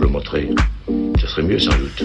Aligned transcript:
le 0.00 0.08
montrer, 0.08 0.50
ce 1.20 1.26
serait 1.26 1.42
mieux 1.42 1.58
sans 1.58 1.76
doute. 1.76 2.04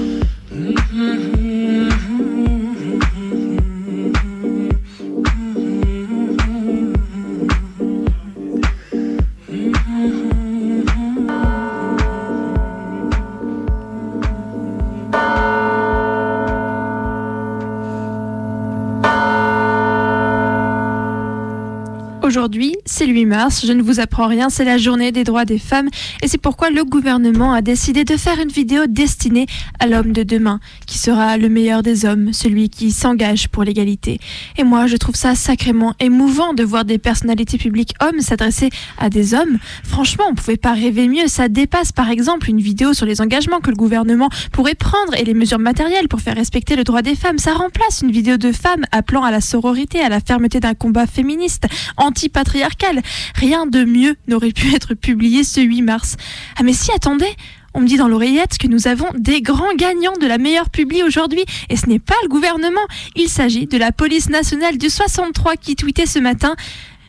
Je 23.50 23.72
ne 23.72 23.82
vous 23.82 24.00
apprends 24.00 24.28
rien, 24.28 24.50
c'est 24.50 24.66
la 24.66 24.78
journée 24.78 25.12
des 25.12 25.24
droits 25.24 25.46
des 25.46 25.60
femmes 25.60 25.90
et 26.22 26.28
c'est 26.28 26.38
pourquoi 26.38 26.70
le 26.70 26.84
gouvernement 26.84 27.54
a 27.54 27.62
décidé 27.62 28.04
de 28.04 28.18
faire 28.18 28.40
une 28.40 28.50
vidéo 28.50 28.84
destinée 28.88 29.46
à 29.80 29.88
l'homme 29.88 30.12
de 30.12 30.24
demain, 30.24 30.60
qui 30.86 30.98
sera 30.98 31.38
le 31.38 31.50
meilleur 31.50 31.84
des 31.84 32.06
hommes, 32.06 32.34
celui 32.34 32.70
qui 32.70 32.92
s'engage 32.92 33.50
pour 33.50 33.64
l'égalité. 33.64 34.20
Et 34.58 34.64
moi, 34.64 34.88
je 34.88 34.98
trouve 34.98 35.16
ça 35.16 35.36
sacrément 35.36 35.94
émouvant 36.00 36.54
de 36.54 36.64
voir 36.64 36.86
des 36.86 36.98
personnalités 36.98 37.58
publiques 37.58 37.94
hommes 38.02 38.22
s'adresser 38.22 38.70
à 38.98 39.10
des 39.10 39.34
hommes. 39.34 39.58
Franchement, 39.84 40.26
on 40.30 40.36
pouvait 40.36 40.58
pas 40.58 40.74
rêver 40.74 41.08
mieux, 41.08 41.28
ça 41.28 41.48
dépasse 41.48 41.92
par 41.92 42.10
exemple 42.10 42.50
une 42.50 42.60
vidéo 42.60 42.94
sur 42.94 43.06
les 43.06 43.22
engagements 43.22 43.60
que 43.60 43.70
le 43.70 43.76
gouvernement 43.76 44.30
pourrait 44.52 44.76
prendre 44.76 45.14
et 45.18 45.24
les 45.24 45.34
mesures 45.34 45.60
matérielles 45.60 46.08
pour 46.08 46.22
faire 46.22 46.36
respecter 46.36 46.76
le 46.76 46.84
droit 46.84 47.02
des 47.02 47.16
femmes. 47.16 47.38
Ça 47.38 47.54
remplace 47.54 48.02
une 48.02 48.12
vidéo 48.12 48.38
de 48.38 48.52
femmes 48.52 48.86
appelant 48.92 49.24
à 49.24 49.32
la 49.32 49.42
sororité, 49.42 50.02
à 50.02 50.10
la 50.10 50.20
fermeté 50.20 50.60
d'un 50.60 50.74
combat 50.74 51.08
féministe, 51.08 51.68
anti-patriarcal. 51.98 53.02
Rien 53.36 53.68
de 53.68 53.84
mieux 53.84 54.16
n'aurait 54.28 54.52
pu 54.52 54.74
être 54.74 54.94
publié 54.94 55.44
ce 55.44 55.62
8 55.62 55.82
mars. 55.82 56.16
Ah 56.58 56.64
mais 56.64 56.74
si, 56.74 56.92
attendez 56.92 57.36
on 57.78 57.82
me 57.82 57.88
dit 57.88 57.98
dans 57.98 58.08
l'oreillette 58.08 58.58
que 58.58 58.68
nous 58.68 58.88
avons 58.88 59.10
des 59.18 59.42
grands 59.42 59.76
gagnants 59.76 60.16
de 60.22 60.26
la 60.26 60.38
meilleure 60.38 60.70
publi 60.70 61.04
aujourd'hui. 61.04 61.44
Et 61.70 61.76
ce 61.76 61.88
n'est 61.88 62.00
pas 62.00 62.16
le 62.24 62.30
gouvernement. 62.30 62.80
Il 63.18 63.28
s'agit 63.28 63.68
de 63.68 63.78
la 63.78 63.92
police 63.92 64.30
nationale 64.30 64.78
du 64.78 64.90
63 64.90 65.58
qui 65.58 65.76
tweetait 65.76 66.06
ce 66.06 66.20
matin. 66.20 66.56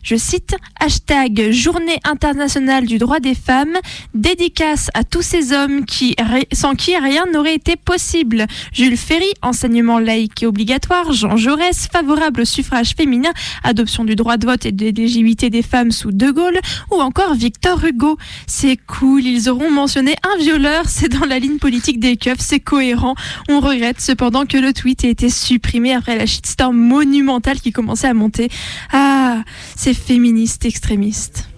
Je 0.06 0.14
cite, 0.14 0.54
hashtag 0.78 1.50
Journée 1.50 1.98
internationale 2.04 2.86
du 2.86 2.98
droit 2.98 3.18
des 3.18 3.34
femmes, 3.34 3.76
dédicace 4.14 4.88
à 4.94 5.02
tous 5.02 5.22
ces 5.22 5.52
hommes 5.52 5.84
qui, 5.84 6.14
sans 6.52 6.76
qui 6.76 6.96
rien 6.96 7.24
n'aurait 7.32 7.56
été 7.56 7.74
possible. 7.74 8.46
Jules 8.72 8.96
Ferry, 8.96 9.26
enseignement 9.42 9.98
laïque 9.98 10.44
et 10.44 10.46
obligatoire, 10.46 11.12
Jean 11.12 11.36
Jaurès, 11.36 11.88
favorable 11.92 12.42
au 12.42 12.44
suffrage 12.44 12.94
féminin, 12.96 13.32
adoption 13.64 14.04
du 14.04 14.14
droit 14.14 14.36
de 14.36 14.46
vote 14.46 14.64
et 14.64 14.70
de 14.70 14.84
l'éligibilité 14.84 15.50
des 15.50 15.62
femmes 15.62 15.90
sous 15.90 16.12
De 16.12 16.30
Gaulle, 16.30 16.60
ou 16.92 17.00
encore 17.00 17.34
Victor 17.34 17.84
Hugo. 17.84 18.16
C'est 18.46 18.78
cool, 18.86 19.24
ils 19.24 19.48
auront 19.48 19.72
mentionné 19.72 20.14
un 20.22 20.40
violeur, 20.40 20.84
c'est 20.88 21.08
dans 21.08 21.26
la 21.26 21.40
ligne 21.40 21.58
politique 21.58 21.98
des 21.98 22.16
keufs, 22.16 22.38
c'est 22.38 22.60
cohérent. 22.60 23.16
On 23.48 23.58
regrette 23.58 24.00
cependant 24.00 24.46
que 24.46 24.56
le 24.56 24.72
tweet 24.72 25.02
ait 25.02 25.10
été 25.10 25.30
supprimé 25.30 25.94
après 25.94 26.16
la 26.16 26.26
shitstorm 26.26 26.76
monumentale 26.76 27.58
qui 27.58 27.72
commençait 27.72 28.06
à 28.06 28.14
monter. 28.14 28.50
Ah, 28.92 29.42
c'est 29.74 29.95
féministe 29.96 30.64
extrémiste. 30.66 31.48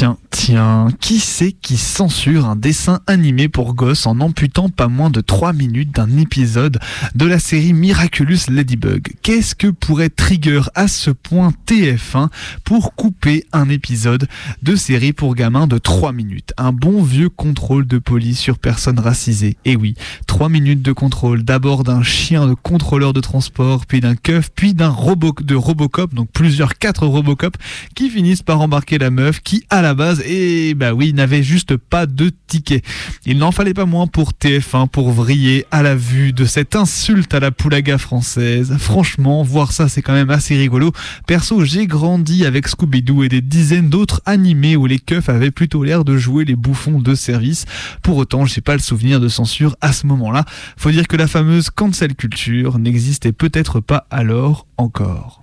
Tiens, 0.00 0.16
tiens, 0.30 0.88
qui 0.98 1.18
c'est 1.18 1.52
qui 1.52 1.76
censure 1.76 2.46
un 2.46 2.56
dessin 2.56 3.00
animé 3.06 3.50
pour 3.50 3.74
gosses 3.74 4.06
en 4.06 4.20
amputant 4.20 4.70
pas 4.70 4.88
moins 4.88 5.10
de 5.10 5.20
3 5.20 5.52
minutes 5.52 5.94
d'un 5.94 6.16
épisode 6.16 6.78
de 7.14 7.26
la 7.26 7.38
série 7.38 7.74
Miraculous 7.74 8.48
Ladybug? 8.48 9.12
Qu'est-ce 9.20 9.54
que 9.54 9.66
pourrait 9.66 10.08
trigger 10.08 10.62
à 10.74 10.88
ce 10.88 11.10
point 11.10 11.52
TF1 11.66 12.28
pour 12.64 12.94
couper 12.94 13.44
un 13.52 13.68
épisode 13.68 14.26
de 14.62 14.74
série 14.74 15.12
pour 15.12 15.34
gamins 15.34 15.66
de 15.66 15.76
3 15.76 16.12
minutes? 16.12 16.54
Un 16.56 16.72
bon 16.72 17.02
vieux 17.02 17.28
contrôle 17.28 17.86
de 17.86 17.98
police 17.98 18.38
sur 18.38 18.58
personnes 18.58 19.00
racisées. 19.00 19.58
Et 19.66 19.76
oui, 19.76 19.96
3 20.26 20.48
minutes 20.48 20.80
de 20.80 20.92
contrôle, 20.92 21.42
d'abord 21.42 21.84
d'un 21.84 22.02
chien 22.02 22.46
de 22.46 22.54
contrôleur 22.54 23.12
de 23.12 23.20
transport, 23.20 23.84
puis 23.84 24.00
d'un 24.00 24.16
keuf, 24.16 24.48
puis 24.48 24.72
d'un 24.72 24.88
robot 24.88 25.34
de 25.42 25.54
Robocop, 25.54 26.14
donc 26.14 26.30
plusieurs 26.32 26.78
quatre 26.78 27.06
Robocop 27.06 27.58
qui 27.94 28.08
finissent 28.08 28.42
par 28.42 28.62
embarquer 28.62 28.96
la 28.96 29.10
meuf 29.10 29.40
qui 29.40 29.62
à 29.68 29.82
la 29.82 29.89
base 29.94 30.22
et 30.26 30.74
bah 30.74 30.92
oui 30.92 31.12
n'avait 31.12 31.42
juste 31.42 31.76
pas 31.76 32.06
de 32.06 32.30
ticket. 32.46 32.82
Il 33.26 33.38
n'en 33.38 33.52
fallait 33.52 33.74
pas 33.74 33.86
moins 33.86 34.06
pour 34.06 34.32
TF1 34.32 34.88
pour 34.88 35.10
vriller 35.10 35.66
à 35.70 35.82
la 35.82 35.94
vue 35.94 36.32
de 36.32 36.44
cette 36.44 36.76
insulte 36.76 37.34
à 37.34 37.40
la 37.40 37.50
poulaga 37.50 37.98
française. 37.98 38.76
Franchement, 38.78 39.42
voir 39.42 39.72
ça 39.72 39.88
c'est 39.88 40.02
quand 40.02 40.12
même 40.12 40.30
assez 40.30 40.56
rigolo. 40.56 40.92
Perso, 41.26 41.64
j'ai 41.64 41.86
grandi 41.86 42.44
avec 42.44 42.68
Scooby-Doo 42.68 43.24
et 43.24 43.28
des 43.28 43.40
dizaines 43.40 43.88
d'autres 43.88 44.22
animés 44.26 44.76
où 44.76 44.86
les 44.86 44.98
keufs 44.98 45.28
avaient 45.28 45.50
plutôt 45.50 45.84
l'air 45.84 46.04
de 46.04 46.16
jouer 46.16 46.44
les 46.44 46.56
bouffons 46.56 47.00
de 47.00 47.14
service. 47.14 47.64
Pour 48.02 48.16
autant, 48.16 48.46
je 48.46 48.56
n'ai 48.56 48.62
pas 48.62 48.74
le 48.74 48.80
souvenir 48.80 49.20
de 49.20 49.28
censure 49.28 49.76
à 49.80 49.92
ce 49.92 50.06
moment-là. 50.06 50.44
Faut 50.76 50.90
dire 50.90 51.08
que 51.08 51.16
la 51.16 51.26
fameuse 51.26 51.70
cancel 51.70 52.14
culture 52.14 52.78
n'existait 52.78 53.32
peut-être 53.32 53.80
pas 53.80 54.06
alors 54.10 54.66
encore. 54.76 55.39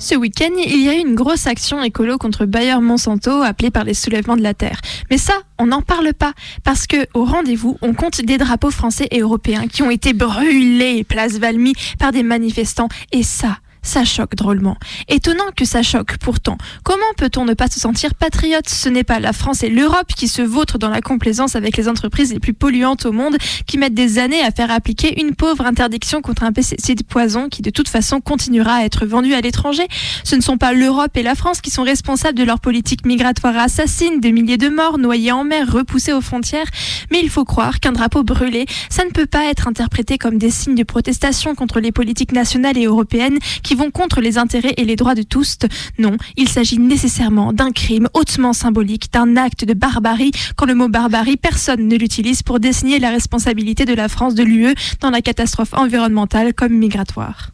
Ce 0.00 0.14
week-end, 0.14 0.48
il 0.56 0.82
y 0.82 0.88
a 0.88 0.94
eu 0.94 1.00
une 1.00 1.14
grosse 1.14 1.46
action 1.46 1.82
écolo 1.82 2.16
contre 2.16 2.46
Bayer 2.46 2.80
Monsanto 2.80 3.42
appelée 3.42 3.70
par 3.70 3.84
les 3.84 3.92
soulèvements 3.92 4.38
de 4.38 4.42
la 4.42 4.54
terre. 4.54 4.80
Mais 5.10 5.18
ça, 5.18 5.34
on 5.58 5.66
n'en 5.66 5.82
parle 5.82 6.14
pas 6.14 6.32
parce 6.64 6.86
que 6.86 7.06
au 7.12 7.26
rendez-vous, 7.26 7.76
on 7.82 7.92
compte 7.92 8.22
des 8.22 8.38
drapeaux 8.38 8.70
français 8.70 9.08
et 9.10 9.20
européens 9.20 9.66
qui 9.68 9.82
ont 9.82 9.90
été 9.90 10.14
brûlés 10.14 11.04
place 11.04 11.34
Valmy 11.34 11.74
par 11.98 12.12
des 12.12 12.22
manifestants 12.22 12.88
et 13.12 13.22
ça, 13.22 13.58
ça 13.82 14.04
choque 14.04 14.34
drôlement. 14.34 14.76
Étonnant 15.08 15.50
que 15.56 15.64
ça 15.64 15.82
choque 15.82 16.16
pourtant. 16.18 16.58
Comment 16.84 17.00
peut-on 17.16 17.44
ne 17.44 17.54
pas 17.54 17.68
se 17.68 17.80
sentir 17.80 18.14
patriote? 18.14 18.68
Ce 18.68 18.88
n'est 18.88 19.04
pas 19.04 19.20
la 19.20 19.32
France 19.32 19.62
et 19.62 19.68
l'Europe 19.68 20.08
qui 20.14 20.28
se 20.28 20.42
vautrent 20.42 20.78
dans 20.78 20.88
la 20.88 21.00
complaisance 21.00 21.56
avec 21.56 21.76
les 21.76 21.88
entreprises 21.88 22.32
les 22.32 22.40
plus 22.40 22.54
polluantes 22.54 23.06
au 23.06 23.12
monde 23.12 23.36
qui 23.66 23.78
mettent 23.78 23.94
des 23.94 24.18
années 24.18 24.42
à 24.42 24.50
faire 24.50 24.70
appliquer 24.70 25.20
une 25.20 25.34
pauvre 25.34 25.66
interdiction 25.66 26.20
contre 26.20 26.42
un 26.42 26.52
pesticide 26.52 27.04
poison 27.04 27.48
qui 27.48 27.62
de 27.62 27.70
toute 27.70 27.88
façon 27.88 28.20
continuera 28.20 28.74
à 28.74 28.84
être 28.84 29.06
vendu 29.06 29.34
à 29.34 29.40
l'étranger. 29.40 29.86
Ce 30.24 30.36
ne 30.36 30.40
sont 30.40 30.58
pas 30.58 30.72
l'Europe 30.72 31.16
et 31.16 31.22
la 31.22 31.34
France 31.34 31.60
qui 31.60 31.70
sont 31.70 31.82
responsables 31.82 32.38
de 32.38 32.44
leur 32.44 32.60
politique 32.60 33.06
migratoire 33.06 33.56
assassine, 33.56 34.20
de 34.20 34.28
milliers 34.28 34.58
de 34.58 34.68
morts 34.68 34.98
noyés 34.98 35.32
en 35.32 35.44
mer, 35.44 35.70
repoussés 35.70 36.12
aux 36.12 36.20
frontières. 36.20 36.66
Mais 37.10 37.20
il 37.22 37.30
faut 37.30 37.44
croire 37.44 37.80
qu'un 37.80 37.92
drapeau 37.92 38.22
brûlé, 38.22 38.66
ça 38.88 39.04
ne 39.04 39.10
peut 39.10 39.26
pas 39.26 39.46
être 39.46 39.68
interprété 39.68 40.18
comme 40.18 40.38
des 40.38 40.50
signes 40.50 40.74
de 40.74 40.82
protestation 40.82 41.54
contre 41.54 41.80
les 41.80 41.92
politiques 41.92 42.32
nationales 42.32 42.78
et 42.78 42.86
européennes 42.86 43.38
qui 43.62 43.69
vont 43.74 43.90
contre 43.90 44.20
les 44.20 44.38
intérêts 44.38 44.74
et 44.76 44.84
les 44.84 44.96
droits 44.96 45.14
de 45.14 45.22
tous. 45.22 45.58
Non, 45.98 46.16
il 46.36 46.48
s'agit 46.48 46.78
nécessairement 46.78 47.52
d'un 47.52 47.72
crime 47.72 48.08
hautement 48.14 48.52
symbolique, 48.52 49.12
d'un 49.12 49.36
acte 49.36 49.64
de 49.64 49.74
barbarie, 49.74 50.32
quand 50.56 50.66
le 50.66 50.74
mot 50.74 50.88
barbarie, 50.88 51.36
personne 51.36 51.88
ne 51.88 51.96
l'utilise 51.96 52.42
pour 52.42 52.60
désigner 52.60 52.98
la 52.98 53.10
responsabilité 53.10 53.84
de 53.84 53.94
la 53.94 54.08
France 54.08 54.34
de 54.34 54.42
l'UE 54.42 54.74
dans 55.00 55.10
la 55.10 55.22
catastrophe 55.22 55.74
environnementale 55.74 56.54
comme 56.54 56.72
migratoire. 56.72 57.50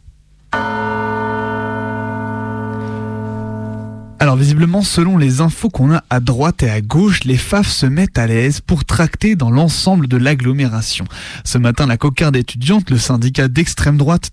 Alors 4.19 4.37
visiblement, 4.37 4.81
selon 4.81 5.19
les 5.19 5.43
infos 5.43 5.69
qu'on 5.69 5.93
a 5.93 6.03
à 6.09 6.21
droite 6.21 6.63
et 6.63 6.71
à 6.71 6.81
gauche, 6.81 7.25
les 7.25 7.37
FAF 7.37 7.69
se 7.69 7.85
mettent 7.85 8.17
à 8.17 8.27
l'aise 8.27 8.63
pour 8.63 8.87
tracter 8.87 9.37
dans 9.37 9.51
l'ensemble 9.51 10.09
de 10.09 10.17
l'agglomération. 10.17 11.05
Ce 11.45 11.59
matin, 11.59 11.87
la 11.87 11.99
cocarde 11.99 12.35
étudiante, 12.35 12.89
le 12.89 12.97
syndicat 12.97 13.49
d'extrême 13.49 13.99
droite, 13.99 14.31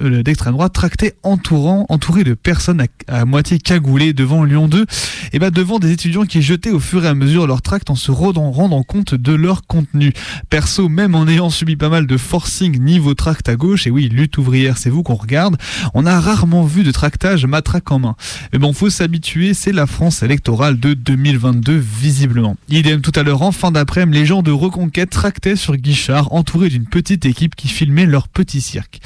euh, 0.00 0.22
d'extrême 0.22 0.54
droite, 0.54 0.72
tractait 0.72 1.16
entourant, 1.22 1.84
entouré 1.90 2.24
de 2.24 2.32
personnes 2.32 2.86
à, 3.06 3.26
moitié 3.26 3.58
cagoulées 3.58 4.14
devant 4.14 4.42
Lyon 4.42 4.68
2, 4.68 4.86
et 5.34 5.38
bah 5.38 5.50
devant 5.50 5.78
des 5.78 5.92
étudiants 5.92 6.24
qui 6.24 6.40
jetaient 6.40 6.70
au 6.70 6.80
fur 6.80 7.04
et 7.04 7.08
à 7.08 7.14
mesure 7.14 7.46
leur 7.46 7.60
tract 7.60 7.90
en 7.90 7.96
se 7.96 8.10
rendant, 8.10 8.50
rendant 8.52 8.84
compte 8.84 9.14
de 9.14 9.34
leur 9.34 9.66
contenu. 9.66 10.14
Perso, 10.48 10.88
même 10.88 11.14
en 11.14 11.28
ayant 11.28 11.50
subi 11.50 11.76
pas 11.76 11.90
mal 11.90 12.06
de 12.06 12.16
forcing 12.16 12.82
niveau 12.82 13.12
tract 13.12 13.50
à 13.50 13.56
gauche, 13.56 13.86
et 13.86 13.90
oui, 13.90 14.08
lutte 14.08 14.38
ouvrière, 14.38 14.78
c'est 14.78 14.90
vous 14.90 15.02
qu'on 15.02 15.14
regarde, 15.14 15.58
on 15.92 16.06
a 16.06 16.18
rarement 16.18 16.64
vu 16.64 16.84
de 16.84 16.90
tractage 16.90 17.44
matraque 17.44 17.90
en 17.90 17.98
main. 17.98 18.16
Mais 18.54 18.58
bon, 18.58 18.72
faut 18.72 18.93
habitués, 19.00 19.54
c'est 19.54 19.72
la 19.72 19.86
France 19.86 20.22
électorale 20.22 20.78
de 20.78 20.94
2022 20.94 21.76
visiblement. 21.76 22.56
Idem 22.68 23.00
tout 23.00 23.12
à 23.14 23.22
l'heure 23.22 23.42
en 23.42 23.52
fin 23.52 23.70
d'après-midi, 23.70 24.18
les 24.18 24.26
gens 24.26 24.42
de 24.42 24.50
Reconquête 24.50 25.10
tractaient 25.10 25.56
sur 25.56 25.76
Guichard 25.76 26.32
entourés 26.32 26.68
d'une 26.68 26.86
petite 26.86 27.26
équipe 27.26 27.54
qui 27.54 27.68
filmait 27.68 28.06
leur 28.06 28.28
petit 28.28 28.60
cirque. 28.60 29.00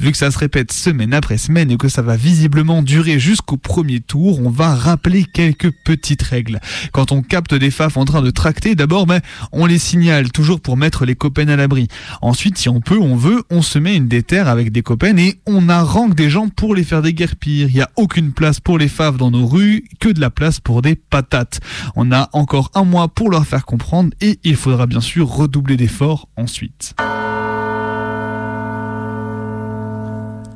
Vu 0.00 0.12
que 0.12 0.18
ça 0.18 0.30
se 0.30 0.38
répète 0.38 0.72
semaine 0.72 1.14
après 1.14 1.38
semaine 1.38 1.70
et 1.70 1.76
que 1.76 1.88
ça 1.88 2.02
va 2.02 2.16
visiblement 2.16 2.82
durer 2.82 3.18
jusqu'au 3.18 3.56
premier 3.56 4.00
tour, 4.00 4.40
on 4.40 4.50
va 4.50 4.74
rappeler 4.74 5.24
quelques 5.24 5.70
petites 5.84 6.22
règles. 6.22 6.60
Quand 6.92 7.12
on 7.12 7.22
capte 7.22 7.54
des 7.54 7.70
faf 7.70 7.96
en 7.96 8.04
train 8.04 8.22
de 8.22 8.30
tracter, 8.30 8.74
d'abord 8.74 9.06
ben, 9.06 9.20
on 9.52 9.66
les 9.66 9.78
signale 9.78 10.30
toujours 10.30 10.60
pour 10.60 10.76
mettre 10.76 11.04
les 11.04 11.14
copains 11.14 11.48
à 11.48 11.56
l'abri. 11.56 11.88
Ensuite, 12.20 12.58
si 12.58 12.68
on 12.68 12.80
peut, 12.80 12.98
on 12.98 13.16
veut, 13.16 13.42
on 13.50 13.62
se 13.62 13.78
met 13.78 13.96
une 13.96 14.08
déterre 14.08 14.48
avec 14.48 14.72
des 14.72 14.82
copains 14.82 15.16
et 15.16 15.40
on 15.46 15.68
arrange 15.68 16.14
des 16.14 16.30
gens 16.30 16.48
pour 16.48 16.74
les 16.74 16.84
faire 16.84 17.02
des 17.02 17.14
guerpires. 17.14 17.68
Il 17.68 17.74
n'y 17.74 17.80
a 17.80 17.90
aucune 17.96 18.32
place 18.32 18.60
pour 18.60 18.78
les 18.78 18.88
faves 18.88 19.16
dans 19.16 19.30
nos 19.32 19.46
rues, 19.46 19.84
que 19.98 20.08
de 20.08 20.20
la 20.20 20.30
place 20.30 20.60
pour 20.60 20.82
des 20.82 20.94
patates. 20.94 21.60
On 21.96 22.12
a 22.12 22.28
encore 22.32 22.70
un 22.74 22.84
mois 22.84 23.08
pour 23.08 23.30
leur 23.30 23.46
faire 23.46 23.64
comprendre 23.64 24.10
et 24.20 24.38
il 24.44 24.56
faudra 24.56 24.86
bien 24.86 25.00
sûr 25.00 25.28
redoubler 25.28 25.76
d'efforts 25.76 26.28
ensuite. 26.36 26.94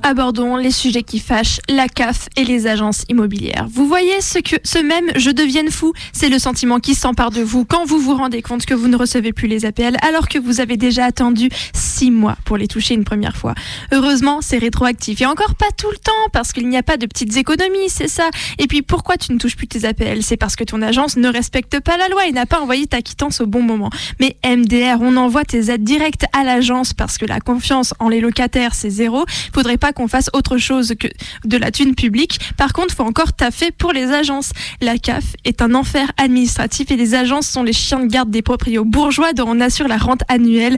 Abordons 0.06 0.54
les 0.54 0.70
sujets 0.70 1.02
qui 1.02 1.18
fâchent, 1.18 1.58
la 1.68 1.88
CAF 1.88 2.28
et 2.36 2.44
les 2.44 2.68
agences 2.68 3.04
immobilières. 3.08 3.66
Vous 3.68 3.88
voyez 3.88 4.20
ce 4.20 4.38
que 4.38 4.54
ce 4.62 4.78
même 4.78 5.10
je 5.16 5.30
devienne 5.30 5.68
fou, 5.68 5.92
c'est 6.12 6.28
le 6.28 6.38
sentiment 6.38 6.78
qui 6.78 6.94
s'empare 6.94 7.32
de 7.32 7.42
vous 7.42 7.64
quand 7.64 7.84
vous 7.84 7.98
vous 7.98 8.14
rendez 8.14 8.40
compte 8.40 8.66
que 8.66 8.74
vous 8.74 8.86
ne 8.86 8.96
recevez 8.96 9.32
plus 9.32 9.48
les 9.48 9.64
APL 9.66 9.96
alors 10.06 10.28
que 10.28 10.38
vous 10.38 10.60
avez 10.60 10.76
déjà 10.76 11.04
attendu 11.04 11.48
six 11.74 12.12
mois 12.12 12.36
pour 12.44 12.56
les 12.56 12.68
toucher 12.68 12.94
une 12.94 13.02
première 13.02 13.36
fois. 13.36 13.54
Heureusement, 13.90 14.38
c'est 14.42 14.58
rétroactif 14.58 15.20
et 15.22 15.26
encore 15.26 15.56
pas 15.56 15.70
tout 15.76 15.90
le 15.90 15.98
temps 15.98 16.12
parce 16.32 16.52
qu'il 16.52 16.68
n'y 16.68 16.76
a 16.76 16.84
pas 16.84 16.98
de 16.98 17.06
petites 17.06 17.36
économies, 17.36 17.88
c'est 17.88 18.08
ça. 18.08 18.30
Et 18.58 18.68
puis 18.68 18.82
pourquoi 18.82 19.16
tu 19.16 19.32
ne 19.32 19.38
touches 19.38 19.56
plus 19.56 19.66
tes 19.66 19.86
APL 19.88 20.22
C'est 20.22 20.36
parce 20.36 20.54
que 20.54 20.62
ton 20.62 20.82
agence 20.82 21.16
ne 21.16 21.28
respecte 21.28 21.80
pas 21.80 21.96
la 21.96 22.06
loi 22.08 22.26
et 22.26 22.32
n'a 22.32 22.46
pas 22.46 22.60
envoyé 22.60 22.86
ta 22.86 23.02
quittance 23.02 23.40
au 23.40 23.46
bon 23.46 23.62
moment. 23.62 23.90
Mais 24.20 24.36
MDR, 24.46 24.98
on 25.00 25.16
envoie 25.16 25.44
tes 25.44 25.68
aides 25.72 25.82
directes 25.82 26.26
à 26.32 26.44
l'agence 26.44 26.94
parce 26.94 27.18
que 27.18 27.26
la 27.26 27.40
confiance 27.40 27.92
en 27.98 28.08
les 28.08 28.20
locataires 28.20 28.76
c'est 28.76 28.90
zéro. 28.90 29.24
Faudrait 29.52 29.78
pas 29.78 29.92
qu'on 29.96 30.08
fasse 30.08 30.30
autre 30.34 30.58
chose 30.58 30.94
que 30.98 31.08
de 31.44 31.56
la 31.56 31.72
thune 31.72 31.94
publique. 31.94 32.38
Par 32.56 32.72
contre, 32.72 32.94
faut 32.94 33.02
encore 33.02 33.32
taffer 33.32 33.70
pour 33.72 33.92
les 33.92 34.12
agences. 34.12 34.52
La 34.80 34.98
CAF 34.98 35.24
est 35.44 35.62
un 35.62 35.74
enfer 35.74 36.12
administratif 36.18 36.90
et 36.90 36.96
les 36.96 37.14
agences 37.14 37.48
sont 37.48 37.62
les 37.62 37.72
chiens 37.72 38.00
de 38.00 38.06
garde 38.06 38.30
des 38.30 38.42
proprios 38.42 38.84
bourgeois 38.84 39.32
dont 39.32 39.48
on 39.48 39.60
assure 39.60 39.88
la 39.88 39.96
rente 39.96 40.22
annuelle. 40.28 40.76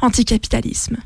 Anticapitalisme. 0.00 0.96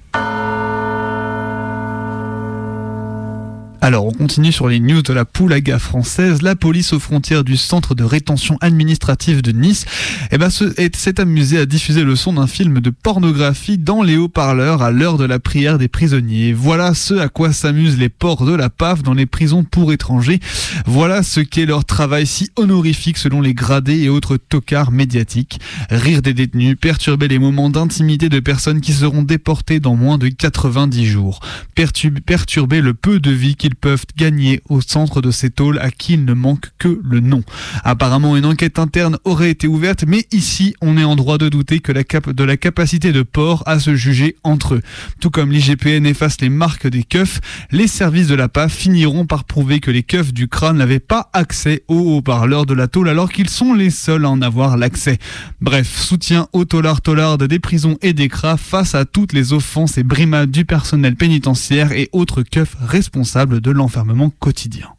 Alors, 3.84 4.06
on 4.06 4.12
continue 4.12 4.50
sur 4.50 4.66
les 4.66 4.80
news 4.80 5.02
de 5.02 5.12
la 5.12 5.26
poulaga 5.26 5.78
française. 5.78 6.40
La 6.40 6.56
police 6.56 6.94
aux 6.94 6.98
frontières 6.98 7.44
du 7.44 7.58
centre 7.58 7.94
de 7.94 8.02
rétention 8.02 8.56
administrative 8.62 9.42
de 9.42 9.52
Nice 9.52 9.84
eh 10.32 10.38
ben, 10.38 10.48
s'est 10.48 11.20
amusée 11.20 11.58
à 11.58 11.66
diffuser 11.66 12.02
le 12.02 12.16
son 12.16 12.32
d'un 12.32 12.46
film 12.46 12.80
de 12.80 12.88
pornographie 12.88 13.76
dans 13.76 14.02
les 14.02 14.16
haut-parleurs 14.16 14.80
à 14.80 14.90
l'heure 14.90 15.18
de 15.18 15.26
la 15.26 15.38
prière 15.38 15.76
des 15.76 15.88
prisonniers. 15.88 16.54
Voilà 16.54 16.94
ce 16.94 17.12
à 17.12 17.28
quoi 17.28 17.52
s'amusent 17.52 17.98
les 17.98 18.08
porcs 18.08 18.46
de 18.46 18.54
la 18.54 18.70
PAF 18.70 19.02
dans 19.02 19.12
les 19.12 19.26
prisons 19.26 19.64
pour 19.64 19.92
étrangers. 19.92 20.40
Voilà 20.86 21.22
ce 21.22 21.40
qu'est 21.40 21.66
leur 21.66 21.84
travail 21.84 22.26
si 22.26 22.48
honorifique 22.56 23.18
selon 23.18 23.42
les 23.42 23.52
gradés 23.52 23.98
et 23.98 24.08
autres 24.08 24.38
tocards 24.38 24.92
médiatiques. 24.92 25.60
Rire 25.90 26.22
des 26.22 26.32
détenus, 26.32 26.78
perturber 26.80 27.28
les 27.28 27.38
moments 27.38 27.68
d'intimité 27.68 28.30
de 28.30 28.40
personnes 28.40 28.80
qui 28.80 28.94
seront 28.94 29.22
déportées 29.22 29.78
dans 29.78 29.94
moins 29.94 30.16
de 30.16 30.28
90 30.28 31.04
jours. 31.04 31.40
Perturber 31.74 32.80
le 32.80 32.94
peu 32.94 33.20
de 33.20 33.30
vie 33.30 33.56
qu'ils 33.56 33.73
peuvent 33.74 34.04
gagner 34.16 34.60
au 34.68 34.80
centre 34.80 35.20
de 35.20 35.30
ces 35.30 35.50
tôles 35.50 35.78
à 35.78 35.90
qui 35.90 36.14
il 36.14 36.24
ne 36.24 36.32
manque 36.34 36.70
que 36.78 37.00
le 37.02 37.20
nom. 37.20 37.42
Apparemment, 37.82 38.36
une 38.36 38.44
enquête 38.46 38.78
interne 38.78 39.18
aurait 39.24 39.50
été 39.50 39.66
ouverte, 39.66 40.04
mais 40.06 40.26
ici, 40.32 40.74
on 40.80 40.96
est 40.96 41.04
en 41.04 41.16
droit 41.16 41.38
de 41.38 41.48
douter 41.48 41.80
que 41.80 41.92
la 41.92 42.04
cap 42.04 42.30
de 42.30 42.44
la 42.44 42.56
capacité 42.56 43.12
de 43.12 43.22
port 43.22 43.62
à 43.66 43.78
se 43.78 43.96
juger 43.96 44.36
entre 44.44 44.74
eux. 44.74 44.82
Tout 45.20 45.30
comme 45.30 45.50
l'IGPN 45.50 46.06
efface 46.06 46.40
les 46.40 46.48
marques 46.48 46.86
des 46.86 47.02
keufs, 47.02 47.40
les 47.70 47.88
services 47.88 48.28
de 48.28 48.34
la 48.34 48.48
PAF 48.48 48.72
finiront 48.72 49.26
par 49.26 49.44
prouver 49.44 49.80
que 49.80 49.90
les 49.90 50.02
keufs 50.02 50.32
du 50.32 50.48
crâne 50.48 50.76
n'avaient 50.76 51.00
pas 51.00 51.30
accès 51.32 51.82
aux 51.88 52.16
haut-parleurs 52.16 52.66
de 52.66 52.74
la 52.74 52.86
tôle 52.86 53.08
alors 53.08 53.32
qu'ils 53.32 53.50
sont 53.50 53.74
les 53.74 53.90
seuls 53.90 54.24
à 54.24 54.30
en 54.30 54.42
avoir 54.42 54.76
l'accès. 54.76 55.18
Bref, 55.60 55.98
soutien 55.98 56.46
au 56.52 56.64
tolard 56.64 57.00
tolard 57.00 57.38
des 57.38 57.58
prisons 57.58 57.98
et 58.02 58.12
des 58.12 58.28
cras 58.28 58.56
face 58.56 58.94
à 58.94 59.04
toutes 59.04 59.32
les 59.32 59.52
offenses 59.52 59.98
et 59.98 60.02
brimades 60.02 60.50
du 60.50 60.64
personnel 60.64 61.16
pénitentiaire 61.16 61.92
et 61.92 62.08
autres 62.12 62.42
keufs 62.42 62.76
responsables 62.80 63.60
de 63.64 63.70
l'enfermement 63.70 64.28
quotidien. 64.28 64.94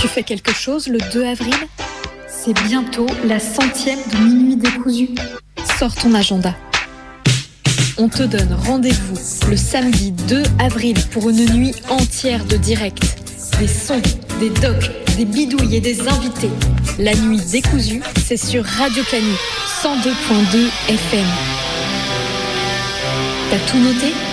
Tu 0.00 0.08
fais 0.08 0.24
quelque 0.24 0.52
chose 0.52 0.88
le 0.88 0.98
2 1.12 1.24
avril? 1.24 1.54
C'est 2.26 2.60
bientôt 2.64 3.06
la 3.24 3.38
centième 3.38 4.00
de 4.10 4.16
minuit 4.16 4.56
décousu. 4.56 5.10
Sors 5.78 5.94
ton 5.94 6.12
agenda. 6.14 6.56
On 7.98 8.08
te 8.08 8.24
donne 8.24 8.52
rendez-vous 8.66 9.14
le 9.48 9.56
samedi 9.56 10.10
2 10.10 10.42
avril 10.58 10.96
pour 11.12 11.30
une 11.30 11.48
nuit 11.54 11.74
entière 11.88 12.44
de 12.44 12.56
direct. 12.56 13.00
Des 13.60 13.68
sons, 13.68 14.02
des 14.40 14.50
docs, 14.50 14.90
des 15.16 15.24
bidouilles 15.24 15.76
et 15.76 15.80
des 15.80 16.08
invités. 16.08 16.50
La 16.98 17.14
nuit 17.14 17.40
décousue, 17.52 18.02
c'est 18.24 18.36
sur 18.36 18.64
Radio 18.64 19.04
Canu 19.08 19.34
102.2 19.82 20.68
FM. 20.88 21.26
T'as 23.50 23.70
tout 23.70 23.78
noté? 23.78 24.31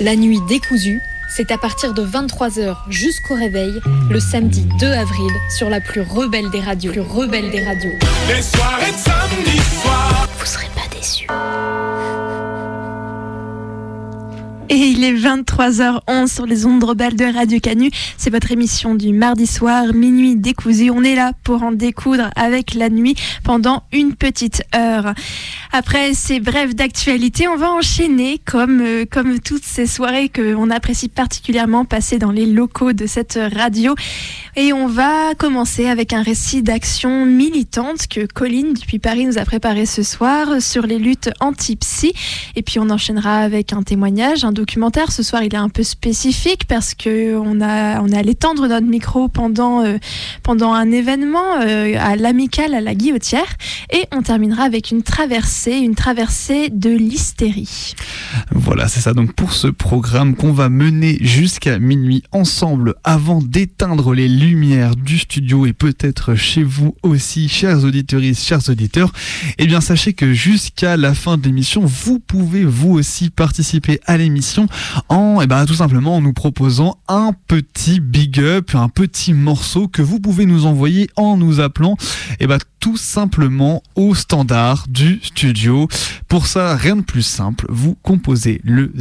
La 0.00 0.16
nuit 0.16 0.40
décousue, 0.48 1.00
c'est 1.28 1.52
à 1.52 1.58
partir 1.58 1.94
de 1.94 2.04
23h 2.04 2.76
jusqu'au 2.88 3.34
réveil, 3.34 3.80
le 4.10 4.18
samedi 4.18 4.66
2 4.80 4.86
avril, 4.88 5.30
sur 5.56 5.70
la 5.70 5.80
plus 5.80 6.00
rebelle 6.00 6.50
des 6.50 6.60
radios. 6.60 6.90
Plus 6.90 7.00
rebelle 7.00 7.48
des 7.52 7.64
radios. 7.64 7.92
Les 8.28 8.42
soirées 8.42 8.90
de 8.90 8.96
samedi 8.96 9.56
soir. 9.82 10.28
Vous 10.36 10.46
serez 10.46 10.73
Et 14.70 14.76
il 14.76 15.04
est 15.04 15.12
23h11 15.12 16.26
sur 16.26 16.46
les 16.46 16.64
ondes 16.64 16.82
rebelles 16.82 17.16
de 17.16 17.24
Radio 17.26 17.60
Canu. 17.60 17.90
C'est 18.16 18.30
votre 18.30 18.50
émission 18.50 18.94
du 18.94 19.12
mardi 19.12 19.46
soir, 19.46 19.92
minuit 19.92 20.36
décousu. 20.36 20.88
On 20.90 21.04
est 21.04 21.14
là 21.14 21.32
pour 21.44 21.62
en 21.62 21.70
découdre 21.70 22.30
avec 22.34 22.72
la 22.72 22.88
nuit 22.88 23.14
pendant 23.42 23.82
une 23.92 24.14
petite 24.14 24.62
heure. 24.74 25.12
Après 25.70 26.14
ces 26.14 26.40
brèves 26.40 26.74
d'actualité, 26.74 27.46
on 27.46 27.56
va 27.56 27.70
enchaîner 27.72 28.40
comme, 28.44 28.80
euh, 28.80 29.04
comme 29.10 29.38
toutes 29.38 29.64
ces 29.64 29.86
soirées 29.86 30.30
qu'on 30.30 30.70
apprécie 30.70 31.08
particulièrement 31.08 31.84
passer 31.84 32.18
dans 32.18 32.30
les 32.30 32.46
locaux 32.46 32.94
de 32.94 33.06
cette 33.06 33.38
radio. 33.54 33.94
Et 34.56 34.72
on 34.72 34.86
va 34.86 35.34
commencer 35.34 35.86
avec 35.88 36.12
un 36.12 36.22
récit 36.22 36.62
d'action 36.62 37.26
militante 37.26 38.06
que 38.06 38.24
Colline 38.24 38.72
depuis 38.72 38.98
Paris 38.98 39.26
nous 39.26 39.36
a 39.36 39.44
préparé 39.44 39.84
ce 39.84 40.02
soir 40.02 40.62
sur 40.62 40.86
les 40.86 40.98
luttes 40.98 41.30
anti-psy. 41.40 42.14
Et 42.56 42.62
puis 42.62 42.78
on 42.78 42.88
enchaînera 42.88 43.38
avec 43.38 43.72
un 43.72 43.82
témoignage, 43.82 44.44
documentaire. 44.54 45.12
Ce 45.12 45.22
soir, 45.22 45.42
il 45.42 45.54
est 45.54 45.58
un 45.58 45.68
peu 45.68 45.82
spécifique 45.82 46.66
parce 46.66 46.94
que 46.94 47.36
on 47.36 47.60
a 47.60 48.00
on 48.00 48.08
est 48.08 48.16
allé 48.16 48.34
tendre 48.34 48.66
notre 48.66 48.86
micro 48.86 49.28
pendant 49.28 49.84
euh, 49.84 49.98
pendant 50.42 50.72
un 50.72 50.90
événement 50.90 51.60
euh, 51.60 51.94
à 51.98 52.16
l'amicale 52.16 52.74
à 52.74 52.80
la 52.80 52.94
Guillotière. 52.94 53.56
Et 53.92 54.04
on 54.12 54.22
terminera 54.22 54.62
avec 54.62 54.90
une 54.90 55.02
traversée, 55.02 55.78
une 55.78 55.94
traversée 55.94 56.70
de 56.70 56.90
l'hystérie. 56.90 57.94
Voilà, 58.52 58.88
c'est 58.88 59.00
ça. 59.00 59.12
Donc 59.12 59.34
pour 59.34 59.52
ce 59.52 59.66
programme 59.66 60.34
qu'on 60.36 60.52
va 60.52 60.68
mener 60.68 61.18
jusqu'à 61.20 61.78
minuit 61.78 62.22
ensemble 62.32 62.94
avant 63.04 63.40
d'éteindre 63.42 64.14
les 64.14 64.28
lumières 64.28 64.96
du 64.96 65.18
studio 65.18 65.66
et 65.66 65.72
peut-être 65.72 66.34
chez 66.34 66.62
vous 66.62 66.94
aussi, 67.02 67.48
chers 67.48 67.84
auditeurs, 67.84 68.20
chers 68.34 68.68
auditeurs, 68.68 69.12
eh 69.58 69.66
bien 69.66 69.80
sachez 69.80 70.12
que 70.12 70.32
jusqu'à 70.32 70.96
la 70.96 71.14
fin 71.14 71.36
de 71.36 71.44
l'émission, 71.44 71.82
vous 71.84 72.18
pouvez 72.18 72.64
vous 72.64 72.92
aussi 72.92 73.30
participer 73.30 74.00
à 74.06 74.16
l'émission 74.16 74.43
en 75.08 75.40
eh 75.40 75.46
ben, 75.46 75.66
tout 75.66 75.74
simplement 75.74 76.16
en 76.16 76.20
nous 76.20 76.32
proposant 76.32 76.98
un 77.08 77.32
petit 77.48 78.00
big 78.00 78.40
up, 78.40 78.74
un 78.74 78.88
petit 78.88 79.32
morceau 79.32 79.88
que 79.88 80.02
vous 80.02 80.20
pouvez 80.20 80.46
nous 80.46 80.66
envoyer 80.66 81.08
en 81.16 81.36
nous 81.36 81.60
appelant 81.60 81.96
eh 82.40 82.46
ben, 82.46 82.58
tout 82.80 82.96
simplement 82.96 83.82
au 83.94 84.14
standard 84.14 84.86
du 84.88 85.20
studio. 85.22 85.88
Pour 86.28 86.46
ça, 86.46 86.76
rien 86.76 86.96
de 86.96 87.02
plus 87.02 87.22
simple, 87.22 87.66
vous 87.70 87.96
composez 88.02 88.60
le 88.64 88.92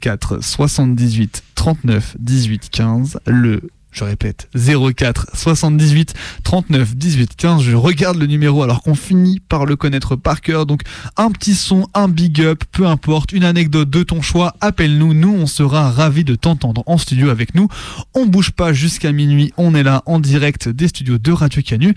04 0.00 0.42
78 0.42 1.42
39 1.54 2.16
18 2.18 2.70
15, 2.70 3.20
le 3.26 3.62
Je 3.92 4.04
répète, 4.04 4.48
04 4.54 5.28
78 5.34 6.14
39 6.44 6.96
18 6.96 7.36
15. 7.36 7.62
Je 7.62 7.74
regarde 7.74 8.18
le 8.18 8.26
numéro 8.26 8.62
alors 8.62 8.82
qu'on 8.82 8.94
finit 8.94 9.40
par 9.40 9.66
le 9.66 9.76
connaître 9.76 10.16
par 10.16 10.40
cœur. 10.40 10.64
Donc 10.64 10.82
un 11.16 11.30
petit 11.30 11.54
son, 11.54 11.88
un 11.94 12.08
big 12.08 12.40
up, 12.40 12.62
peu 12.70 12.86
importe, 12.86 13.32
une 13.32 13.44
anecdote 13.44 13.90
de 13.90 14.02
ton 14.02 14.22
choix, 14.22 14.54
appelle-nous. 14.60 15.14
Nous, 15.14 15.34
on 15.34 15.46
sera 15.46 15.90
ravis 15.90 16.24
de 16.24 16.34
t'entendre 16.36 16.84
en 16.86 16.98
studio 16.98 17.30
avec 17.30 17.54
nous. 17.54 17.68
On 18.14 18.26
bouge 18.26 18.52
pas 18.52 18.72
jusqu'à 18.72 19.12
minuit. 19.12 19.52
On 19.56 19.74
est 19.74 19.82
là 19.82 20.02
en 20.06 20.20
direct 20.20 20.68
des 20.68 20.88
studios 20.88 21.18
de 21.18 21.32
Radio 21.32 21.62
Canu. 21.62 21.94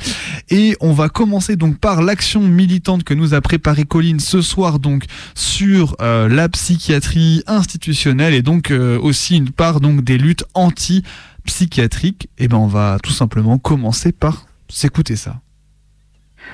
Et 0.50 0.76
on 0.82 0.94
va 0.94 1.10
commencer 1.10 1.56
donc 1.56 1.78
par 1.80 2.02
l'action 2.02 2.42
militante 2.42 3.04
que 3.04 3.14
nous 3.14 3.34
a 3.34 3.42
préparé 3.42 3.86
Colline 3.86 4.20
ce 4.20 4.42
soir 4.42 4.80
donc 4.80 5.06
sur 5.36 5.96
euh, 6.02 6.28
la 6.28 6.50
psychiatrie 6.50 7.44
institutionnelle 7.48 8.34
et 8.34 8.42
donc 8.42 8.72
euh, 8.72 9.00
aussi 9.00 9.38
une 9.38 9.50
part 9.50 9.80
donc 9.80 10.04
des 10.04 10.18
luttes 10.18 10.44
anti 10.54 11.04
psychiatrique, 11.46 12.30
et 12.38 12.46
eh 12.46 12.48
ben 12.48 12.58
on 12.58 12.68
va 12.68 12.98
tout 13.02 13.12
simplement 13.12 13.58
commencer 13.58 14.12
par 14.12 14.46
s'écouter 14.70 15.16
ça. 15.16 15.42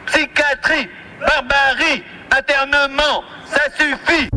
Psychiatrie, 0.05 0.89
barbarie, 1.19 2.03
internement, 2.31 3.24
ça 3.46 3.62
suffit 3.77 4.29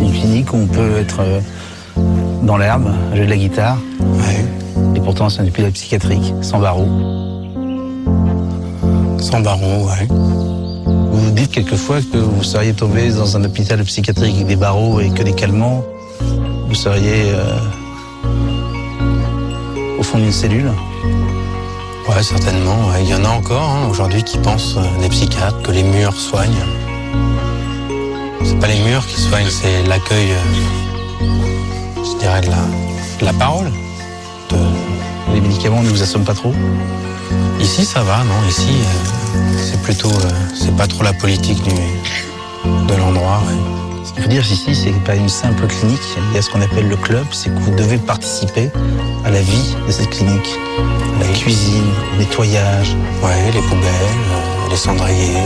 Une 0.00 0.10
clinique 0.10 0.52
où 0.52 0.56
on 0.56 0.66
peut 0.66 0.96
être 0.96 1.20
euh, 1.20 1.40
dans 2.42 2.56
l'herbe, 2.56 2.92
j'ai 3.14 3.24
de 3.24 3.30
la 3.30 3.36
guitare. 3.36 3.78
Et 4.94 5.00
pourtant, 5.00 5.28
c'est 5.28 5.40
un 5.40 5.46
hôpital 5.46 5.70
psychiatrique, 5.72 6.34
sans 6.42 6.58
barreaux. 6.58 6.88
Sans 9.18 9.40
barreaux, 9.40 9.86
ouais. 9.86 10.06
Vous 10.08 11.20
vous 11.20 11.30
dites 11.30 11.50
quelquefois 11.50 11.98
que 12.00 12.18
vous 12.18 12.42
seriez 12.42 12.72
tombé 12.72 13.10
dans 13.10 13.36
un 13.36 13.44
hôpital 13.44 13.82
psychiatrique 13.84 14.34
avec 14.34 14.46
des 14.46 14.56
barreaux 14.56 15.00
et 15.00 15.10
que 15.10 15.22
des 15.22 15.32
calmants. 15.32 15.84
Vous 16.68 16.74
seriez 16.74 17.30
euh, 17.32 17.58
au 19.98 20.02
fond 20.02 20.18
d'une 20.18 20.32
cellule 20.32 20.70
Ouais, 22.08 22.22
certainement. 22.22 22.90
Il 23.00 23.08
y 23.08 23.14
en 23.14 23.24
a 23.24 23.28
encore 23.28 23.68
hein, 23.70 23.88
aujourd'hui 23.88 24.24
qui 24.24 24.38
pensent, 24.38 24.76
euh, 24.76 25.00
les 25.00 25.08
psychiatres, 25.08 25.62
que 25.62 25.70
les 25.70 25.84
murs 25.84 26.16
soignent. 26.16 26.64
C'est 28.44 28.58
pas 28.58 28.66
les 28.66 28.80
murs 28.80 29.06
qui 29.06 29.20
soignent, 29.20 29.50
c'est 29.50 29.86
l'accueil, 29.86 30.32
euh, 30.32 30.81
je 32.04 32.18
dirais, 32.18 32.40
de 32.40 32.50
la, 32.50 32.56
la 33.22 33.32
parole. 33.32 33.70
De... 34.50 34.56
Les 35.34 35.40
médicaments 35.40 35.82
ne 35.82 35.88
vous 35.88 36.02
assomment 36.02 36.24
pas 36.24 36.34
trop 36.34 36.52
Ici, 37.60 37.84
ça 37.84 38.02
va, 38.02 38.18
non? 38.24 38.48
Ici, 38.48 38.68
euh, 38.70 39.38
c'est 39.62 39.80
plutôt, 39.82 40.08
euh, 40.10 40.30
c'est 40.54 40.76
pas 40.76 40.86
trop 40.86 41.04
la 41.04 41.12
politique 41.12 41.62
du, 41.62 41.70
de 41.70 42.94
l'endroit. 42.96 43.40
ouais. 43.46 44.04
Ce 44.04 44.12
qu'il 44.12 44.22
faut 44.24 44.28
dire 44.28 44.42
ici, 44.52 44.74
c'est 44.74 44.90
pas 45.04 45.14
une 45.14 45.28
simple 45.28 45.66
clinique. 45.68 46.02
Il 46.30 46.34
y 46.34 46.38
a 46.38 46.42
ce 46.42 46.50
qu'on 46.50 46.60
appelle 46.60 46.88
le 46.88 46.96
club, 46.96 47.24
c'est 47.30 47.50
que 47.50 47.58
vous 47.60 47.70
devez 47.76 47.98
participer 47.98 48.70
à 49.24 49.30
la 49.30 49.40
vie 49.40 49.76
de 49.86 49.92
cette 49.92 50.10
clinique. 50.10 50.58
La 51.20 51.26
cuisine, 51.28 51.84
le 52.14 52.18
nettoyage. 52.24 52.96
Ouais, 53.22 53.50
les 53.54 53.60
poubelles, 53.62 53.82
euh, 53.86 54.70
les 54.70 54.76
cendriers. 54.76 55.38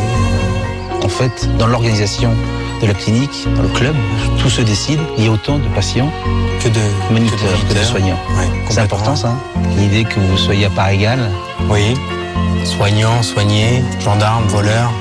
En 1.04 1.08
fait, 1.08 1.48
dans 1.58 1.66
l'organisation 1.66 2.34
de 2.80 2.86
la 2.86 2.94
clinique, 2.94 3.46
dans 3.56 3.62
le 3.62 3.68
club, 3.68 3.94
tout 4.38 4.50
se 4.50 4.60
décide. 4.60 5.00
Il 5.16 5.24
y 5.24 5.28
a 5.28 5.30
autant 5.30 5.58
de 5.58 5.68
patients 5.68 6.10
que 6.62 6.68
de 6.68 6.80
moniteurs, 7.12 7.38
que 7.38 7.44
de, 7.44 7.62
moniteurs. 7.62 7.84
soignants. 7.84 8.18
Ouais, 8.36 8.48
c'est 8.68 8.80
important 8.80 9.16
ça. 9.16 9.34
L'idée 9.76 10.04
que 10.04 10.20
vous 10.20 10.36
soyez 10.36 10.66
à 10.66 10.70
part 10.70 10.90
égale. 10.90 11.30
Oui. 11.70 11.94
Soignants, 12.64 13.22
soignés, 13.22 13.82
gendarmes, 14.00 14.46
voleurs. 14.46 14.92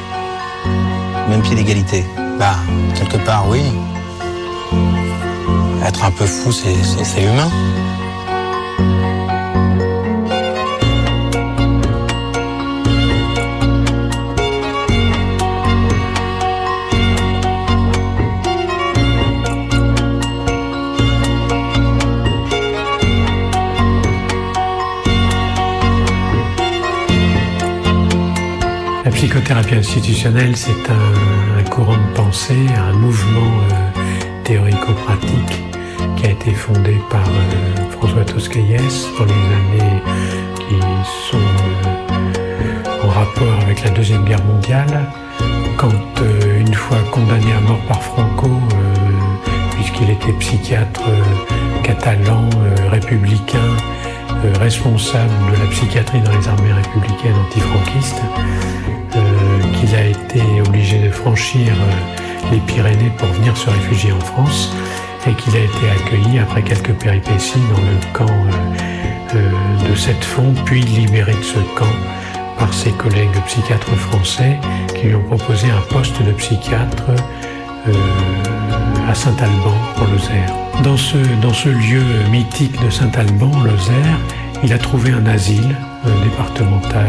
Même 1.29 1.41
pied 1.41 1.55
d'égalité. 1.55 2.05
Bah, 2.39 2.55
quelque 2.95 3.17
part, 3.17 3.47
oui. 3.49 3.61
Être 5.85 6.03
un 6.05 6.11
peu 6.11 6.25
fou, 6.25 6.51
c'est 6.51 7.23
humain. 7.23 7.49
Psychothérapie 29.15 29.75
institutionnelle, 29.75 30.57
c'est 30.57 30.89
un, 30.89 31.63
courant 31.69 31.95
de 31.95 32.13
pensée, 32.15 32.67
un 32.77 32.91
mouvement 32.93 33.39
euh, 33.71 34.01
théorico-pratique 34.43 35.63
qui 36.17 36.25
a 36.25 36.31
été 36.31 36.51
fondé 36.51 36.99
par 37.09 37.23
euh, 37.25 37.91
François 37.91 38.25
Tosquelles 38.25 38.81
dans 39.17 39.25
les 39.25 39.31
années 39.31 40.01
qui 40.57 40.75
sont 41.31 41.37
euh, 41.37 43.05
en 43.05 43.07
rapport 43.07 43.59
avec 43.61 43.85
la 43.85 43.91
Deuxième 43.91 44.25
Guerre 44.25 44.43
mondiale, 44.43 45.09
quand 45.77 45.91
une 46.57 46.73
fois 46.73 46.97
condamné 47.11 47.53
à 47.53 47.61
mort 47.61 47.81
par 47.87 48.03
Franco, 48.03 48.49
puisqu'il 49.75 50.09
était 50.09 50.33
psychiatre 50.39 51.03
catalan, 51.83 52.49
républicain, 52.89 53.77
responsable 54.59 55.31
de 55.53 55.63
la 55.63 55.69
psychiatrie 55.69 56.21
dans 56.21 56.37
les 56.37 56.47
armées 56.47 56.73
républicaines 56.73 57.35
antifranquistes, 57.47 58.21
a 59.95 60.05
été 60.05 60.41
obligé 60.65 60.99
de 60.99 61.09
franchir 61.09 61.71
euh, 61.71 62.51
les 62.51 62.59
Pyrénées 62.59 63.11
pour 63.17 63.27
venir 63.29 63.55
se 63.55 63.69
réfugier 63.69 64.11
en 64.11 64.19
France 64.19 64.71
et 65.27 65.33
qu'il 65.33 65.55
a 65.55 65.59
été 65.59 65.89
accueilli 65.89 66.39
après 66.39 66.61
quelques 66.61 66.93
péripéties 66.93 67.59
dans 67.73 67.81
le 67.81 68.13
camp 68.13 68.25
euh, 68.29 69.35
euh, 69.35 69.89
de 69.89 69.95
cette 69.95 70.23
fonte, 70.23 70.55
puis 70.65 70.81
libéré 70.81 71.33
de 71.33 71.43
ce 71.43 71.59
camp 71.75 71.95
par 72.59 72.73
ses 72.73 72.91
collègues 72.91 73.35
psychiatres 73.47 73.95
français 73.95 74.59
qui 74.95 75.07
lui 75.07 75.15
ont 75.15 75.23
proposé 75.23 75.67
un 75.71 75.81
poste 75.93 76.21
de 76.21 76.31
psychiatre 76.33 77.03
à 79.07 79.13
Saint-Alban, 79.13 79.75
en 79.97 80.11
Lozère. 80.11 80.53
Dans 80.83 80.97
ce, 80.97 81.17
dans 81.41 81.53
ce 81.53 81.69
lieu 81.69 82.01
mythique 82.31 82.81
de 82.83 82.89
Saint-Alban, 82.89 83.51
en 83.53 83.63
Lozère, 83.63 84.19
il 84.63 84.71
a 84.73 84.77
trouvé 84.77 85.11
un 85.11 85.25
asile 85.27 85.75
départemental 86.23 87.07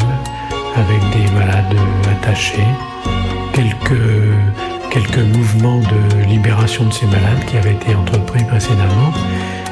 avec 0.77 1.01
des 1.11 1.31
malades 1.33 1.75
attachés, 2.11 2.67
quelques, 3.53 5.19
mouvements 5.19 5.81
de 5.81 6.25
libération 6.25 6.85
de 6.85 6.93
ces 6.93 7.07
malades 7.07 7.45
qui 7.47 7.57
avaient 7.57 7.75
été 7.75 7.95
entrepris 7.95 8.45
précédemment 8.45 9.13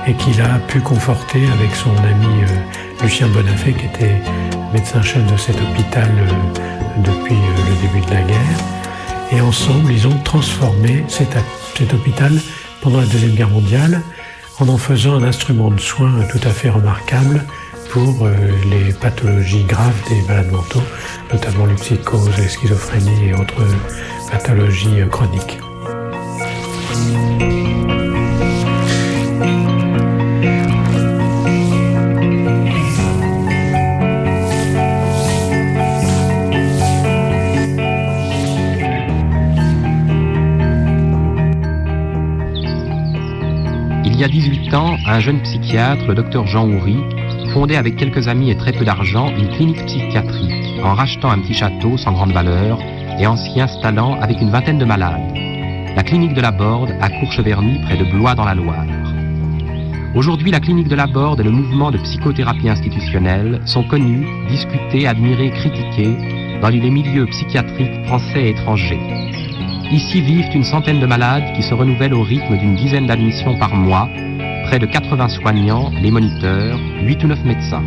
et 0.06 0.14
qu'il 0.14 0.40
a 0.40 0.58
pu 0.68 0.80
conforter 0.80 1.46
avec 1.54 1.75
son 1.75 1.90
ami 1.96 2.42
euh, 2.42 3.02
Lucien 3.02 3.28
Bonafé 3.28 3.73
qui 3.73 3.87
était 3.87 4.20
médecin-chef 4.73 5.25
de 5.30 5.37
cet 5.37 5.56
hôpital 5.56 6.11
euh, 6.11 7.02
depuis 7.02 7.37
euh, 7.37 7.70
le 7.70 7.87
début 7.87 8.06
de 8.06 8.11
la 8.11 8.23
guerre. 8.23 8.58
Et 9.32 9.40
ensemble, 9.40 9.92
ils 9.92 10.06
ont 10.06 10.18
transformé 10.25 11.04
cet 11.08 11.92
hôpital 11.92 12.32
pendant 12.82 13.00
la 13.00 13.06
Deuxième 13.06 13.34
Guerre 13.34 13.50
mondiale 13.50 14.02
en 14.61 14.68
en 14.68 14.78
faisant 14.78 15.14
un 15.14 15.25
instrument 15.25 15.70
de 15.70 15.80
soins 15.80 16.12
tout 16.30 16.40
à 16.46 16.50
fait 16.50 16.70
remarquable 16.70 17.44
pour 17.94 18.26
euh, 18.26 18.34
les 18.68 18.92
pathologies 18.92 19.62
graves 19.62 19.94
des 20.08 20.20
malades 20.22 20.50
mentaux, 20.50 20.82
notamment 21.32 21.64
les 21.64 21.76
psychoses, 21.76 22.36
les 22.36 22.48
schizophrénies 22.48 23.28
et 23.28 23.34
autres 23.34 23.62
pathologies 24.32 25.00
euh, 25.00 25.06
chroniques. 25.06 25.60
Il 44.04 44.16
y 44.16 44.24
a 44.24 44.28
18 44.28 44.74
ans, 44.74 44.96
un 45.06 45.20
jeune 45.20 45.40
psychiatre, 45.42 46.08
le 46.08 46.14
docteur 46.16 46.44
Jean 46.48 46.68
Houry, 46.68 46.96
fondait 47.54 47.76
avec 47.76 47.94
quelques 47.94 48.26
amis 48.26 48.50
et 48.50 48.56
très 48.56 48.73
peu 48.73 48.84
d'argent 48.84 49.28
une 49.28 49.49
clinique 49.49 49.87
psychiatrique 49.87 50.80
en 50.82 50.92
rachetant 50.92 51.30
un 51.30 51.38
petit 51.38 51.54
château 51.54 51.96
sans 51.96 52.11
grande 52.11 52.32
valeur 52.32 52.80
et 53.20 53.28
en 53.28 53.37
s'y 53.37 53.61
installant 53.61 54.18
avec 54.20 54.40
une 54.40 54.50
vingtaine 54.50 54.78
de 54.78 54.84
malades. 54.84 55.23
La 55.94 56.02
clinique 56.02 56.34
de 56.34 56.40
la 56.40 56.50
Borde 56.50 56.92
à 57.00 57.08
Courcheverny 57.08 57.78
près 57.82 57.96
de 57.96 58.11
Blois 58.11 58.34
dans 58.34 58.44
la 58.44 58.56
Loire. 58.56 58.84
Aujourd'hui, 60.16 60.50
la 60.50 60.58
clinique 60.58 60.88
de 60.88 60.96
la 60.96 61.06
Borde 61.06 61.38
et 61.38 61.44
le 61.44 61.52
mouvement 61.52 61.92
de 61.92 61.99
psychothérapie 61.99 62.68
institutionnelle 62.68 63.61
sont 63.66 63.84
connus, 63.84 64.26
discutés, 64.49 65.06
admirés, 65.06 65.50
critiqués 65.50 66.58
dans 66.61 66.70
les 66.70 66.90
milieux 66.90 67.26
psychiatriques 67.26 68.04
français 68.06 68.46
et 68.46 68.50
étrangers. 68.50 69.00
Ici 69.92 70.20
vivent 70.23 70.50
une 70.56 70.64
centaine 70.64 70.99
de 70.99 71.06
malades 71.06 71.52
qui 71.54 71.62
se 71.62 71.73
renouvellent 71.73 72.14
au 72.14 72.23
rythme 72.23 72.58
d'une 72.58 72.75
dizaine 72.75 73.06
d'admissions 73.06 73.56
par 73.58 73.76
mois, 73.76 74.08
près 74.64 74.78
de 74.78 74.87
80 74.87 75.28
soignants, 75.28 75.90
les 76.02 76.11
moniteurs, 76.11 76.78
8 77.02 77.25
ou 77.25 77.26
9 77.28 77.44
médecins. 77.44 77.83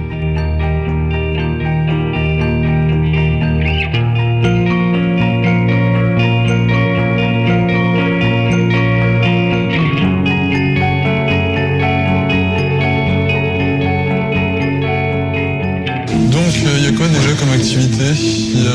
Donc, 16.32 16.54
il 16.56 16.84
y 16.84 16.88
a 16.88 16.92
quoi 16.92 17.08
déjà 17.08 17.34
comme 17.40 17.52
activité? 17.52 18.06
Il 18.54 18.64
y 18.64 18.68
a 18.68 18.72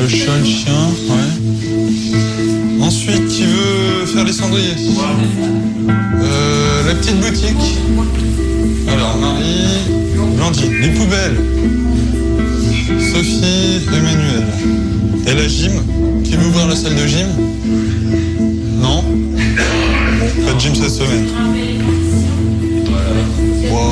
le 0.00 0.08
chat, 0.08 0.38
le 0.38 0.44
chien, 0.44 0.72
ouais. 1.10 2.82
Ensuite, 2.82 3.28
qui 3.28 3.44
veut 3.44 4.06
faire 4.06 4.24
les 4.24 4.32
cendriers? 4.32 4.76
Euh, 6.20 6.47
petite 6.98 7.20
boutique. 7.20 7.78
Alors, 8.88 9.16
Marie, 9.18 9.66
Blandine. 10.36 10.72
Les 10.80 10.88
poubelles. 10.90 11.36
Sophie, 13.12 13.86
Emmanuel. 13.88 14.46
Et 15.26 15.34
la 15.34 15.46
gym 15.46 15.72
Qui 16.24 16.36
veut 16.36 16.46
ouvrir 16.46 16.68
la 16.68 16.76
salle 16.76 16.94
de 16.94 17.06
gym? 17.06 17.28
Non? 18.80 19.04
Pas 20.46 20.54
de 20.54 20.60
gym 20.60 20.74
cette 20.74 20.90
semaine. 20.90 21.26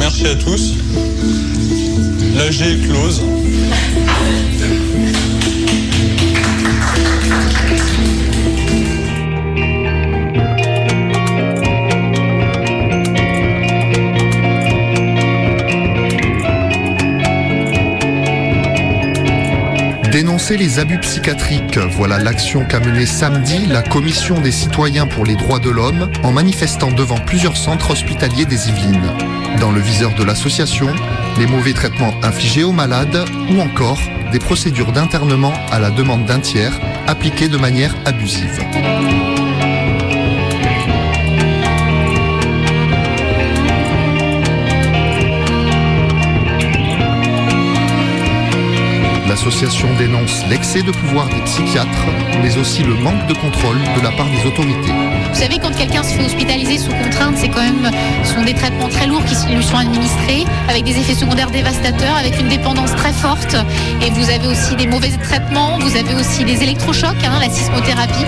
Merci 0.01 0.27
à 0.27 0.35
tous. 0.35 0.75
L'AG 2.37 2.61
est 2.63 2.89
close. 2.89 3.23
Les 20.51 20.79
abus 20.79 20.99
psychiatriques, 20.99 21.79
voilà 21.79 22.19
l'action 22.19 22.65
qu'a 22.67 22.79
menée 22.79 23.07
samedi 23.07 23.67
la 23.67 23.83
Commission 23.83 24.39
des 24.39 24.53
citoyens 24.53 25.07
pour 25.07 25.25
les 25.25 25.35
droits 25.35 25.59
de 25.59 25.71
l'homme 25.71 26.11
en 26.23 26.31
manifestant 26.31 26.93
devant 26.93 27.19
plusieurs 27.19 27.57
centres 27.57 27.91
hospitaliers 27.91 28.45
des 28.45 28.69
Yvelines. 28.69 29.11
Dans 29.61 29.71
le 29.71 29.81
viseur 29.81 30.15
de 30.15 30.23
l'association, 30.23 30.89
les 31.39 31.47
mauvais 31.47 31.73
traitements 31.73 32.15
infligés 32.23 32.65
aux 32.65 32.73
malades 32.73 33.25
ou 33.51 33.61
encore 33.61 34.01
des 34.31 34.39
procédures 34.39 34.93
d'internement 34.93 35.55
à 35.73 35.79
la 35.79 35.91
demande 35.91 36.27
d'un 36.27 36.41
tiers 36.41 36.79
appliquées 37.07 37.49
de 37.49 37.57
manière 37.59 37.95
abusive. 38.05 38.61
L'association 49.37 49.95
dénonce 49.99 50.47
l'excès 50.49 50.81
de 50.81 50.91
pouvoir 50.91 51.29
des 51.29 51.43
psychiatres, 51.43 52.07
mais 52.43 52.57
aussi 52.57 52.83
le 52.83 52.95
manque 52.95 53.27
de 53.27 53.35
contrôle 53.35 53.77
de 53.95 54.01
la 54.01 54.11
part 54.13 54.31
des 54.31 54.47
autorités. 54.47 54.93
Vous 55.29 55.39
savez, 55.39 55.59
quand 55.59 55.77
quelqu'un 55.77 56.03
se 56.03 56.15
fait 56.15 56.25
hospitaliser 56.25 56.79
sous 56.79 56.91
contrainte, 56.91 57.35
c'est 57.37 57.51
quand 57.51 57.61
même, 57.61 57.91
ce 58.25 58.33
sont 58.33 58.45
des 58.45 58.55
traitements 58.55 58.89
très 58.89 59.07
lourds 59.07 59.23
qui 59.27 59.35
lui 59.55 59.63
sont 59.63 59.77
administrés, 59.77 60.47
avec 60.71 60.85
des 60.85 60.99
effets 60.99 61.15
secondaires 61.15 61.51
dévastateurs, 61.51 62.17
avec 62.17 62.41
une 62.41 62.49
dépendance 62.49 62.97
très 62.97 63.13
forte. 63.13 63.57
Et 64.01 64.09
vous 64.09 64.31
avez 64.31 64.47
aussi 64.47 64.75
des 64.75 64.87
mauvais 64.87 65.11
traitements, 65.11 65.79
vous 65.81 65.95
avez 65.95 66.15
aussi 66.15 66.43
des 66.43 66.63
électrochocs, 66.63 67.23
hein, 67.23 67.39
la 67.39 67.51
sismothérapie. 67.51 68.25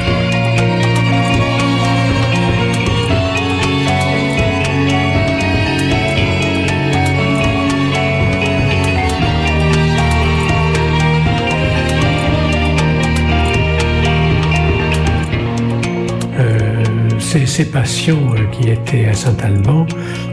Ces, 17.29 17.67
patients 17.67 18.33
euh, 18.33 18.47
qui 18.53 18.71
étaient 18.71 19.05
à 19.05 19.13
Saint-Alban 19.13 19.87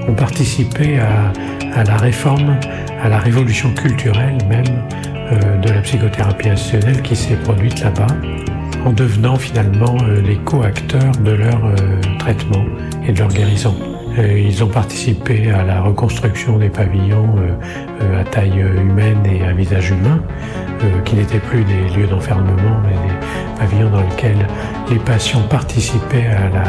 ont 0.08 0.14
participé 0.14 0.98
à, 0.98 1.84
la 1.84 1.98
réforme, 1.98 2.58
à 3.04 3.10
la 3.10 3.20
révolution 3.20 3.74
culturelle 3.74 4.38
même 4.48 4.64
euh, 5.30 5.58
de 5.58 5.72
la 5.72 5.82
psychothérapie 5.82 6.48
institutionnelle 6.48 7.02
qui 7.02 7.18
s'est 7.18 7.36
produite 7.36 7.84
là-bas, 7.84 8.08
en 8.86 8.94
devenant 8.94 9.36
finalement 9.36 9.98
euh, 10.04 10.22
les 10.22 10.38
co-acteurs 10.38 11.12
de 11.18 11.32
leur 11.32 11.60
traitement 12.18 12.64
et 13.06 13.12
de 13.12 13.20
leur 13.20 13.28
guérison. 13.28 13.76
Ils 14.18 14.64
ont 14.64 14.70
participé 14.70 15.52
à 15.52 15.66
la 15.66 15.82
reconstruction 15.82 16.58
des 16.58 16.70
pavillons 16.70 17.36
à 18.18 18.24
taille 18.24 18.60
humaine 18.60 19.26
et 19.26 19.44
à 19.44 19.52
visage 19.52 19.90
humain, 19.90 20.22
qui 21.04 21.16
n'étaient 21.16 21.40
plus 21.40 21.66
des 21.66 21.94
lieux 21.94 22.08
d'enfermement, 22.08 22.80
mais 22.86 22.96
pavillons 23.58 23.90
dans 23.90 24.02
lesquels 24.02 24.48
les 24.90 25.00
patients 25.00 25.42
participaient 25.50 26.28
à 26.28 26.50
la, 26.50 26.66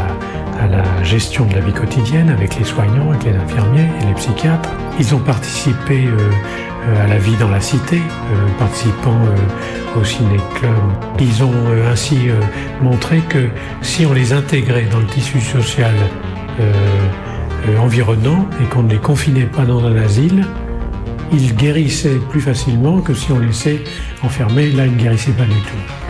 gestion 1.03 1.45
de 1.47 1.55
la 1.55 1.61
vie 1.61 1.73
quotidienne 1.73 2.31
avec 2.31 2.59
les 2.59 2.65
soignants, 2.65 3.11
avec 3.11 3.25
les 3.25 3.37
infirmiers 3.37 3.89
et 4.01 4.07
les 4.07 4.15
psychiatres. 4.15 4.71
Ils 4.99 5.15
ont 5.15 5.21
participé 5.21 6.07
euh, 6.07 7.05
à 7.05 7.07
la 7.07 7.19
vie 7.19 7.37
dans 7.37 7.51
la 7.51 7.61
cité, 7.61 7.99
euh, 7.99 8.49
participant 8.59 9.15
euh, 9.15 10.01
au 10.01 10.05
ciné-club. 10.05 10.73
Ils 11.21 11.45
ont 11.45 11.53
ainsi 11.91 12.29
montré 12.83 13.21
que 13.29 13.49
si 13.83 14.07
on 14.07 14.13
les 14.13 14.33
intégrait 14.33 14.87
dans 14.91 14.99
le 14.99 15.07
tissu 15.07 15.41
social 15.41 15.95
environnant 17.79 18.47
et 18.63 18.67
qu'on 18.67 18.83
ne 18.83 18.91
les 18.91 18.99
confinait 18.99 19.47
pas 19.47 19.65
dans 19.65 19.85
un 19.85 19.97
asile, 19.97 20.45
ils 21.33 21.55
guérissaient 21.55 22.21
plus 22.31 22.41
facilement 22.41 23.01
que 23.01 23.15
si 23.15 23.33
on 23.33 23.39
les 23.39 23.47
laissait 23.47 23.81
enfermés. 24.23 24.71
Là, 24.73 24.87
ils 24.87 24.93
ne 24.93 24.99
guérissaient 24.99 25.33
pas 25.33 25.45
du 25.45 25.61
tout. 25.61 26.06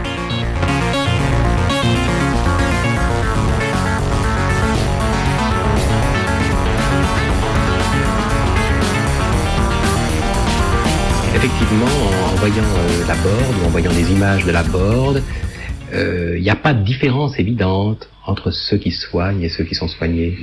Voyant 12.49 12.63
euh, 12.63 13.07
la 13.09 13.17
borde 13.17 13.57
ou 13.61 13.67
en 13.67 13.71
voyant 13.71 13.93
des 13.93 14.13
images 14.13 14.45
de 14.45 14.53
la 14.53 14.63
borde, 14.63 15.21
il 15.91 15.99
euh, 15.99 16.39
n'y 16.39 16.49
a 16.49 16.55
pas 16.55 16.75
de 16.75 16.85
différence 16.85 17.41
évidente 17.41 18.09
entre 18.25 18.53
ceux 18.53 18.79
qui 18.79 18.93
soignent 18.93 19.43
et 19.43 19.49
ceux 19.49 19.65
qui 19.65 19.75
sont 19.75 19.89
soignés. 19.89 20.39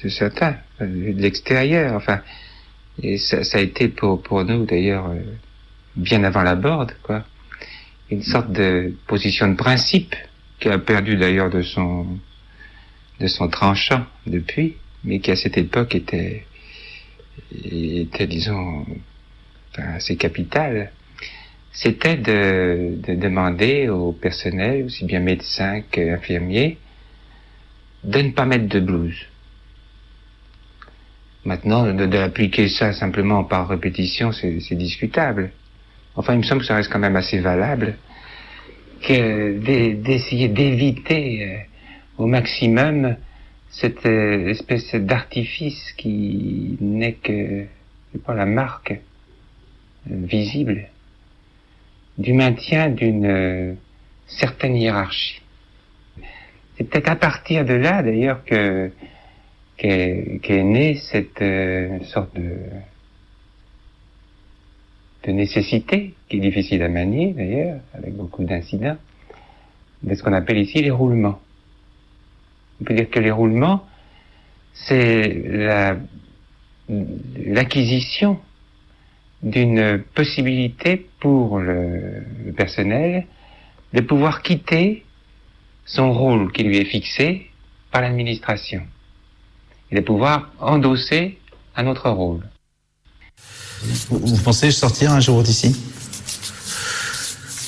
C'est 0.00 0.10
certain, 0.10 0.56
vu 0.80 1.12
de 1.14 1.22
l'extérieur, 1.22 1.94
enfin, 1.94 2.20
et 3.00 3.16
ça, 3.16 3.38
a 3.52 3.60
été 3.60 3.86
pour, 3.86 4.44
nous 4.44 4.64
d'ailleurs 4.66 5.06
euh, 5.06 5.20
bien 5.94 6.24
avant 6.24 6.42
la 6.42 6.56
borde, 6.56 6.96
quoi, 7.04 7.22
une 8.10 8.22
sorte 8.22 8.50
de 8.50 8.92
position 9.06 9.46
de 9.46 9.54
principe 9.54 10.16
qui 10.58 10.68
a 10.68 10.78
perdu 10.78 11.16
d'ailleurs 11.16 11.50
de 11.50 11.62
son 11.62 12.06
de 13.20 13.26
son 13.28 13.46
tranchant 13.46 14.04
depuis, 14.26 14.74
mais 15.04 15.20
qui 15.20 15.30
à 15.30 15.36
cette 15.36 15.58
époque 15.58 15.94
était 15.94 16.44
était 17.52 18.26
disons 18.26 18.84
assez 19.76 20.16
capital, 20.16 20.90
c'était 21.72 22.16
de, 22.16 22.96
de, 23.06 23.14
demander 23.14 23.88
au 23.88 24.12
personnel, 24.12 24.84
aussi 24.84 25.04
bien 25.04 25.20
médecins 25.20 25.82
qu'infirmiers, 25.90 26.78
de 28.04 28.22
ne 28.22 28.30
pas 28.30 28.44
mettre 28.44 28.66
de 28.66 28.80
blouse. 28.80 29.26
Maintenant, 31.44 31.92
de, 31.92 32.06
de 32.06 32.68
ça 32.68 32.92
simplement 32.92 33.44
par 33.44 33.68
répétition, 33.68 34.32
c'est 34.32 34.74
discutable. 34.74 35.52
Enfin, 36.16 36.34
il 36.34 36.38
me 36.38 36.42
semble 36.42 36.60
que 36.60 36.66
ça 36.66 36.74
reste 36.74 36.92
quand 36.92 36.98
même 36.98 37.16
assez 37.16 37.38
valable 37.38 37.96
que 39.02 39.58
d'essayer 39.94 40.48
d'éviter 40.48 41.44
euh, 41.44 41.56
au 42.18 42.26
maximum 42.26 43.16
cette 43.70 44.04
euh, 44.04 44.48
espèce 44.48 44.94
d'artifice 44.94 45.92
qui 45.96 46.76
n'est 46.80 47.14
que 47.14 47.64
pas 48.26 48.34
la 48.34 48.44
marque 48.44 49.00
visible 50.06 50.88
du 52.20 52.34
maintien 52.34 52.90
d'une 52.90 53.24
euh, 53.24 53.74
certaine 54.26 54.76
hiérarchie. 54.76 55.40
C'est 56.76 56.84
peut-être 56.84 57.10
à 57.10 57.16
partir 57.16 57.64
de 57.64 57.74
là, 57.74 58.02
d'ailleurs, 58.02 58.44
que 58.44 58.90
qu'est 59.76 60.40
qu 60.42 60.62
née 60.62 60.96
cette 60.96 61.40
euh, 61.40 61.98
sorte 62.04 62.34
de 62.36 62.56
de 65.26 65.32
nécessité, 65.32 66.14
qui 66.28 66.36
est 66.36 66.40
difficile 66.40 66.82
à 66.82 66.88
manier, 66.88 67.34
d'ailleurs, 67.34 67.80
avec 67.92 68.14
beaucoup 68.14 68.42
d'incidents, 68.42 68.96
de 70.02 70.14
ce 70.14 70.22
qu'on 70.22 70.32
appelle 70.32 70.56
ici 70.56 70.80
les 70.80 70.90
roulements. 70.90 71.38
On 72.80 72.84
peut 72.84 72.94
dire 72.94 73.10
que 73.10 73.20
les 73.20 73.30
roulements, 73.30 73.84
c'est 74.72 75.42
l'acquisition 76.88 78.40
d'une 79.42 80.02
possibilité 80.14 81.08
pour 81.20 81.58
le, 81.58 82.22
le, 82.44 82.52
personnel 82.52 83.26
de 83.92 84.00
pouvoir 84.00 84.42
quitter 84.42 85.04
son 85.86 86.12
rôle 86.12 86.52
qui 86.52 86.62
lui 86.62 86.76
est 86.76 86.84
fixé 86.84 87.50
par 87.90 88.02
l'administration 88.02 88.82
et 89.90 89.96
de 89.96 90.00
pouvoir 90.00 90.50
endosser 90.60 91.38
un 91.76 91.86
autre 91.86 92.10
rôle. 92.10 92.42
Vous, 94.10 94.18
vous 94.18 94.42
pensez 94.42 94.70
sortir 94.70 95.12
un 95.12 95.20
jour 95.20 95.42
d'ici? 95.42 95.74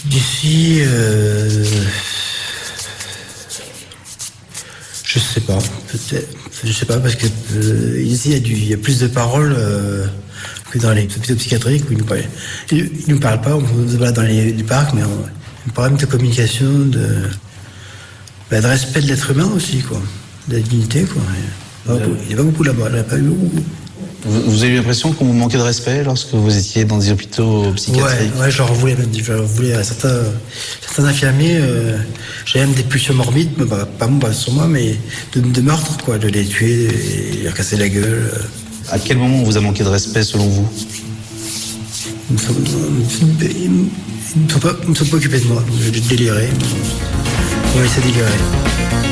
D'ici, 0.05 0.81
euh, 0.81 1.65
je 5.05 5.19
sais 5.19 5.41
pas, 5.41 5.59
peut-être, 5.89 6.29
je 6.65 6.73
sais 6.73 6.87
pas 6.87 6.99
parce 6.99 7.15
que 7.15 7.27
euh, 7.55 8.03
ici 8.03 8.33
il 8.33 8.65
y, 8.65 8.69
y 8.71 8.75
a 8.75 8.77
plus 8.77 8.99
de 9.01 9.07
paroles 9.07 9.55
euh, 9.57 10.07
que 10.73 10.79
dans 10.79 10.93
les 10.93 11.05
hôpitaux 11.05 11.35
psychiatriques 11.35 11.85
où 11.89 11.93
ils 11.93 11.99
nous 11.99 12.05
parlent. 12.05 12.25
Ils, 12.71 12.91
ils 13.07 13.15
nous 13.15 13.21
parlent 13.21 13.41
pas, 13.43 13.55
on 13.57 13.89
se 13.89 13.97
balade 13.97 14.15
dans 14.15 14.23
les, 14.23 14.53
les 14.53 14.63
parcs, 14.63 14.95
mais 14.95 15.03
on, 15.05 15.71
parle 15.71 15.91
même 15.91 15.99
de 15.99 16.07
communication, 16.07 16.71
de, 16.87 17.07
bah, 18.51 18.61
de 18.61 18.67
respect 18.67 19.03
de 19.03 19.07
l'être 19.09 19.31
humain 19.31 19.51
aussi, 19.55 19.79
quoi, 19.81 20.01
de 20.49 20.57
la 20.57 20.61
dignité, 20.61 21.03
quoi. 21.03 21.23
Il 21.87 22.31
y 22.31 22.33
a 22.33 22.35
a 22.35 22.37
pas 22.37 22.43
beaucoup 22.43 22.63
là-bas, 22.63 22.87
il 22.91 22.97
y 22.97 22.99
en 22.99 23.01
a 23.01 23.05
pas 23.05 23.19
eu 23.19 23.23
beaucoup. 23.23 23.63
vous, 24.25 24.51
vous 24.51 24.63
avez 24.65 24.73
eu 24.73 24.77
l'impression 24.77 25.13
qu'on 25.13 25.25
vous 25.27 25.33
manquait 25.33 25.59
de 25.59 25.63
respect 25.63 26.05
lorsque 26.05 26.33
vous 26.33 26.57
étiez 26.57 26.85
dans 26.85 26.99
des 26.99 27.11
hôpitaux 27.11 27.73
psychiatriques? 27.75 28.35
Ouais, 28.37 28.41
ouais, 28.43 28.51
je 28.51 28.59
leur 28.59 28.73
voulais 28.73 28.97
même, 28.97 29.09
je 29.17 29.33
leur 29.33 29.45
voulais 29.45 29.75
à 29.75 29.85
certains, 29.85 30.23
certains 30.81 31.05
infirmiers, 31.05 31.59
euh, 31.61 31.97
j'avais 32.45 32.67
même 32.67 32.75
des 32.75 32.83
pulsions 32.83 33.15
morbides, 33.15 33.51
mais 33.59 33.67
bah, 33.67 33.87
pas 33.99 34.33
sur 34.33 34.53
moi, 34.53 34.67
mais 34.69 34.97
de, 35.35 35.41
de 35.41 35.61
meurtre, 35.61 35.99
quoi, 36.05 36.19
de 36.19 36.29
les 36.29 36.45
tuer, 36.45 36.89
et 36.89 37.43
leur 37.45 37.55
casser 37.55 37.77
la 37.77 37.89
gueule. 37.89 38.31
euh. 38.35 38.39
À 38.91 38.99
quel 38.99 39.19
moment 39.19 39.43
vous 39.43 39.57
a 39.57 39.61
manqué 39.61 39.85
de 39.85 39.89
respect 39.89 40.23
selon 40.23 40.47
vous 40.47 40.69
Ils 42.31 42.35
ne 42.35 42.39
sont, 44.49 44.59
pas, 44.59 45.17
occupés 45.17 45.41
de 45.41 45.47
moi, 45.47 45.63
j'ai 45.81 46.01
déliré. 46.01 46.49
On 47.75 47.79
va 47.79 47.85
essayer 47.85 48.07
de 48.07 48.13
délirer. 48.13 49.12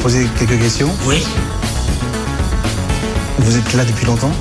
Poser 0.00 0.26
quelques 0.38 0.58
questions 0.60 0.90
Oui, 1.06 1.24
Vous 3.38 3.56
êtes 3.56 3.72
là 3.74 3.84
depuis 3.84 4.06
longtemps 4.06 4.32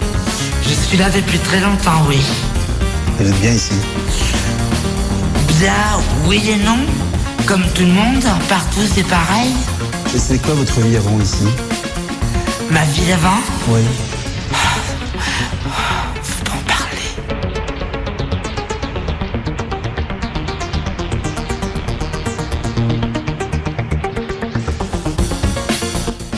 je 0.62 0.76
suis 0.76 0.98
là 0.98 1.10
depuis 1.10 1.40
très 1.40 1.60
longtemps, 1.62 2.04
oui. 2.08 2.20
Vous 3.18 3.28
êtes 3.28 3.40
bien 3.40 3.52
ici 3.54 3.74
Bien, 5.60 5.74
oui 6.28 6.44
et 6.48 6.64
non. 6.64 6.78
Comme 7.48 7.64
tout 7.74 7.82
le 7.84 7.92
monde, 7.92 8.24
partout 8.48 8.82
c'est 8.94 9.08
pareil. 9.08 9.50
Et 10.14 10.20
c'est 10.20 10.38
quoi 10.40 10.54
votre 10.54 10.80
vie 10.82 10.98
avant 10.98 11.20
ici 11.20 11.46
Ma 12.70 12.84
vie 12.86 13.06
d'avant, 13.08 13.40
Oui. 13.70 13.82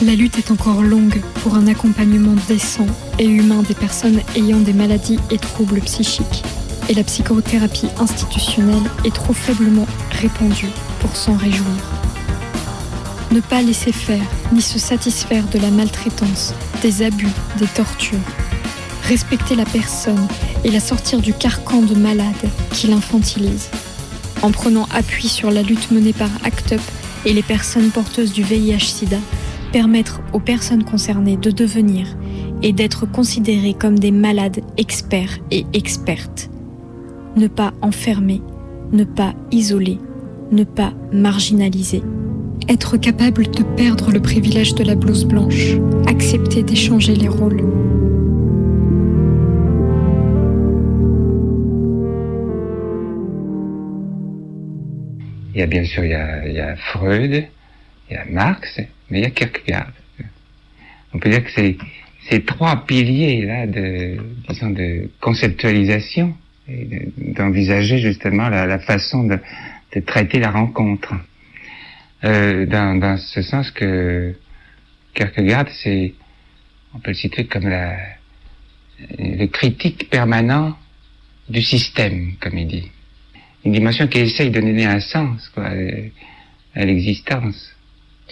La 0.04 0.16
lutte 0.16 0.36
est 0.36 0.50
encore 0.50 0.82
longue 0.82 1.22
pour 1.42 1.54
un 1.54 1.68
accompagnement 1.68 2.34
décent 2.48 2.86
et 3.20 3.24
humain 3.24 3.62
des 3.62 3.74
personnes 3.74 4.20
ayant 4.34 4.58
des 4.58 4.72
maladies 4.72 5.20
et 5.30 5.38
troubles 5.38 5.80
psychiques. 5.80 6.42
Et 6.88 6.94
la 6.94 7.04
psychothérapie 7.04 7.86
institutionnelle 8.00 8.82
est 9.04 9.14
trop 9.14 9.32
faiblement 9.32 9.86
répandue 10.10 10.70
pour 10.98 11.14
s'en 11.14 11.36
réjouir. 11.36 11.76
Ne 13.30 13.38
pas 13.38 13.62
laisser 13.62 13.92
faire 13.92 14.24
ni 14.52 14.60
se 14.60 14.80
satisfaire 14.80 15.44
de 15.52 15.60
la 15.60 15.70
maltraitance, 15.70 16.52
des 16.82 17.02
abus, 17.02 17.28
des 17.60 17.68
tortures. 17.68 18.18
Respecter 19.04 19.54
la 19.54 19.66
personne 19.66 20.26
et 20.64 20.72
la 20.72 20.80
sortir 20.80 21.20
du 21.20 21.32
carcan 21.32 21.80
de 21.80 21.94
malade 21.94 22.50
qui 22.72 22.88
l'infantilise. 22.88 23.70
En 24.42 24.50
prenant 24.50 24.88
appui 24.92 25.28
sur 25.28 25.52
la 25.52 25.62
lutte 25.62 25.92
menée 25.92 26.12
par 26.12 26.30
ACT 26.44 26.72
UP 26.72 26.80
et 27.24 27.32
les 27.32 27.44
personnes 27.44 27.90
porteuses 27.90 28.32
du 28.32 28.42
VIH-Sida, 28.42 29.18
permettre 29.72 30.20
aux 30.32 30.40
personnes 30.40 30.84
concernées 30.84 31.36
de 31.36 31.50
devenir 31.50 32.06
et 32.62 32.72
d'être 32.72 33.10
considérées 33.10 33.74
comme 33.74 33.98
des 33.98 34.12
malades 34.12 34.60
experts 34.76 35.38
et 35.50 35.66
expertes. 35.72 36.50
Ne 37.36 37.48
pas 37.48 37.72
enfermer, 37.80 38.42
ne 38.92 39.04
pas 39.04 39.34
isoler, 39.50 39.98
ne 40.52 40.64
pas 40.64 40.92
marginaliser. 41.12 42.02
Être 42.68 42.96
capable 42.98 43.50
de 43.50 43.62
perdre 43.62 44.12
le 44.12 44.20
privilège 44.20 44.74
de 44.74 44.84
la 44.84 44.94
blouse 44.94 45.24
blanche, 45.24 45.76
accepter 46.06 46.62
d'échanger 46.62 47.16
les 47.16 47.28
rôles. 47.28 47.64
Il 55.54 55.60
y 55.60 55.62
a 55.62 55.66
bien 55.66 55.84
sûr, 55.84 56.04
il 56.04 56.10
y 56.10 56.14
a, 56.14 56.46
il 56.46 56.54
y 56.54 56.60
a 56.60 56.76
Freud, 56.76 57.44
il 58.12 58.16
y 58.16 58.18
a 58.18 58.24
Marx, 58.26 58.80
mais 59.10 59.18
il 59.20 59.22
y 59.22 59.26
a 59.26 59.30
Kierkegaard. 59.30 59.92
On 61.14 61.18
peut 61.18 61.30
dire 61.30 61.44
que 61.44 61.50
c'est 61.50 61.76
ces 62.28 62.42
trois 62.44 62.86
piliers 62.86 63.44
là 63.44 63.66
de, 63.66 64.16
disons, 64.48 64.70
de 64.70 65.10
conceptualisation 65.20 66.34
d'envisager 67.18 67.98
justement 67.98 68.48
la, 68.48 68.78
façon 68.78 69.24
de, 69.24 69.38
traiter 70.06 70.38
la 70.38 70.50
rencontre. 70.50 71.14
Euh, 72.24 72.66
dans, 72.66 73.16
ce 73.18 73.42
sens 73.42 73.70
que 73.72 74.34
Kierkegaard, 75.14 75.68
c'est, 75.82 76.14
on 76.94 77.00
peut 77.00 77.10
le 77.10 77.16
citer 77.16 77.46
comme 77.46 77.68
le 79.18 79.46
critique 79.46 80.08
permanent 80.08 80.76
du 81.48 81.60
système, 81.60 82.34
comme 82.40 82.56
il 82.56 82.68
dit 82.68 82.90
une 83.64 83.72
dimension 83.72 84.08
qui 84.08 84.18
essaye 84.18 84.50
de 84.50 84.60
donner 84.60 84.86
un 84.86 85.00
sens 85.00 85.52
à 85.56 86.84
l'existence. 86.84 87.71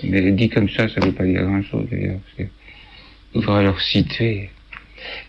Mais 0.04 0.30
dit 0.32 0.48
comme 0.48 0.68
ça, 0.68 0.88
ça 0.88 1.00
ne 1.00 1.06
veut 1.06 1.12
pas 1.12 1.24
dire 1.24 1.42
grand-chose. 1.42 1.86
d'ailleurs, 1.90 2.18
Il 3.34 3.42
faudrait 3.42 3.64
le 3.64 3.78
situer. 3.78 4.50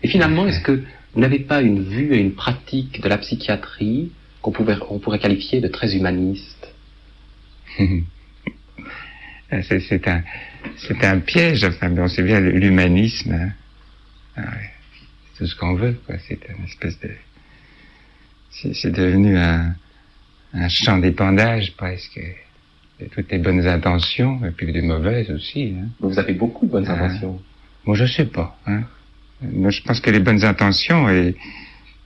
Et 0.02 0.08
finalement, 0.08 0.46
est-ce 0.46 0.60
que 0.60 0.82
vous 1.14 1.20
n'avez 1.20 1.38
pas 1.40 1.60
une 1.62 1.82
vue 1.82 2.14
et 2.14 2.18
une 2.18 2.34
pratique 2.34 3.00
de 3.00 3.08
la 3.08 3.18
psychiatrie 3.18 4.12
qu'on 4.40 4.52
pouvait, 4.52 4.76
on 4.90 4.98
pourrait 4.98 5.18
qualifier 5.18 5.60
de 5.60 5.68
très 5.68 5.94
humaniste 5.96 6.68
c'est 9.62 10.08
un, 10.08 10.22
un 11.02 11.18
piège. 11.20 11.64
Enfin, 11.64 11.94
on 11.96 12.08
sait 12.08 12.22
bien 12.22 12.40
l'humanisme. 12.40 13.32
hein. 13.32 13.50
Ah. 14.36 14.42
C'est 15.34 15.38
tout 15.44 15.46
ce 15.46 15.56
qu'on 15.56 15.74
veut. 15.74 15.98
quoi. 16.06 16.16
C'est 16.26 16.38
une 16.58 16.64
espèce 16.64 16.98
de, 17.00 17.10
c'est 18.50 18.90
devenu 18.92 19.36
un, 19.36 19.74
un 20.54 20.68
champ 20.68 20.98
d'épandage 20.98 21.72
presque. 21.76 22.20
De 23.00 23.06
toutes 23.06 23.30
les 23.32 23.38
bonnes 23.38 23.66
intentions 23.66 24.44
et 24.44 24.50
puis 24.50 24.72
des 24.72 24.82
mauvaises 24.82 25.30
aussi. 25.30 25.74
Hein. 25.76 25.88
Vous 26.00 26.18
avez 26.18 26.34
beaucoup 26.34 26.66
de 26.66 26.70
bonnes 26.70 26.86
Ah. 26.88 26.92
intentions. 26.92 27.40
Moi, 27.84 27.96
je 27.96 28.06
sais 28.06 28.26
pas. 28.26 28.56
Hein. 28.66 28.82
Moi, 29.42 29.70
je 29.70 29.82
pense 29.82 30.00
que 30.00 30.10
les 30.10 30.20
bonnes 30.20 30.44
intentions, 30.44 31.08
et, 31.10 31.34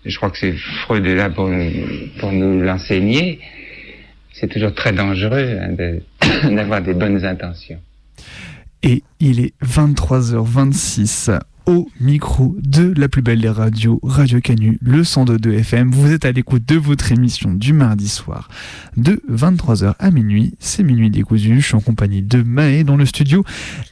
et 0.05 0.11
je 0.11 0.17
crois 0.17 0.31
que 0.31 0.39
c'est 0.39 0.53
Freud 0.53 1.05
est 1.05 1.15
là 1.17 1.29
pour, 1.29 1.49
nous- 1.49 1.71
pour 2.19 2.33
nous 2.33 2.63
l'enseigner, 2.63 3.41
c'est 4.33 4.49
toujours 4.49 4.73
très 4.75 4.93
dangereux 4.93 5.59
hein, 5.61 5.73
de- 5.73 6.03
d'avoir 6.57 6.81
des 6.81 6.95
bonnes 6.95 7.23
intentions. 7.27 7.81
Et 8.83 9.03
il 9.21 9.41
est 9.41 9.53
23h26 9.63 11.39
au 11.67 11.89
micro 12.01 12.57
de 12.61 12.95
la 12.97 13.09
plus 13.09 13.23
belle 13.23 13.41
des 13.41 13.49
radios, 13.49 13.99
Radio 14.03 14.41
Canu, 14.41 14.79
le 14.81 15.03
102.2 15.03 15.59
FM. 15.59 15.91
Vous 15.91 16.13
êtes 16.13 16.25
à 16.25 16.33
l'écoute 16.33 16.65
de 16.65 16.77
votre 16.77 17.11
émission 17.11 17.53
du 17.53 17.73
mardi 17.73 18.09
soir 18.09 18.49
de 18.97 19.21
23h 19.31 19.95
à 19.99 20.11
minuit. 20.11 20.55
C'est 20.61 20.85
minuit 20.85 21.11
décousu. 21.11 21.61
Je 21.61 21.67
suis 21.67 21.75
en 21.75 21.81
compagnie 21.81 22.23
de 22.23 22.43
Maë 22.43 22.85
dans 22.85 22.97
le 22.97 23.05
studio 23.05 23.45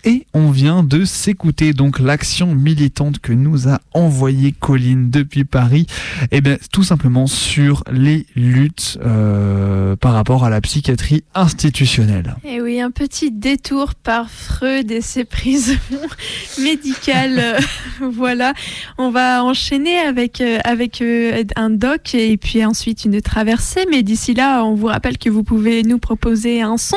et 0.05 0.27
on 0.35 0.51
vient 0.51 0.83
de 0.85 1.05
s'écouter 1.05 1.73
donc 1.73 1.99
l'action 1.99 2.55
militante 2.55 3.19
que 3.19 3.33
nous 3.33 3.69
a 3.69 3.81
envoyée 3.93 4.53
Colline 4.53 5.11
depuis 5.11 5.45
Paris. 5.45 5.87
Et 6.31 6.41
bien 6.41 6.57
tout 6.73 6.85
simplement 6.85 7.27
sur 7.27 7.83
les 7.91 8.27
luttes 8.37 8.99
euh, 9.05 9.97
par 9.97 10.13
rapport 10.13 10.45
à 10.45 10.51
la 10.51 10.61
psychiatrie 10.61 11.25
institutionnelle. 11.35 12.37
Et 12.45 12.61
oui, 12.61 12.81
un 12.81 12.91
petit 12.93 13.33
détour 13.33 13.95
par 13.95 14.31
Freud 14.31 14.91
et 14.91 15.01
ses 15.01 15.25
prisons 15.25 15.75
médicales. 16.63 17.59
voilà, 18.01 18.55
on 18.99 19.11
va 19.11 19.45
enchaîner 19.45 19.99
avec, 19.99 20.41
euh, 20.41 20.59
avec 20.65 21.01
euh, 21.01 21.45
un 21.57 21.71
doc 21.71 22.15
et 22.15 22.37
puis 22.37 22.65
ensuite 22.65 23.05
une 23.05 23.21
traversée. 23.21 23.87
Mais 23.91 24.03
d'ici 24.03 24.35
là, 24.35 24.65
on 24.65 24.75
vous 24.75 24.87
rappelle 24.87 25.19
que 25.19 25.31
vous 25.31 25.43
pouvez 25.43 25.83
nous 25.83 25.99
proposer 25.99 26.63
un 26.63 26.77
son, 26.77 26.97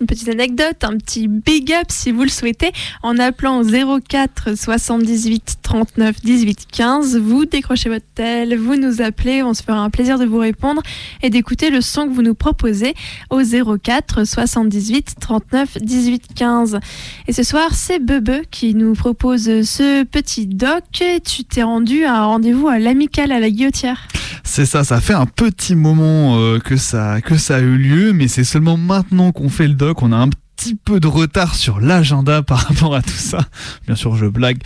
une 0.00 0.06
petite 0.06 0.28
anecdote, 0.28 0.82
un 0.82 0.96
petit 0.96 1.28
big 1.28 1.72
up 1.72 1.86
si 1.88 2.12
vous 2.12 2.22
le 2.22 2.28
souhaitez, 2.28 2.72
en 3.02 3.18
appelant 3.18 3.62
04 3.62 4.56
78 4.56 5.58
39 5.62 6.20
18 6.22 6.66
15. 6.72 7.18
Vous 7.18 7.44
décrochez 7.44 7.88
votre 7.88 8.06
tel, 8.14 8.56
vous 8.56 8.76
nous 8.76 9.02
appelez, 9.02 9.42
on 9.42 9.54
se 9.54 9.62
fera 9.62 9.78
un 9.78 9.90
plaisir 9.90 10.18
de 10.18 10.24
vous 10.24 10.38
répondre 10.38 10.82
et 11.22 11.30
d'écouter 11.30 11.70
le 11.70 11.80
son 11.80 12.08
que 12.08 12.12
vous 12.12 12.22
nous 12.22 12.34
proposez 12.34 12.94
au 13.30 13.40
04 13.42 14.24
78 14.24 15.16
39 15.20 15.78
18 15.78 16.22
15. 16.34 16.80
Et 17.26 17.32
ce 17.32 17.42
soir, 17.42 17.74
c'est 17.74 17.98
Bebe 17.98 18.42
qui 18.50 18.74
nous 18.74 18.94
propose 18.94 19.62
ce 19.62 20.04
petit 20.10 20.46
doc. 20.46 20.84
Tu 21.24 21.44
t'es 21.44 21.62
rendu 21.62 22.04
à 22.04 22.16
un 22.16 22.24
rendez-vous 22.24 22.68
à 22.68 22.78
l'amicale 22.78 23.32
à 23.32 23.40
la 23.40 23.50
guillotière. 23.50 24.08
C'est 24.44 24.66
ça, 24.66 24.82
ça 24.82 25.00
fait 25.00 25.14
un 25.14 25.26
petit 25.26 25.74
moment 25.74 26.38
euh, 26.38 26.58
que, 26.58 26.76
ça, 26.76 27.20
que 27.20 27.36
ça 27.36 27.56
a 27.56 27.60
eu 27.60 27.76
lieu, 27.76 28.12
mais 28.12 28.28
c'est 28.28 28.44
seulement 28.44 28.76
maintenant 28.76 29.30
qu'on 29.30 29.48
fait 29.48 29.68
le 29.68 29.74
doc. 29.74 30.02
On 30.02 30.12
a 30.12 30.16
un 30.16 30.28
petit 30.28 30.38
peu 30.84 31.00
de 31.00 31.06
retard 31.06 31.54
sur 31.54 31.80
l'agenda 31.80 32.42
par 32.48 32.58
rapport 32.58 32.94
à 32.94 33.02
tout 33.02 33.10
ça. 33.10 33.40
Bien 33.86 33.96
sûr, 33.96 34.16
je 34.16 34.26
blague. 34.26 34.58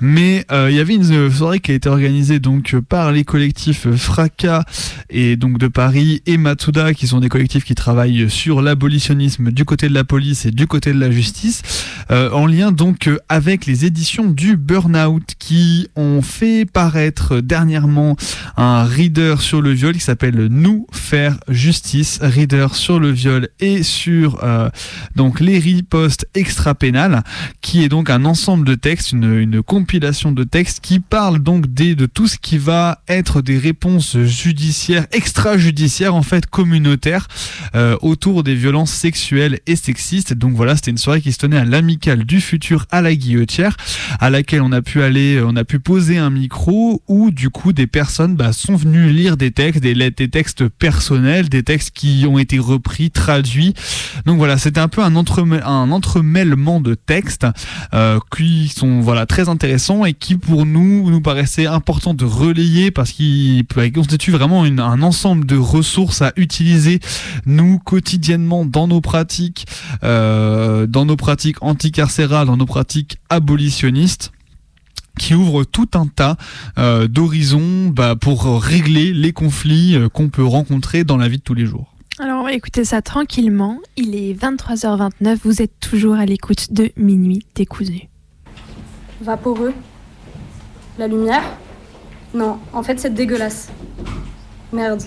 Mais 0.00 0.44
euh, 0.50 0.68
il 0.70 0.76
y 0.76 0.80
avait 0.80 0.94
une 0.94 1.30
soirée 1.30 1.60
qui 1.60 1.72
a 1.72 1.74
été 1.74 1.88
organisée 1.88 2.38
donc 2.38 2.76
par 2.88 3.12
les 3.12 3.24
collectifs 3.24 3.88
Fracas 3.94 4.64
et 5.10 5.36
donc 5.36 5.58
de 5.58 5.68
Paris 5.68 6.22
et 6.26 6.36
Matsuda, 6.36 6.94
qui 6.94 7.06
sont 7.06 7.20
des 7.20 7.28
collectifs 7.28 7.64
qui 7.64 7.74
travaillent 7.74 8.28
sur 8.30 8.62
l'abolitionnisme 8.62 9.50
du 9.50 9.64
côté 9.64 9.88
de 9.88 9.94
la 9.94 10.04
police 10.04 10.46
et 10.46 10.50
du 10.50 10.66
côté 10.66 10.92
de 10.92 11.00
la 11.00 11.10
justice, 11.10 11.62
euh, 12.10 12.30
en 12.30 12.46
lien 12.46 12.72
donc 12.72 13.10
avec 13.28 13.66
les 13.66 13.84
éditions 13.84 14.30
du 14.30 14.56
Burnout 14.56 15.34
qui 15.38 15.88
ont 15.96 16.22
fait 16.22 16.64
paraître 16.64 17.40
dernièrement 17.40 18.16
un 18.56 18.84
reader 18.84 19.36
sur 19.40 19.62
le 19.62 19.70
viol 19.70 19.94
qui 19.94 20.00
s'appelle 20.00 20.46
Nous 20.50 20.86
faire 20.92 21.38
justice, 21.48 22.18
reader 22.22 22.68
sur 22.72 22.98
le 22.98 23.10
viol 23.10 23.48
et 23.60 23.82
sur 23.82 24.42
euh, 24.42 24.68
donc 25.14 25.35
les 25.40 25.58
ripostes 25.58 26.26
extra-pénales, 26.34 27.22
qui 27.60 27.84
est 27.84 27.88
donc 27.88 28.10
un 28.10 28.24
ensemble 28.24 28.66
de 28.66 28.74
textes, 28.74 29.12
une, 29.12 29.62
compilation 29.62 30.32
de 30.32 30.44
textes 30.44 30.80
qui 30.80 31.00
parle 31.00 31.38
donc 31.38 31.72
des, 31.72 31.94
de 31.94 32.06
tout 32.06 32.26
ce 32.26 32.38
qui 32.38 32.58
va 32.58 33.02
être 33.08 33.42
des 33.42 33.58
réponses 33.58 34.18
judiciaires, 34.18 35.06
extrajudiciaires 35.12 36.14
en 36.14 36.22
fait, 36.22 36.46
communautaires, 36.46 37.28
euh, 37.74 37.96
autour 38.02 38.42
des 38.42 38.54
violences 38.54 38.92
sexuelles 38.92 39.60
et 39.66 39.76
sexistes. 39.76 40.34
Donc 40.34 40.54
voilà, 40.54 40.76
c'était 40.76 40.90
une 40.90 40.98
soirée 40.98 41.20
qui 41.20 41.32
se 41.32 41.38
tenait 41.38 41.58
à 41.58 41.64
l'amicale 41.64 42.24
du 42.24 42.40
futur 42.40 42.86
à 42.90 43.02
la 43.02 43.14
guillotière, 43.14 43.76
à 44.20 44.30
laquelle 44.30 44.62
on 44.62 44.72
a 44.72 44.82
pu 44.82 45.02
aller, 45.02 45.40
on 45.44 45.56
a 45.56 45.64
pu 45.64 45.80
poser 45.80 46.18
un 46.18 46.30
micro 46.30 47.02
où 47.08 47.30
du 47.30 47.50
coup 47.50 47.72
des 47.72 47.86
personnes 47.86 48.36
bah, 48.36 48.52
sont 48.52 48.76
venues 48.76 49.10
lire 49.10 49.36
des 49.36 49.50
textes, 49.50 49.82
des, 49.82 49.94
des 49.94 50.28
textes 50.28 50.68
personnels, 50.68 51.48
des 51.48 51.62
textes 51.62 51.90
qui 51.90 52.24
ont 52.28 52.38
été 52.38 52.58
repris, 52.58 53.10
traduits. 53.10 53.74
Donc 54.24 54.38
voilà, 54.38 54.58
c'était 54.58 54.80
un 54.80 54.88
peu 54.88 55.02
un 55.02 55.16
un 55.64 55.90
entremêlement 55.90 56.80
de 56.80 56.94
textes 56.94 57.46
euh, 57.94 58.18
qui 58.34 58.68
sont 58.68 59.00
voilà 59.00 59.26
très 59.26 59.48
intéressants 59.48 60.04
et 60.04 60.12
qui 60.12 60.36
pour 60.36 60.66
nous 60.66 61.10
nous 61.10 61.20
paraissait 61.20 61.66
important 61.66 62.14
de 62.14 62.24
relayer 62.24 62.90
parce 62.90 63.12
qu'ils 63.12 63.66
constituent 63.94 64.32
vraiment 64.32 64.64
un 64.64 65.02
ensemble 65.02 65.46
de 65.46 65.56
ressources 65.56 66.22
à 66.22 66.32
utiliser 66.36 67.00
nous 67.44 67.78
quotidiennement 67.78 68.64
dans 68.64 68.88
nos 68.88 69.00
pratiques, 69.00 69.66
euh, 70.04 70.86
dans 70.86 71.04
nos 71.04 71.16
pratiques 71.16 71.62
anticarcérales, 71.62 72.46
dans 72.46 72.56
nos 72.56 72.66
pratiques 72.66 73.18
abolitionnistes 73.30 74.32
qui 75.18 75.34
ouvrent 75.34 75.64
tout 75.64 75.88
un 75.94 76.06
tas 76.06 76.36
euh, 76.78 77.08
d'horizons 77.08 77.88
bah, 77.88 78.16
pour 78.16 78.62
régler 78.62 79.12
les 79.14 79.32
conflits 79.32 79.96
qu'on 80.12 80.28
peut 80.28 80.44
rencontrer 80.44 81.04
dans 81.04 81.16
la 81.16 81.28
vie 81.28 81.38
de 81.38 81.42
tous 81.42 81.54
les 81.54 81.66
jours. 81.66 81.95
Alors 82.18 82.40
on 82.40 82.44
va 82.44 82.54
écouter 82.54 82.84
ça 82.86 83.02
tranquillement. 83.02 83.78
Il 83.96 84.14
est 84.14 84.32
23h29, 84.32 85.38
vous 85.44 85.60
êtes 85.60 85.78
toujours 85.80 86.14
à 86.14 86.24
l'écoute 86.24 86.72
de 86.72 86.90
Minuit 86.96 87.46
décousu. 87.54 88.08
Vaporeux 89.20 89.74
La 90.98 91.08
lumière? 91.08 91.42
Non, 92.32 92.58
en 92.72 92.82
fait 92.82 92.98
c'est 92.98 93.12
dégueulasse. 93.12 93.68
Merde. 94.72 95.02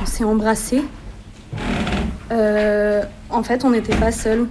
On 0.00 0.06
s'est 0.06 0.24
embrassé. 0.24 0.82
Euh, 2.30 3.02
en 3.28 3.42
fait 3.42 3.62
on 3.62 3.70
n'était 3.70 3.96
pas 3.96 4.12
seuls. 4.12 4.48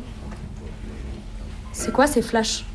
C'est 1.71 1.91
quoi 1.91 2.05
ces 2.05 2.21
flashs? 2.21 2.65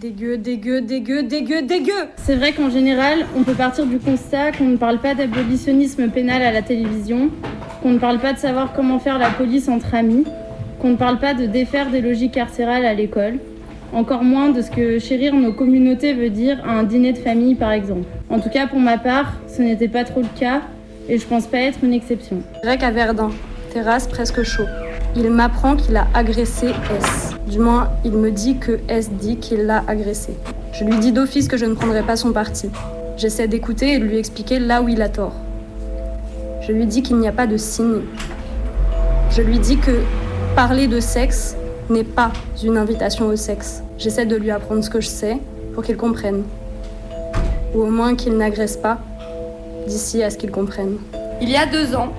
Dégueu, 0.00 0.38
dégueu, 0.38 0.80
dégueu, 0.80 1.22
dégueu, 1.22 1.60
dégueu 1.60 1.92
C'est 2.16 2.34
vrai 2.34 2.54
qu'en 2.54 2.70
général, 2.70 3.26
on 3.36 3.42
peut 3.42 3.52
partir 3.52 3.84
du 3.84 3.98
constat 3.98 4.50
qu'on 4.52 4.64
ne 4.64 4.78
parle 4.78 4.96
pas 4.96 5.14
d'abolitionnisme 5.14 6.08
pénal 6.08 6.40
à 6.40 6.52
la 6.52 6.62
télévision, 6.62 7.28
qu'on 7.82 7.90
ne 7.90 7.98
parle 7.98 8.18
pas 8.18 8.32
de 8.32 8.38
savoir 8.38 8.72
comment 8.72 8.98
faire 8.98 9.18
la 9.18 9.28
police 9.28 9.68
entre 9.68 9.94
amis, 9.94 10.24
qu'on 10.80 10.92
ne 10.92 10.96
parle 10.96 11.18
pas 11.18 11.34
de 11.34 11.44
défaire 11.44 11.90
des 11.90 12.00
logiques 12.00 12.32
carcérales 12.32 12.86
à 12.86 12.94
l'école, 12.94 13.40
encore 13.92 14.24
moins 14.24 14.48
de 14.48 14.62
ce 14.62 14.70
que 14.70 14.98
chérir 14.98 15.34
nos 15.34 15.52
communautés 15.52 16.14
veut 16.14 16.30
dire 16.30 16.66
à 16.66 16.78
un 16.78 16.84
dîner 16.84 17.12
de 17.12 17.18
famille 17.18 17.54
par 17.54 17.72
exemple. 17.72 18.08
En 18.30 18.40
tout 18.40 18.48
cas, 18.48 18.66
pour 18.66 18.80
ma 18.80 18.96
part, 18.96 19.34
ce 19.54 19.60
n'était 19.60 19.88
pas 19.88 20.04
trop 20.04 20.22
le 20.22 20.40
cas 20.40 20.62
et 21.10 21.18
je 21.18 21.26
pense 21.26 21.46
pas 21.46 21.58
être 21.58 21.80
une 21.84 21.92
exception. 21.92 22.38
Grec 22.62 22.82
à 22.82 22.90
Verdun, 22.90 23.32
terrasse 23.70 24.06
presque 24.06 24.44
chaud. 24.44 24.64
Il 25.16 25.28
m'apprend 25.30 25.74
qu'il 25.74 25.96
a 25.96 26.06
agressé 26.14 26.68
S. 26.68 27.34
Du 27.48 27.58
moins, 27.58 27.90
il 28.04 28.12
me 28.12 28.30
dit 28.30 28.58
que 28.58 28.78
S 28.88 29.10
dit 29.10 29.38
qu'il 29.38 29.66
l'a 29.66 29.82
agressé. 29.88 30.36
Je 30.72 30.84
lui 30.84 30.98
dis 30.98 31.10
d'office 31.10 31.48
que 31.48 31.56
je 31.56 31.64
ne 31.64 31.74
prendrai 31.74 32.02
pas 32.02 32.14
son 32.14 32.32
parti. 32.32 32.70
J'essaie 33.16 33.48
d'écouter 33.48 33.94
et 33.94 33.98
de 33.98 34.04
lui 34.04 34.18
expliquer 34.18 34.60
là 34.60 34.82
où 34.82 34.88
il 34.88 35.02
a 35.02 35.08
tort. 35.08 35.34
Je 36.62 36.72
lui 36.72 36.86
dis 36.86 37.02
qu'il 37.02 37.16
n'y 37.16 37.26
a 37.26 37.32
pas 37.32 37.48
de 37.48 37.56
signe. 37.56 38.02
Je 39.30 39.42
lui 39.42 39.58
dis 39.58 39.78
que 39.78 40.00
parler 40.54 40.86
de 40.86 41.00
sexe 41.00 41.56
n'est 41.88 42.04
pas 42.04 42.32
une 42.62 42.76
invitation 42.76 43.26
au 43.26 43.36
sexe. 43.36 43.82
J'essaie 43.98 44.26
de 44.26 44.36
lui 44.36 44.52
apprendre 44.52 44.84
ce 44.84 44.90
que 44.90 45.00
je 45.00 45.08
sais 45.08 45.38
pour 45.74 45.82
qu'il 45.82 45.96
comprenne. 45.96 46.44
Ou 47.74 47.82
au 47.82 47.90
moins 47.90 48.14
qu'il 48.14 48.36
n'agresse 48.36 48.76
pas 48.76 48.98
d'ici 49.88 50.22
à 50.22 50.30
ce 50.30 50.36
qu'il 50.36 50.52
comprenne. 50.52 50.98
Il 51.42 51.50
y 51.50 51.56
a 51.56 51.66
deux 51.66 51.96
ans, 51.96 52.12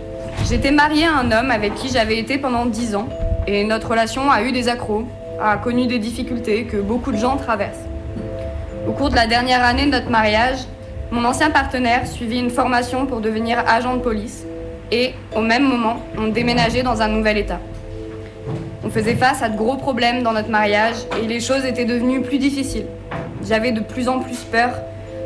J'étais 0.47 0.71
mariée 0.71 1.05
à 1.05 1.15
un 1.15 1.31
homme 1.31 1.51
avec 1.51 1.75
qui 1.75 1.89
j'avais 1.89 2.17
été 2.17 2.37
pendant 2.37 2.65
dix 2.65 2.95
ans 2.95 3.07
et 3.47 3.63
notre 3.63 3.89
relation 3.89 4.29
a 4.29 4.43
eu 4.43 4.51
des 4.51 4.67
accros, 4.67 5.05
a 5.41 5.57
connu 5.57 5.87
des 5.87 5.99
difficultés 5.99 6.65
que 6.65 6.77
beaucoup 6.77 7.11
de 7.11 7.17
gens 7.17 7.37
traversent. 7.37 7.87
Au 8.87 8.91
cours 8.91 9.09
de 9.09 9.15
la 9.15 9.27
dernière 9.27 9.63
année 9.63 9.85
de 9.85 9.91
notre 9.91 10.09
mariage, 10.09 10.57
mon 11.11 11.23
ancien 11.25 11.51
partenaire 11.51 12.07
suivit 12.07 12.39
une 12.39 12.49
formation 12.49 13.05
pour 13.05 13.21
devenir 13.21 13.63
agent 13.67 13.95
de 13.95 14.01
police 14.01 14.45
et, 14.91 15.13
au 15.35 15.41
même 15.41 15.63
moment, 15.63 16.01
on 16.17 16.27
déménageait 16.27 16.83
dans 16.83 17.01
un 17.01 17.07
nouvel 17.07 17.37
état. 17.37 17.59
On 18.83 18.89
faisait 18.89 19.15
face 19.15 19.41
à 19.41 19.49
de 19.49 19.57
gros 19.57 19.77
problèmes 19.77 20.23
dans 20.23 20.33
notre 20.33 20.49
mariage 20.49 20.95
et 21.21 21.27
les 21.27 21.39
choses 21.39 21.65
étaient 21.65 21.85
devenues 21.85 22.21
plus 22.21 22.39
difficiles. 22.39 22.87
J'avais 23.47 23.71
de 23.71 23.79
plus 23.79 24.09
en 24.09 24.19
plus 24.19 24.39
peur 24.39 24.71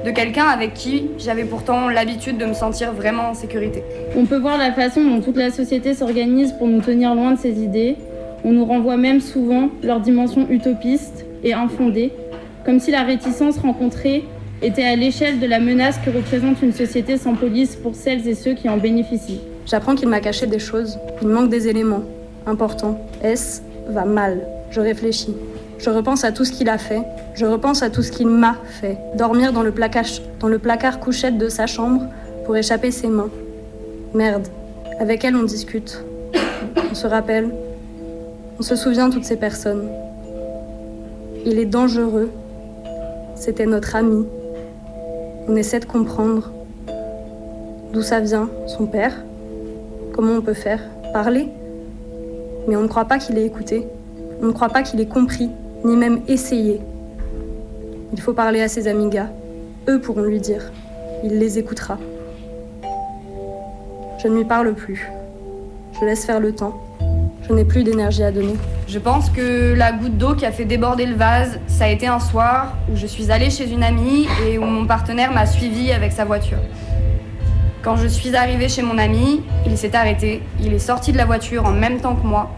de 0.05 0.11
quelqu'un 0.11 0.45
avec 0.45 0.75
qui 0.75 1.07
j'avais 1.17 1.45
pourtant 1.45 1.89
l'habitude 1.89 2.37
de 2.37 2.45
me 2.45 2.53
sentir 2.53 2.93
vraiment 2.93 3.31
en 3.31 3.33
sécurité. 3.33 3.83
On 4.15 4.25
peut 4.25 4.37
voir 4.37 4.57
la 4.57 4.71
façon 4.71 5.03
dont 5.03 5.19
toute 5.19 5.35
la 5.35 5.49
société 5.49 5.95
s'organise 5.95 6.53
pour 6.53 6.67
nous 6.67 6.81
tenir 6.81 7.15
loin 7.15 7.31
de 7.31 7.39
ces 7.39 7.63
idées. 7.63 7.95
On 8.43 8.51
nous 8.51 8.65
renvoie 8.65 8.97
même 8.97 9.19
souvent 9.19 9.69
leur 9.81 9.99
dimension 9.99 10.47
utopiste 10.51 11.25
et 11.43 11.53
infondée, 11.53 12.11
comme 12.63 12.79
si 12.79 12.91
la 12.91 13.01
réticence 13.01 13.57
rencontrée 13.57 14.23
était 14.61 14.83
à 14.83 14.95
l'échelle 14.95 15.39
de 15.39 15.47
la 15.47 15.59
menace 15.59 15.97
que 15.97 16.11
représente 16.11 16.61
une 16.61 16.71
société 16.71 17.17
sans 17.17 17.33
police 17.33 17.75
pour 17.75 17.95
celles 17.95 18.27
et 18.27 18.35
ceux 18.35 18.53
qui 18.53 18.69
en 18.69 18.77
bénéficient. 18.77 19.41
J'apprends 19.65 19.95
qu'il 19.95 20.07
m'a 20.07 20.19
caché 20.19 20.45
des 20.45 20.59
choses. 20.59 20.99
Il 21.23 21.27
manque 21.29 21.49
des 21.49 21.67
éléments 21.67 22.03
importants. 22.45 22.99
S 23.23 23.63
va 23.89 24.05
mal? 24.05 24.47
Je 24.69 24.81
réfléchis. 24.81 25.33
Je 25.77 25.89
repense 25.89 26.23
à 26.23 26.31
tout 26.31 26.45
ce 26.45 26.51
qu'il 26.51 26.69
a 26.69 26.77
fait. 26.77 27.01
Je 27.33 27.45
repense 27.45 27.83
à 27.83 27.89
tout 27.89 28.01
ce 28.01 28.11
qu'il 28.11 28.27
m'a 28.27 28.55
fait. 28.65 28.97
Dormir 29.15 29.51
dans 29.51 29.63
le, 29.63 29.71
placard, 29.71 30.99
couchette 30.99 31.37
de 31.37 31.49
sa 31.49 31.67
chambre 31.67 32.03
pour 32.45 32.55
échapper 32.55 32.91
ses 32.91 33.07
mains. 33.07 33.29
Merde. 34.13 34.47
Avec 34.99 35.25
elle, 35.25 35.35
on 35.35 35.43
discute. 35.43 36.03
On 36.89 36.95
se 36.95 37.07
rappelle. 37.07 37.53
On 38.57 38.63
se 38.63 38.75
souvient 38.75 39.09
toutes 39.09 39.25
ces 39.25 39.35
personnes. 39.35 39.89
Il 41.45 41.59
est 41.59 41.65
dangereux. 41.65 42.31
C'était 43.35 43.65
notre 43.65 43.95
ami. 43.95 44.25
On 45.47 45.55
essaie 45.55 45.79
de 45.79 45.85
comprendre. 45.85 46.51
D'où 47.91 48.01
ça 48.01 48.21
vient, 48.21 48.49
son 48.67 48.85
père? 48.85 49.13
Comment 50.13 50.33
on 50.33 50.41
peut 50.41 50.53
faire? 50.53 50.79
Parler? 51.11 51.49
Mais 52.67 52.77
on 52.77 52.81
ne 52.81 52.87
croit 52.87 53.05
pas 53.05 53.19
qu'il 53.19 53.37
ait 53.37 53.45
écouté. 53.45 53.85
On 54.41 54.47
ne 54.47 54.51
croit 54.51 54.69
pas 54.69 54.81
qu'il 54.81 54.99
ait 55.01 55.05
compris 55.05 55.49
ni 55.85 55.95
même 55.95 56.21
essayer. 56.27 56.81
Il 58.11 58.19
faut 58.19 58.33
parler 58.33 58.61
à 58.61 58.67
ses 58.67 58.87
amigas. 58.87 59.27
Eux 59.87 60.01
pourront 60.01 60.23
lui 60.23 60.39
dire. 60.39 60.71
Il 61.23 61.37
les 61.37 61.59
écoutera. 61.59 61.99
Je 64.21 64.27
ne 64.27 64.37
lui 64.37 64.45
parle 64.45 64.73
plus. 64.73 65.11
Je 65.99 66.05
laisse 66.05 66.25
faire 66.25 66.39
le 66.39 66.53
temps. 66.53 66.81
Je 67.47 67.53
n'ai 67.53 67.65
plus 67.65 67.83
d'énergie 67.83 68.23
à 68.23 68.31
donner. 68.31 68.55
Je 68.87 68.97
pense 68.97 69.29
que 69.29 69.75
la 69.75 69.91
goutte 69.91 70.17
d'eau 70.17 70.33
qui 70.33 70.47
a 70.47 70.51
fait 70.51 70.65
déborder 70.65 71.05
le 71.05 71.15
vase, 71.15 71.59
ça 71.67 71.85
a 71.85 71.89
été 71.89 72.07
un 72.07 72.19
soir 72.19 72.75
où 72.91 72.95
je 72.95 73.05
suis 73.05 73.31
allée 73.31 73.51
chez 73.51 73.71
une 73.71 73.83
amie 73.83 74.27
et 74.47 74.57
où 74.57 74.63
mon 74.63 74.87
partenaire 74.87 75.31
m'a 75.31 75.45
suivi 75.45 75.91
avec 75.91 76.11
sa 76.11 76.25
voiture. 76.25 76.57
Quand 77.83 77.95
je 77.95 78.07
suis 78.07 78.35
arrivée 78.35 78.69
chez 78.69 78.81
mon 78.81 78.97
ami, 78.97 79.43
il 79.67 79.77
s'est 79.77 79.95
arrêté, 79.95 80.41
il 80.59 80.73
est 80.73 80.79
sorti 80.79 81.11
de 81.11 81.17
la 81.17 81.25
voiture 81.25 81.65
en 81.65 81.71
même 81.71 81.99
temps 81.99 82.15
que 82.15 82.25
moi. 82.25 82.49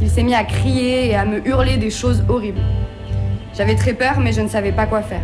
Il 0.00 0.08
s'est 0.08 0.22
mis 0.22 0.34
à 0.34 0.44
crier 0.44 1.10
et 1.10 1.16
à 1.16 1.24
me 1.24 1.46
hurler 1.46 1.76
des 1.76 1.90
choses 1.90 2.22
horribles. 2.28 2.60
J'avais 3.52 3.74
très 3.74 3.94
peur, 3.94 4.20
mais 4.20 4.32
je 4.32 4.40
ne 4.40 4.48
savais 4.48 4.70
pas 4.70 4.86
quoi 4.86 5.02
faire. 5.02 5.22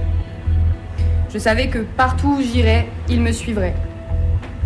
Je 1.32 1.38
savais 1.38 1.68
que 1.68 1.78
partout 1.78 2.36
où 2.38 2.42
j'irais, 2.42 2.86
il 3.08 3.20
me 3.20 3.30
suivrait. 3.30 3.74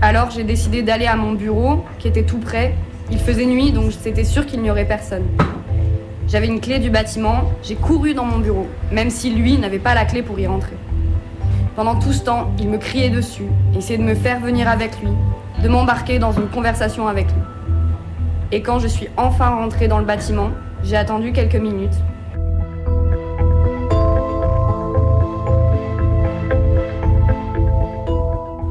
Alors 0.00 0.30
j'ai 0.30 0.44
décidé 0.44 0.82
d'aller 0.82 1.06
à 1.06 1.16
mon 1.16 1.32
bureau, 1.32 1.84
qui 1.98 2.08
était 2.08 2.22
tout 2.22 2.38
près. 2.38 2.74
Il 3.10 3.18
faisait 3.18 3.44
nuit, 3.44 3.72
donc 3.72 3.92
c'était 3.92 4.24
sûr 4.24 4.46
qu'il 4.46 4.62
n'y 4.62 4.70
aurait 4.70 4.86
personne. 4.86 5.24
J'avais 6.26 6.46
une 6.46 6.60
clé 6.60 6.78
du 6.78 6.88
bâtiment, 6.88 7.44
j'ai 7.62 7.74
couru 7.74 8.14
dans 8.14 8.24
mon 8.24 8.38
bureau, 8.38 8.66
même 8.92 9.10
si 9.10 9.30
lui 9.30 9.58
n'avait 9.58 9.78
pas 9.78 9.94
la 9.94 10.04
clé 10.04 10.22
pour 10.22 10.38
y 10.38 10.46
rentrer. 10.46 10.76
Pendant 11.74 11.96
tout 11.96 12.12
ce 12.12 12.22
temps, 12.22 12.50
il 12.58 12.68
me 12.68 12.78
criait 12.78 13.10
dessus, 13.10 13.46
essayait 13.76 13.98
de 13.98 14.04
me 14.04 14.14
faire 14.14 14.40
venir 14.40 14.68
avec 14.68 15.00
lui, 15.00 15.10
de 15.62 15.68
m'embarquer 15.68 16.18
dans 16.18 16.32
une 16.32 16.48
conversation 16.48 17.08
avec 17.08 17.26
lui. 17.26 17.42
Et 18.50 18.62
quand 18.62 18.78
je 18.78 18.88
suis 18.88 19.08
enfin 19.18 19.50
rentrée 19.50 19.88
dans 19.88 19.98
le 19.98 20.06
bâtiment, 20.06 20.50
j'ai 20.82 20.96
attendu 20.96 21.32
quelques 21.32 21.56
minutes. 21.56 21.92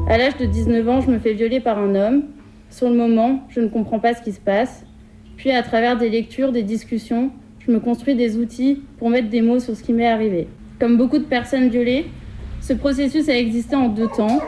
À 0.08 0.18
l'âge 0.18 0.36
de 0.36 0.46
19 0.46 0.88
ans, 0.88 1.00
je 1.00 1.10
me 1.10 1.20
fais 1.20 1.32
violer 1.32 1.60
par 1.60 1.78
un 1.78 1.94
homme. 1.94 2.24
Sur 2.70 2.90
le 2.90 2.96
moment, 2.96 3.44
je 3.50 3.60
ne 3.60 3.68
comprends 3.68 4.00
pas 4.00 4.14
ce 4.14 4.22
qui 4.22 4.32
se 4.32 4.40
passe. 4.40 4.84
Puis, 5.36 5.52
à 5.52 5.62
travers 5.62 5.96
des 5.96 6.08
lectures, 6.08 6.50
des 6.50 6.64
discussions, 6.64 7.30
je 7.60 7.70
me 7.70 7.78
construis 7.78 8.16
des 8.16 8.36
outils 8.36 8.82
pour 8.98 9.10
mettre 9.10 9.28
des 9.28 9.42
mots 9.42 9.60
sur 9.60 9.76
ce 9.76 9.84
qui 9.84 9.92
m'est 9.92 10.08
arrivé. 10.08 10.48
Comme 10.80 10.96
beaucoup 10.96 11.18
de 11.18 11.24
personnes 11.24 11.68
violées, 11.68 12.06
ce 12.60 12.72
processus 12.72 13.28
a 13.28 13.36
existé 13.36 13.76
en 13.76 13.88
deux 13.88 14.08
temps. 14.08 14.40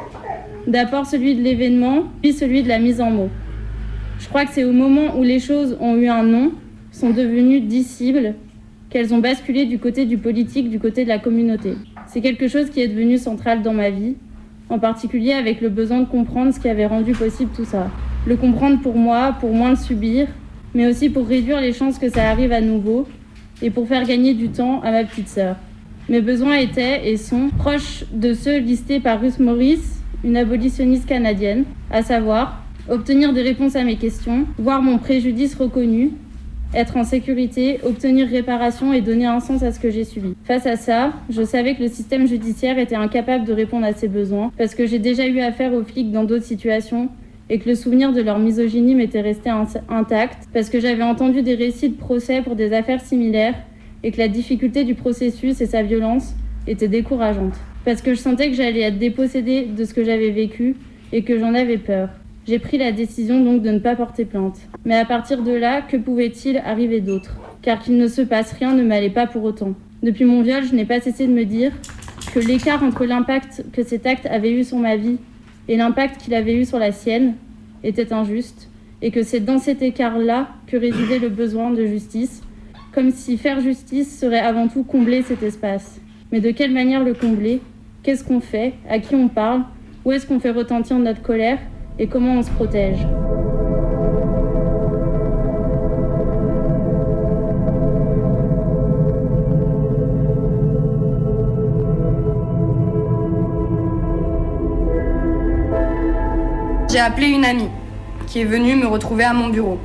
D'abord 0.66 1.06
celui 1.06 1.36
de 1.36 1.42
l'événement, 1.42 2.04
puis 2.20 2.32
celui 2.32 2.64
de 2.64 2.68
la 2.68 2.80
mise 2.80 3.00
en 3.00 3.10
mots. 3.10 3.30
Je 4.20 4.28
crois 4.28 4.44
que 4.44 4.52
c'est 4.52 4.64
au 4.64 4.72
moment 4.72 5.18
où 5.18 5.22
les 5.22 5.40
choses 5.40 5.78
ont 5.80 5.96
eu 5.96 6.06
un 6.06 6.22
nom, 6.22 6.52
sont 6.92 7.10
devenues 7.10 7.60
dissibles, 7.60 8.34
qu'elles 8.90 9.14
ont 9.14 9.18
basculé 9.18 9.64
du 9.64 9.78
côté 9.78 10.04
du 10.04 10.18
politique, 10.18 10.68
du 10.68 10.78
côté 10.78 11.04
de 11.04 11.08
la 11.08 11.18
communauté. 11.18 11.74
C'est 12.06 12.20
quelque 12.20 12.46
chose 12.46 12.68
qui 12.68 12.82
est 12.82 12.88
devenu 12.88 13.16
central 13.16 13.62
dans 13.62 13.72
ma 13.72 13.88
vie, 13.88 14.16
en 14.68 14.78
particulier 14.78 15.32
avec 15.32 15.62
le 15.62 15.70
besoin 15.70 16.00
de 16.00 16.04
comprendre 16.04 16.52
ce 16.52 16.60
qui 16.60 16.68
avait 16.68 16.84
rendu 16.84 17.12
possible 17.12 17.50
tout 17.56 17.64
ça. 17.64 17.90
Le 18.26 18.36
comprendre 18.36 18.80
pour 18.82 18.94
moi, 18.94 19.36
pour 19.40 19.54
moins 19.54 19.70
le 19.70 19.76
subir, 19.76 20.28
mais 20.74 20.86
aussi 20.86 21.08
pour 21.08 21.26
réduire 21.26 21.60
les 21.62 21.72
chances 21.72 21.98
que 21.98 22.10
ça 22.10 22.28
arrive 22.28 22.52
à 22.52 22.60
nouveau 22.60 23.08
et 23.62 23.70
pour 23.70 23.88
faire 23.88 24.04
gagner 24.04 24.34
du 24.34 24.50
temps 24.50 24.82
à 24.82 24.90
ma 24.90 25.02
petite 25.04 25.28
sœur. 25.28 25.56
Mes 26.10 26.20
besoins 26.20 26.56
étaient 26.56 27.10
et 27.10 27.16
sont 27.16 27.48
proches 27.56 28.04
de 28.12 28.34
ceux 28.34 28.58
listés 28.58 29.00
par 29.00 29.18
Ruth 29.18 29.38
Morris, 29.38 29.80
une 30.24 30.36
abolitionniste 30.36 31.06
canadienne, 31.06 31.64
à 31.90 32.02
savoir 32.02 32.62
obtenir 32.88 33.32
des 33.32 33.42
réponses 33.42 33.76
à 33.76 33.84
mes 33.84 33.96
questions, 33.96 34.46
voir 34.58 34.82
mon 34.82 34.98
préjudice 34.98 35.54
reconnu, 35.54 36.12
être 36.74 36.96
en 36.96 37.04
sécurité, 37.04 37.80
obtenir 37.84 38.28
réparation 38.28 38.92
et 38.92 39.00
donner 39.00 39.26
un 39.26 39.40
sens 39.40 39.62
à 39.62 39.72
ce 39.72 39.80
que 39.80 39.90
j'ai 39.90 40.04
subi. 40.04 40.34
Face 40.44 40.66
à 40.66 40.76
ça, 40.76 41.12
je 41.28 41.42
savais 41.42 41.74
que 41.74 41.82
le 41.82 41.88
système 41.88 42.26
judiciaire 42.26 42.78
était 42.78 42.96
incapable 42.96 43.44
de 43.44 43.52
répondre 43.52 43.84
à 43.84 43.92
ces 43.92 44.08
besoins 44.08 44.52
parce 44.56 44.74
que 44.74 44.86
j'ai 44.86 44.98
déjà 44.98 45.26
eu 45.26 45.40
affaire 45.40 45.72
aux 45.72 45.82
flics 45.82 46.12
dans 46.12 46.24
d'autres 46.24 46.44
situations 46.44 47.08
et 47.48 47.58
que 47.58 47.68
le 47.68 47.74
souvenir 47.74 48.12
de 48.12 48.22
leur 48.22 48.38
misogynie 48.38 48.94
m'était 48.94 49.20
resté 49.20 49.50
intact 49.88 50.48
parce 50.52 50.70
que 50.70 50.78
j'avais 50.78 51.02
entendu 51.02 51.42
des 51.42 51.56
récits 51.56 51.88
de 51.88 51.96
procès 51.96 52.42
pour 52.42 52.54
des 52.54 52.72
affaires 52.72 53.00
similaires 53.00 53.56
et 54.04 54.12
que 54.12 54.18
la 54.18 54.28
difficulté 54.28 54.84
du 54.84 54.94
processus 54.94 55.60
et 55.60 55.66
sa 55.66 55.82
violence 55.82 56.34
étaient 56.68 56.88
décourageantes. 56.88 57.58
Parce 57.84 58.02
que 58.02 58.14
je 58.14 58.20
sentais 58.20 58.48
que 58.48 58.54
j'allais 58.54 58.82
être 58.82 58.98
dépossédée 58.98 59.64
de 59.64 59.84
ce 59.84 59.92
que 59.92 60.04
j'avais 60.04 60.30
vécu 60.30 60.76
et 61.12 61.22
que 61.22 61.38
j'en 61.38 61.54
avais 61.54 61.78
peur. 61.78 62.10
J'ai 62.46 62.58
pris 62.58 62.78
la 62.78 62.92
décision 62.92 63.44
donc 63.44 63.62
de 63.62 63.70
ne 63.70 63.78
pas 63.78 63.96
porter 63.96 64.24
plainte. 64.24 64.56
Mais 64.84 64.96
à 64.96 65.04
partir 65.04 65.42
de 65.42 65.52
là, 65.52 65.82
que 65.82 65.96
pouvait-il 65.96 66.58
arriver 66.58 67.00
d'autre 67.00 67.36
Car 67.62 67.78
qu'il 67.78 67.96
ne 67.96 68.08
se 68.08 68.22
passe 68.22 68.52
rien 68.52 68.74
ne 68.74 68.82
m'allait 68.82 69.10
pas 69.10 69.26
pour 69.26 69.44
autant. 69.44 69.74
Depuis 70.02 70.24
mon 70.24 70.42
viol, 70.42 70.64
je 70.64 70.74
n'ai 70.74 70.86
pas 70.86 71.00
cessé 71.00 71.26
de 71.26 71.32
me 71.32 71.44
dire 71.44 71.72
que 72.32 72.40
l'écart 72.40 72.82
entre 72.82 73.04
l'impact 73.04 73.64
que 73.72 73.82
cet 73.82 74.06
acte 74.06 74.26
avait 74.26 74.52
eu 74.52 74.64
sur 74.64 74.78
ma 74.78 74.96
vie 74.96 75.18
et 75.68 75.76
l'impact 75.76 76.22
qu'il 76.22 76.34
avait 76.34 76.56
eu 76.56 76.64
sur 76.64 76.78
la 76.78 76.92
sienne 76.92 77.34
était 77.84 78.12
injuste, 78.12 78.68
et 79.02 79.10
que 79.10 79.22
c'est 79.22 79.40
dans 79.40 79.58
cet 79.58 79.82
écart-là 79.82 80.48
que 80.66 80.76
résidait 80.76 81.18
le 81.18 81.28
besoin 81.28 81.70
de 81.70 81.86
justice, 81.86 82.42
comme 82.92 83.10
si 83.10 83.38
faire 83.38 83.60
justice 83.60 84.18
serait 84.18 84.40
avant 84.40 84.68
tout 84.68 84.82
combler 84.82 85.22
cet 85.22 85.42
espace. 85.42 86.00
Mais 86.32 86.40
de 86.40 86.50
quelle 86.50 86.72
manière 86.72 87.04
le 87.04 87.14
combler? 87.14 87.60
Qu'est-ce 88.02 88.24
qu'on 88.24 88.40
fait? 88.40 88.74
À 88.88 88.98
qui 88.98 89.14
on 89.14 89.28
parle? 89.28 89.62
Où 90.04 90.12
est-ce 90.12 90.26
qu'on 90.26 90.40
fait 90.40 90.50
retentir 90.50 90.98
notre 90.98 91.22
colère? 91.22 91.58
Et 92.02 92.06
comment 92.06 92.38
on 92.38 92.42
se 92.42 92.50
protège 92.50 93.06
J'ai 106.90 106.98
appelé 106.98 107.26
une 107.28 107.44
amie 107.44 107.68
qui 108.26 108.40
est 108.40 108.44
venue 108.44 108.76
me 108.76 108.86
retrouver 108.86 109.24
à 109.24 109.34
mon 109.34 109.48
bureau. 109.50 109.78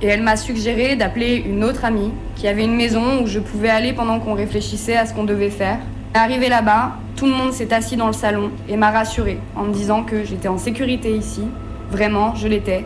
Et 0.00 0.06
elle 0.06 0.22
m'a 0.22 0.36
suggéré 0.36 0.96
d'appeler 0.96 1.44
une 1.46 1.62
autre 1.62 1.84
amie 1.84 2.10
qui 2.36 2.48
avait 2.48 2.64
une 2.64 2.74
maison 2.74 3.22
où 3.22 3.26
je 3.26 3.38
pouvais 3.38 3.68
aller 3.68 3.92
pendant 3.92 4.18
qu'on 4.18 4.32
réfléchissait 4.32 4.96
à 4.96 5.04
ce 5.04 5.12
qu'on 5.12 5.24
devait 5.24 5.50
faire. 5.50 5.80
Arrivé 6.12 6.48
là-bas, 6.48 6.96
tout 7.14 7.26
le 7.26 7.32
monde 7.32 7.52
s'est 7.52 7.72
assis 7.72 7.96
dans 7.96 8.08
le 8.08 8.12
salon 8.12 8.50
et 8.68 8.76
m'a 8.76 8.90
rassurée 8.90 9.38
en 9.54 9.62
me 9.62 9.72
disant 9.72 10.02
que 10.02 10.24
j'étais 10.24 10.48
en 10.48 10.58
sécurité 10.58 11.14
ici. 11.14 11.44
Vraiment, 11.92 12.34
je 12.34 12.48
l'étais. 12.48 12.84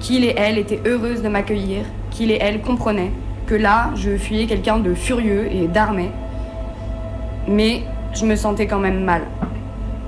Qu'il 0.00 0.24
et 0.24 0.32
elle 0.38 0.56
étaient 0.56 0.80
heureuses 0.86 1.20
de 1.20 1.28
m'accueillir, 1.28 1.84
qu'il 2.10 2.30
et 2.30 2.38
elle 2.40 2.62
comprenaient 2.62 3.12
que 3.46 3.54
là, 3.54 3.90
je 3.94 4.16
fuyais 4.16 4.46
quelqu'un 4.46 4.78
de 4.78 4.94
furieux 4.94 5.52
et 5.52 5.68
d'armé. 5.68 6.10
Mais 7.46 7.82
je 8.14 8.24
me 8.24 8.36
sentais 8.36 8.66
quand 8.66 8.78
même 8.78 9.04
mal. 9.04 9.20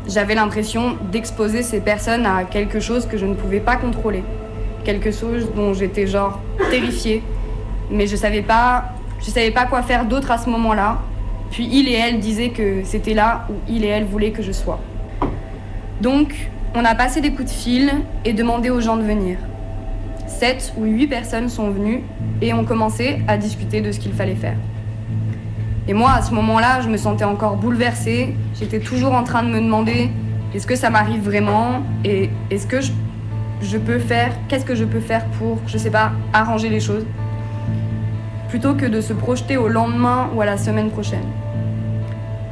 J'avais 0.09 0.35
l'impression 0.35 0.96
d'exposer 1.12 1.62
ces 1.62 1.81
personnes 1.81 2.24
à 2.24 2.44
quelque 2.44 2.81
chose 2.81 3.05
que 3.05 3.18
je 3.18 3.27
ne 3.27 3.35
pouvais 3.35 3.61
pas 3.61 3.77
contrôler. 3.77 4.24
Quelque 4.85 5.11
chose 5.11 5.50
dont 5.55 5.74
j'étais 5.74 6.07
genre 6.07 6.40
terrifiée. 6.70 7.22
Mais 7.90 8.07
je 8.07 8.16
savais 8.16 8.42
pas, 8.42 8.85
je 9.20 9.27
savais 9.27 9.50
pas 9.50 9.66
quoi 9.66 9.83
faire 9.83 10.07
d'autre 10.07 10.31
à 10.31 10.38
ce 10.38 10.48
moment-là. 10.48 11.03
Puis 11.55 11.69
il 11.71 11.88
et 11.88 11.93
elle 11.93 12.19
disaient 12.19 12.49
que 12.49 12.83
c'était 12.83 13.14
là 13.14 13.47
où 13.49 13.53
il 13.69 13.85
et 13.85 13.87
elle 13.87 14.07
voulaient 14.07 14.33
que 14.33 14.43
je 14.43 14.51
sois. 14.51 14.81
Donc, 16.01 16.51
on 16.75 16.85
a 16.85 16.97
passé 16.97 17.21
des 17.21 17.31
coups 17.31 17.49
de 17.49 17.55
fil 17.55 17.93
et 18.25 18.33
demandé 18.33 18.71
aux 18.71 18.81
gens 18.81 18.97
de 18.97 19.05
venir. 19.05 19.38
Sept 20.27 20.75
ou 20.77 20.83
huit 20.83 21.07
personnes 21.07 21.49
sont 21.49 21.71
venues 21.71 22.03
et 22.43 22.53
ont 22.53 22.64
commencé 22.64 23.21
à 23.29 23.37
discuter 23.37 23.83
de 23.83 23.93
ce 23.93 24.01
qu'il 24.01 24.12
fallait 24.12 24.35
faire. 24.35 24.57
Et 25.87 25.95
moi, 25.95 26.11
à 26.11 26.23
ce 26.23 26.35
moment-là, 26.35 26.81
je 26.81 26.88
me 26.88 26.97
sentais 26.97 27.23
encore 27.23 27.55
bouleversée. 27.55 28.35
J'étais 28.59 28.81
toujours 28.81 29.12
en 29.12 29.23
train 29.23 29.45
de 29.45 29.51
me 29.51 29.61
demander 29.61 30.11
est-ce 30.57 30.67
que 30.67 30.75
ça 30.75 30.90
m'arrive 30.90 31.23
vraiment 31.23 31.85
Et 32.05 32.31
est-ce 32.51 32.67
que 32.67 32.81
je, 32.81 33.79
peux 33.79 34.01
faire 34.01 34.33
Qu'est-ce 34.49 34.64
que 34.64 34.75
je 34.75 34.85
peux 34.85 34.99
faire 34.99 35.25
pour, 35.38 35.61
je 35.69 35.79
sais 35.79 35.90
pas, 35.90 36.11
arranger 36.33 36.69
les 36.69 36.81
choses? 36.81 37.07
Plutôt 38.55 38.75
que 38.75 38.87
de 38.87 39.01
se 39.01 39.12
projeter 39.12 39.57
au 39.57 39.67
lendemain 39.67 40.31
ou 40.33 40.40
à 40.40 40.47
la 40.47 40.57
semaine 40.57 40.88
prochaine. 40.88 41.27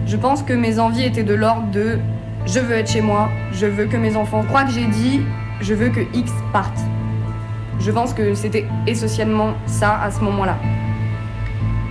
Je 0.04 0.16
pense 0.16 0.42
que 0.42 0.52
mes 0.52 0.80
envies 0.80 1.04
étaient 1.04 1.22
de 1.22 1.32
l'ordre 1.32 1.70
de 1.70 1.96
je 2.44 2.58
veux 2.58 2.74
être 2.74 2.90
chez 2.90 3.00
moi, 3.00 3.28
je 3.52 3.66
veux 3.66 3.84
que 3.84 3.96
mes 3.96 4.16
enfants 4.16 4.42
croient 4.42 4.64
que 4.64 4.72
j'ai 4.72 4.86
dit, 4.86 5.20
je 5.60 5.74
veux 5.74 5.90
que 5.90 6.00
X 6.12 6.32
parte. 6.52 6.76
Je 7.78 7.88
pense 7.92 8.14
que 8.14 8.34
c'était 8.34 8.66
essentiellement 8.88 9.52
ça 9.66 9.96
à 10.02 10.10
ce 10.10 10.18
moment-là. 10.22 10.56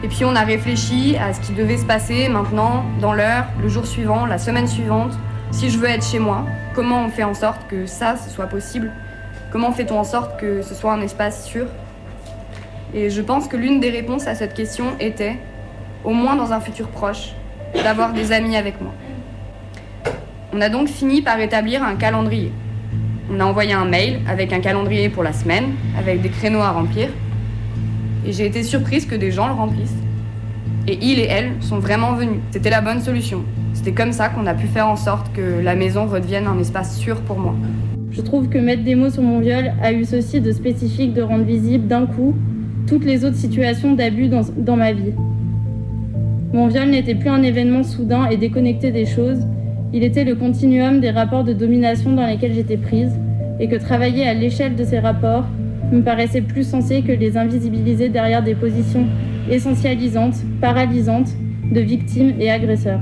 Et 0.03 0.09
puis 0.09 0.25
on 0.25 0.35
a 0.35 0.41
réfléchi 0.41 1.15
à 1.15 1.31
ce 1.31 1.39
qui 1.39 1.53
devait 1.53 1.77
se 1.77 1.85
passer 1.85 2.27
maintenant, 2.27 2.83
dans 2.99 3.13
l'heure, 3.13 3.45
le 3.61 3.69
jour 3.69 3.85
suivant, 3.85 4.25
la 4.25 4.39
semaine 4.39 4.67
suivante. 4.67 5.13
Si 5.51 5.69
je 5.69 5.77
veux 5.77 5.87
être 5.87 6.03
chez 6.03 6.19
moi, 6.19 6.45
comment 6.75 7.05
on 7.05 7.07
fait 7.07 7.23
en 7.23 7.33
sorte 7.33 7.65
que 7.69 7.85
ça, 7.85 8.17
ce 8.17 8.29
soit 8.29 8.47
possible? 8.47 8.91
Comment 9.53 9.71
fait-on 9.71 9.97
en 9.97 10.03
sorte 10.03 10.37
que 10.37 10.61
ce 10.61 10.75
soit 10.75 10.91
un 10.91 10.99
espace 10.99 11.45
sûr? 11.45 11.67
Et 12.93 13.09
je 13.09 13.21
pense 13.21 13.47
que 13.47 13.55
l'une 13.55 13.79
des 13.79 13.89
réponses 13.89 14.27
à 14.27 14.35
cette 14.35 14.53
question 14.53 14.85
était, 14.99 15.37
au 16.03 16.11
moins 16.11 16.35
dans 16.35 16.51
un 16.51 16.59
futur 16.59 16.87
proche, 16.87 17.33
d'avoir 17.73 18.11
des 18.11 18.33
amis 18.33 18.57
avec 18.57 18.81
moi. 18.81 18.91
On 20.53 20.59
a 20.59 20.67
donc 20.67 20.89
fini 20.89 21.21
par 21.21 21.39
établir 21.39 21.83
un 21.83 21.95
calendrier. 21.95 22.51
On 23.31 23.39
a 23.39 23.45
envoyé 23.45 23.71
un 23.71 23.85
mail 23.85 24.19
avec 24.27 24.51
un 24.51 24.59
calendrier 24.59 25.07
pour 25.07 25.23
la 25.23 25.31
semaine, 25.31 25.71
avec 25.97 26.21
des 26.21 26.27
créneaux 26.27 26.59
à 26.59 26.71
remplir. 26.71 27.07
Et 28.25 28.33
j'ai 28.33 28.45
été 28.45 28.61
surprise 28.61 29.05
que 29.05 29.15
des 29.15 29.31
gens 29.31 29.47
le 29.47 29.53
remplissent. 29.53 29.95
Et 30.87 30.97
il 31.01 31.19
et 31.19 31.27
elle 31.27 31.51
sont 31.61 31.79
vraiment 31.79 32.13
venus. 32.13 32.39
C'était 32.51 32.69
la 32.69 32.81
bonne 32.81 33.01
solution. 33.01 33.45
C'était 33.73 33.93
comme 33.93 34.11
ça 34.11 34.27
qu'on 34.27 34.45
a 34.47 34.53
pu 34.53 34.67
faire 34.67 34.89
en 34.89 34.97
sorte 34.97 35.31
que 35.31 35.61
la 35.61 35.75
maison 35.75 36.07
redevienne 36.07 36.45
un 36.45 36.59
espace 36.59 36.97
sûr 36.97 37.21
pour 37.21 37.39
moi. 37.39 37.55
Je 38.11 38.19
trouve 38.19 38.49
que 38.49 38.57
mettre 38.57 38.83
des 38.83 38.95
mots 38.95 39.09
sur 39.09 39.23
mon 39.23 39.39
viol 39.39 39.71
a 39.81 39.93
eu 39.93 40.03
ceci 40.03 40.41
de 40.41 40.51
spécifique 40.51 41.13
de 41.13 41.21
rendre 41.21 41.45
visible 41.45 41.87
d'un 41.87 42.05
coup 42.05 42.35
toutes 42.87 43.05
les 43.05 43.25
autres 43.25 43.35
situations 43.35 43.93
d'abus 43.93 44.27
dans, 44.27 44.41
dans 44.57 44.75
ma 44.75 44.93
vie. 44.93 45.13
Mon 46.53 46.67
viol 46.67 46.89
n'était 46.89 47.15
plus 47.15 47.29
un 47.29 47.43
événement 47.43 47.83
soudain 47.83 48.27
et 48.29 48.37
déconnecté 48.37 48.91
des 48.91 49.05
choses, 49.05 49.39
il 49.93 50.03
était 50.03 50.23
le 50.23 50.35
continuum 50.35 50.99
des 50.99 51.11
rapports 51.11 51.43
de 51.43 51.53
domination 51.53 52.13
dans 52.13 52.25
lesquels 52.25 52.53
j'étais 52.53 52.77
prise, 52.77 53.11
et 53.59 53.67
que 53.67 53.75
travailler 53.75 54.25
à 54.25 54.33
l'échelle 54.33 54.75
de 54.75 54.83
ces 54.83 54.99
rapports 54.99 55.45
me 55.91 56.01
paraissait 56.01 56.41
plus 56.41 56.67
sensé 56.67 57.01
que 57.01 57.11
les 57.11 57.37
invisibiliser 57.37 58.09
derrière 58.09 58.43
des 58.43 58.55
positions 58.55 59.05
essentialisantes, 59.49 60.35
paralysantes, 60.61 61.31
de 61.71 61.79
victimes 61.79 62.33
et 62.39 62.49
agresseurs. 62.49 62.99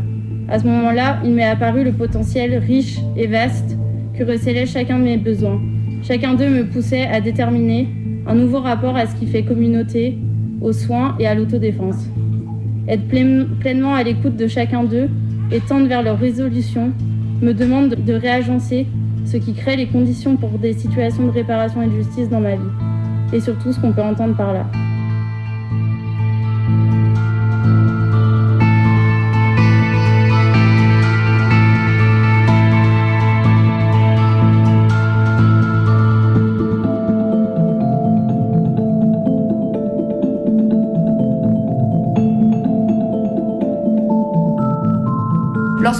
À 0.47 0.59
ce 0.59 0.65
moment-là, 0.65 1.19
il 1.23 1.31
m'est 1.31 1.43
apparu 1.43 1.83
le 1.83 1.91
potentiel 1.91 2.55
riche 2.57 2.97
et 3.15 3.27
vaste 3.27 3.77
que 4.17 4.23
recelait 4.23 4.65
chacun 4.65 4.99
de 4.99 5.03
mes 5.03 5.17
besoins. 5.17 5.61
Chacun 6.01 6.33
d'eux 6.33 6.49
me 6.49 6.65
poussait 6.65 7.07
à 7.07 7.21
déterminer 7.21 7.87
un 8.29 8.35
nouveau 8.35 8.59
rapport 8.59 8.95
à 8.95 9.07
ce 9.07 9.15
qui 9.15 9.25
fait 9.25 9.43
communauté, 9.43 10.17
aux 10.61 10.71
soins 10.71 11.15
et 11.19 11.25
à 11.25 11.33
l'autodéfense. 11.33 12.07
Être 12.87 13.07
pleinement 13.07 13.95
à 13.95 14.03
l'écoute 14.03 14.35
de 14.35 14.47
chacun 14.47 14.83
d'eux 14.83 15.09
et 15.51 15.59
tendre 15.59 15.87
vers 15.87 16.03
leur 16.03 16.19
résolution 16.19 16.91
me 17.41 17.53
demande 17.53 17.95
de 17.95 18.13
réagencer 18.13 18.85
ce 19.25 19.37
qui 19.37 19.53
crée 19.53 19.75
les 19.75 19.87
conditions 19.87 20.35
pour 20.35 20.59
des 20.59 20.73
situations 20.73 21.25
de 21.25 21.31
réparation 21.31 21.81
et 21.81 21.87
de 21.87 21.95
justice 21.95 22.29
dans 22.29 22.39
ma 22.39 22.55
vie. 22.55 22.61
Et 23.33 23.39
surtout 23.39 23.71
ce 23.71 23.79
qu'on 23.79 23.93
peut 23.93 24.03
entendre 24.03 24.35
par 24.35 24.53
là. 24.53 24.65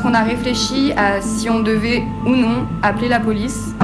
Lorsqu'on 0.10 0.26
a 0.26 0.28
réfléchi 0.28 0.92
à 0.98 1.22
si 1.22 1.52
on 1.52 1.60
devait 1.60 2.02
ou 2.26 2.30
non 2.30 2.68
appeler 2.82 3.10
la 3.10 3.20
police, 3.20 3.76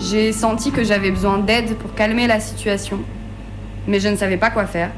j'ai 0.00 0.32
senti 0.32 0.72
que 0.72 0.82
j'avais 0.82 1.12
besoin 1.12 1.38
d'aide 1.38 1.76
pour 1.76 1.94
calmer 1.94 2.26
la 2.26 2.40
situation. 2.40 2.98
Mais 3.86 4.00
je 4.00 4.08
ne 4.08 4.16
savais 4.16 4.36
pas 4.36 4.50
quoi 4.50 4.66
faire, 4.66 4.90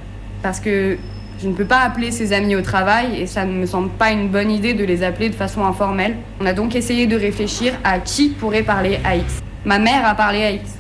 parce 0.43 0.61
que 0.61 0.97
je 1.43 1.49
ne 1.49 1.53
peux 1.53 1.67
pas 1.67 1.81
appeler 1.81 2.11
ses 2.11 2.33
amis 2.33 2.57
au 2.57 2.63
travail 2.63 3.21
et 3.21 3.27
ça 3.27 3.45
ne 3.45 3.53
me 3.53 3.67
semble 3.67 3.91
pas 3.91 4.13
une 4.13 4.29
bonne 4.29 4.51
idée 4.51 4.73
de 4.73 4.83
les 4.83 5.03
appeler 5.03 5.29
de 5.29 5.35
façon 5.35 5.63
informelle. 5.63 6.17
On 6.41 6.47
a 6.47 6.55
donc 6.55 6.75
essayé 6.75 7.07
de 7.07 7.17
réfléchir 7.17 7.75
à 7.85 7.99
qui 7.99 8.31
pourrait 8.31 8.63
parler 8.63 8.99
à 9.05 9.17
X. 9.17 9.43
Ma 9.67 9.79
mère 9.79 10.07
a 10.07 10.15
parlé 10.15 10.43
à 10.43 10.53
X. 10.53 10.79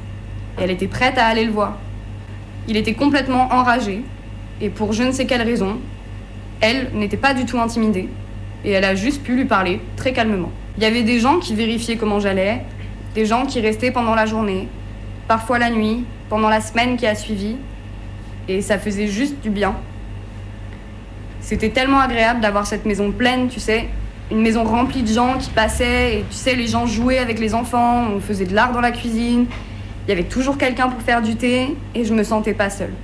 Elle 0.58 0.70
était 0.70 0.88
prête 0.88 1.18
à 1.18 1.26
aller 1.26 1.44
le 1.44 1.52
voir. 1.52 1.76
Il 2.66 2.78
était 2.78 2.94
complètement 2.94 3.52
enragé 3.52 4.02
et 4.58 4.70
pour 4.70 4.94
je 4.94 5.02
ne 5.02 5.12
sais 5.12 5.26
quelle 5.26 5.42
raison, 5.42 5.76
elle 6.62 6.88
n'était 6.94 7.18
pas 7.18 7.34
du 7.34 7.44
tout 7.44 7.60
intimidée 7.60 8.08
et 8.64 8.72
elle 8.72 8.84
a 8.84 8.94
juste 8.94 9.22
pu 9.22 9.36
lui 9.36 9.44
parler 9.44 9.80
très 9.96 10.12
calmement. 10.12 10.50
Il 10.76 10.82
y 10.82 10.86
avait 10.86 11.02
des 11.02 11.20
gens 11.20 11.38
qui 11.38 11.54
vérifiaient 11.54 11.96
comment 11.96 12.20
j'allais, 12.20 12.62
des 13.14 13.26
gens 13.26 13.44
qui 13.44 13.60
restaient 13.60 13.90
pendant 13.90 14.14
la 14.14 14.26
journée, 14.26 14.68
parfois 15.28 15.58
la 15.58 15.70
nuit, 15.70 16.04
pendant 16.28 16.48
la 16.48 16.60
semaine 16.60 16.96
qui 16.96 17.06
a 17.06 17.14
suivi, 17.14 17.56
et 18.48 18.62
ça 18.62 18.78
faisait 18.78 19.06
juste 19.06 19.40
du 19.42 19.50
bien. 19.50 19.74
C'était 21.40 21.70
tellement 21.70 22.00
agréable 22.00 22.40
d'avoir 22.40 22.66
cette 22.66 22.86
maison 22.86 23.10
pleine, 23.10 23.48
tu 23.48 23.60
sais, 23.60 23.88
une 24.30 24.40
maison 24.40 24.64
remplie 24.64 25.02
de 25.02 25.12
gens 25.12 25.36
qui 25.38 25.50
passaient, 25.50 26.18
et 26.18 26.24
tu 26.30 26.36
sais, 26.36 26.54
les 26.54 26.68
gens 26.68 26.86
jouaient 26.86 27.18
avec 27.18 27.38
les 27.38 27.54
enfants, 27.54 28.06
on 28.14 28.20
faisait 28.20 28.46
de 28.46 28.54
l'art 28.54 28.72
dans 28.72 28.80
la 28.80 28.92
cuisine, 28.92 29.46
il 30.06 30.08
y 30.08 30.12
avait 30.12 30.24
toujours 30.24 30.56
quelqu'un 30.56 30.88
pour 30.88 31.02
faire 31.02 31.20
du 31.20 31.36
thé, 31.36 31.76
et 31.94 32.04
je 32.04 32.14
me 32.14 32.24
sentais 32.24 32.54
pas 32.54 32.70
seule. 32.70 32.94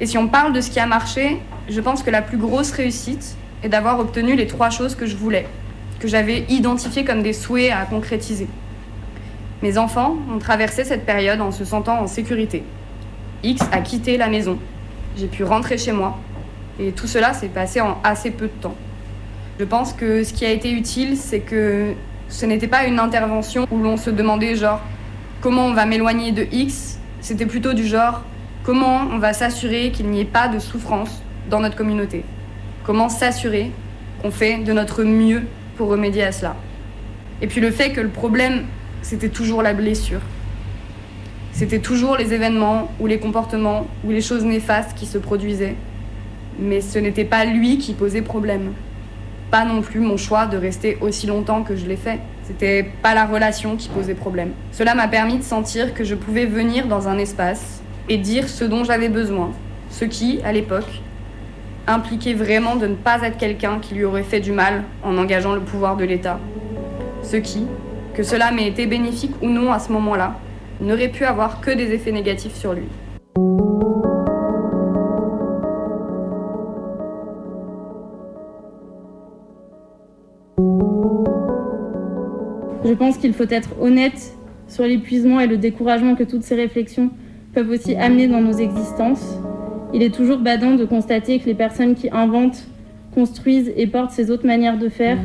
Et 0.00 0.06
si 0.06 0.16
on 0.18 0.28
parle 0.28 0.52
de 0.52 0.60
ce 0.60 0.70
qui 0.70 0.80
a 0.80 0.86
marché, 0.86 1.38
je 1.68 1.80
pense 1.80 2.02
que 2.02 2.10
la 2.10 2.22
plus 2.22 2.38
grosse 2.38 2.70
réussite, 2.70 3.36
et 3.62 3.68
d'avoir 3.68 3.98
obtenu 3.98 4.36
les 4.36 4.46
trois 4.46 4.70
choses 4.70 4.94
que 4.94 5.06
je 5.06 5.16
voulais, 5.16 5.46
que 6.00 6.08
j'avais 6.08 6.44
identifiées 6.48 7.04
comme 7.04 7.22
des 7.22 7.32
souhaits 7.32 7.72
à 7.72 7.84
concrétiser. 7.84 8.48
Mes 9.62 9.78
enfants 9.78 10.16
ont 10.34 10.38
traversé 10.38 10.84
cette 10.84 11.06
période 11.06 11.40
en 11.40 11.50
se 11.50 11.64
sentant 11.64 12.00
en 12.00 12.06
sécurité. 12.06 12.62
X 13.42 13.62
a 13.72 13.80
quitté 13.80 14.16
la 14.16 14.28
maison. 14.28 14.58
J'ai 15.16 15.28
pu 15.28 15.44
rentrer 15.44 15.78
chez 15.78 15.92
moi. 15.92 16.18
Et 16.78 16.92
tout 16.92 17.06
cela 17.06 17.32
s'est 17.32 17.48
passé 17.48 17.80
en 17.80 17.98
assez 18.04 18.30
peu 18.30 18.46
de 18.46 18.60
temps. 18.60 18.74
Je 19.58 19.64
pense 19.64 19.94
que 19.94 20.24
ce 20.24 20.34
qui 20.34 20.44
a 20.44 20.50
été 20.50 20.70
utile, 20.70 21.16
c'est 21.16 21.40
que 21.40 21.94
ce 22.28 22.44
n'était 22.44 22.68
pas 22.68 22.84
une 22.84 22.98
intervention 22.98 23.66
où 23.70 23.78
l'on 23.78 23.96
se 23.96 24.10
demandait 24.10 24.56
genre 24.56 24.80
comment 25.40 25.66
on 25.66 25.72
va 25.72 25.86
m'éloigner 25.86 26.32
de 26.32 26.46
X? 26.52 26.98
C'était 27.20 27.46
plutôt 27.46 27.72
du 27.72 27.86
genre 27.86 28.22
comment 28.62 29.02
on 29.10 29.18
va 29.18 29.32
s'assurer 29.32 29.90
qu'il 29.90 30.06
n'y 30.08 30.20
ait 30.20 30.26
pas 30.26 30.48
de 30.48 30.58
souffrance 30.58 31.22
dans 31.48 31.60
notre 31.60 31.76
communauté? 31.76 32.24
Comment 32.86 33.08
s'assurer 33.08 33.72
qu'on 34.22 34.30
fait 34.30 34.58
de 34.58 34.72
notre 34.72 35.02
mieux 35.02 35.42
pour 35.76 35.88
remédier 35.88 36.22
à 36.22 36.30
cela? 36.30 36.54
Et 37.42 37.48
puis 37.48 37.60
le 37.60 37.72
fait 37.72 37.90
que 37.90 38.00
le 38.00 38.10
problème, 38.10 38.66
c'était 39.02 39.28
toujours 39.28 39.60
la 39.60 39.74
blessure. 39.74 40.20
C'était 41.50 41.80
toujours 41.80 42.16
les 42.16 42.32
événements 42.32 42.92
ou 43.00 43.08
les 43.08 43.18
comportements 43.18 43.88
ou 44.04 44.12
les 44.12 44.20
choses 44.20 44.44
néfastes 44.44 44.96
qui 44.96 45.06
se 45.06 45.18
produisaient. 45.18 45.74
Mais 46.60 46.80
ce 46.80 47.00
n'était 47.00 47.24
pas 47.24 47.44
lui 47.44 47.78
qui 47.78 47.92
posait 47.92 48.22
problème. 48.22 48.72
Pas 49.50 49.64
non 49.64 49.82
plus 49.82 49.98
mon 49.98 50.16
choix 50.16 50.46
de 50.46 50.56
rester 50.56 50.96
aussi 51.00 51.26
longtemps 51.26 51.64
que 51.64 51.74
je 51.74 51.86
l'ai 51.86 51.96
fait. 51.96 52.20
C'était 52.44 52.84
pas 53.02 53.14
la 53.14 53.26
relation 53.26 53.74
qui 53.74 53.88
posait 53.88 54.14
problème. 54.14 54.52
Cela 54.70 54.94
m'a 54.94 55.08
permis 55.08 55.38
de 55.38 55.42
sentir 55.42 55.92
que 55.92 56.04
je 56.04 56.14
pouvais 56.14 56.46
venir 56.46 56.86
dans 56.86 57.08
un 57.08 57.18
espace 57.18 57.82
et 58.08 58.16
dire 58.16 58.48
ce 58.48 58.64
dont 58.64 58.84
j'avais 58.84 59.08
besoin. 59.08 59.50
Ce 59.90 60.04
qui, 60.04 60.38
à 60.44 60.52
l'époque, 60.52 61.02
impliquait 61.86 62.34
vraiment 62.34 62.76
de 62.76 62.86
ne 62.86 62.94
pas 62.94 63.22
être 63.22 63.36
quelqu'un 63.36 63.78
qui 63.80 63.94
lui 63.94 64.04
aurait 64.04 64.22
fait 64.22 64.40
du 64.40 64.52
mal 64.52 64.82
en 65.02 65.16
engageant 65.18 65.54
le 65.54 65.60
pouvoir 65.60 65.96
de 65.96 66.04
l'État. 66.04 66.40
Ce 67.22 67.36
qui, 67.36 67.66
que 68.14 68.22
cela 68.22 68.50
m'ait 68.50 68.68
été 68.68 68.86
bénéfique 68.86 69.34
ou 69.42 69.48
non 69.48 69.72
à 69.72 69.78
ce 69.78 69.92
moment-là, 69.92 70.34
n'aurait 70.80 71.08
pu 71.08 71.24
avoir 71.24 71.60
que 71.60 71.70
des 71.70 71.92
effets 71.92 72.12
négatifs 72.12 72.54
sur 72.54 72.72
lui. 72.72 72.86
Je 82.84 82.94
pense 82.94 83.18
qu'il 83.18 83.32
faut 83.34 83.48
être 83.50 83.70
honnête 83.80 84.34
sur 84.68 84.84
l'épuisement 84.84 85.40
et 85.40 85.46
le 85.46 85.56
découragement 85.56 86.14
que 86.14 86.22
toutes 86.24 86.42
ces 86.42 86.54
réflexions 86.54 87.10
peuvent 87.52 87.70
aussi 87.70 87.96
amener 87.96 88.28
dans 88.28 88.40
nos 88.40 88.52
existences 88.52 89.38
il 89.94 90.02
est 90.02 90.14
toujours 90.14 90.38
badant 90.38 90.74
de 90.74 90.84
constater 90.84 91.38
que 91.38 91.46
les 91.46 91.54
personnes 91.54 91.94
qui 91.94 92.10
inventent, 92.10 92.66
construisent 93.14 93.72
et 93.76 93.86
portent 93.86 94.10
ces 94.10 94.30
autres 94.30 94.46
manières 94.46 94.78
de 94.78 94.88
faire 94.88 95.18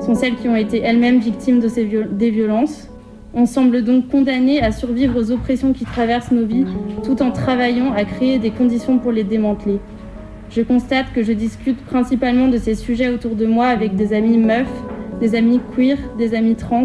sont 0.00 0.14
celles 0.14 0.36
qui 0.36 0.48
ont 0.48 0.56
été 0.56 0.80
elles-mêmes 0.80 1.18
victimes 1.18 1.60
de 1.60 1.68
ces 1.68 1.84
des 1.84 2.30
violences. 2.30 2.88
On 3.34 3.46
semble 3.46 3.82
donc 3.82 4.08
condamné 4.08 4.62
à 4.62 4.70
survivre 4.70 5.18
aux 5.18 5.32
oppressions 5.32 5.72
qui 5.72 5.84
traversent 5.84 6.30
nos 6.30 6.46
vies 6.46 6.66
tout 7.02 7.20
en 7.22 7.32
travaillant 7.32 7.92
à 7.92 8.04
créer 8.04 8.38
des 8.38 8.50
conditions 8.50 8.98
pour 8.98 9.10
les 9.10 9.24
démanteler. 9.24 9.80
Je 10.50 10.62
constate 10.62 11.06
que 11.12 11.24
je 11.24 11.32
discute 11.32 11.78
principalement 11.84 12.46
de 12.46 12.58
ces 12.58 12.76
sujets 12.76 13.08
autour 13.08 13.34
de 13.34 13.46
moi 13.46 13.66
avec 13.66 13.96
des 13.96 14.12
amis 14.12 14.38
meufs, 14.38 14.68
des 15.20 15.34
amis 15.34 15.60
queer, 15.74 15.96
des 16.16 16.34
amis 16.34 16.54
trans, 16.54 16.84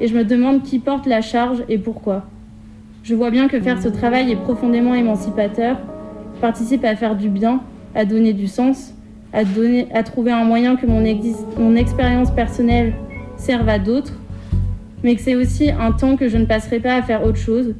et 0.00 0.06
je 0.06 0.16
me 0.16 0.24
demande 0.24 0.62
qui 0.62 0.78
porte 0.78 1.06
la 1.06 1.20
charge 1.20 1.62
et 1.68 1.76
pourquoi. 1.76 2.24
Je 3.02 3.14
vois 3.14 3.30
bien 3.30 3.48
que 3.48 3.60
faire 3.60 3.82
ce 3.82 3.88
travail 3.88 4.30
est 4.30 4.36
profondément 4.36 4.94
émancipateur, 4.94 5.76
participe 6.42 6.84
à 6.84 6.94
faire 6.96 7.16
du 7.16 7.30
bien, 7.30 7.62
à 7.94 8.04
donner 8.04 8.34
du 8.34 8.48
sens, 8.48 8.92
à, 9.32 9.44
trouver 10.02 10.32
un 10.32 10.44
moyen 10.44 10.76
que 10.76 10.84
mon, 10.84 11.02
mon 11.56 11.76
expérience 11.76 12.30
personnelle 12.30 12.92
serve 13.38 13.68
à 13.68 13.78
d'autres, 13.78 14.12
mais 15.02 15.14
que 15.14 15.22
c'est 15.22 15.36
aussi 15.36 15.70
un 15.70 15.92
temps 15.92 16.16
que 16.16 16.28
je 16.28 16.36
ne 16.36 16.44
passerai 16.44 16.80
pas 16.80 16.96
à 16.96 17.02
faire 17.02 17.24
autre 17.24 17.38
chose. 17.38 17.74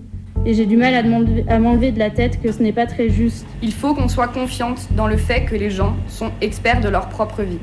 Et 0.47 0.55
j'ai 0.55 0.67
du 0.67 0.77
mal 0.77 0.95
à 0.95 1.59
m'enlever 1.59 1.93
de 1.93 1.99
la 1.99 2.11
tête 2.11 2.41
que 2.41 2.51
ce 2.51 2.63
n'est 2.63 2.73
pas 2.73 2.87
très 2.87 3.11
juste. 3.11 3.47
Il 3.63 3.73
faut 3.73 3.95
qu'on 3.95 4.09
soit 4.09 4.29
confiante 4.29 4.89
dans 4.97 5.07
le 5.07 5.17
fait 5.17 5.45
que 5.45 5.55
les 5.55 5.71
gens 5.71 5.95
sont 6.09 6.31
experts 6.41 6.81
de 6.81 6.89
leur 6.89 7.09
propre 7.09 7.43
vie. 7.43 7.59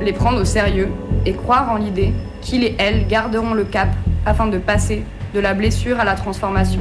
Les 0.00 0.12
prendre 0.12 0.40
au 0.40 0.44
sérieux 0.44 0.88
et 1.26 1.32
croire 1.32 1.72
en 1.72 1.76
l'idée 1.76 2.12
qu'ils 2.40 2.64
et 2.64 2.76
elles 2.78 3.06
garderont 3.08 3.52
le 3.52 3.64
cap 3.64 3.88
afin 4.24 4.46
de 4.46 4.58
passer 4.58 5.02
de 5.34 5.40
la 5.40 5.54
blessure 5.54 5.98
à 6.00 6.04
la 6.04 6.14
transformation. 6.14 6.80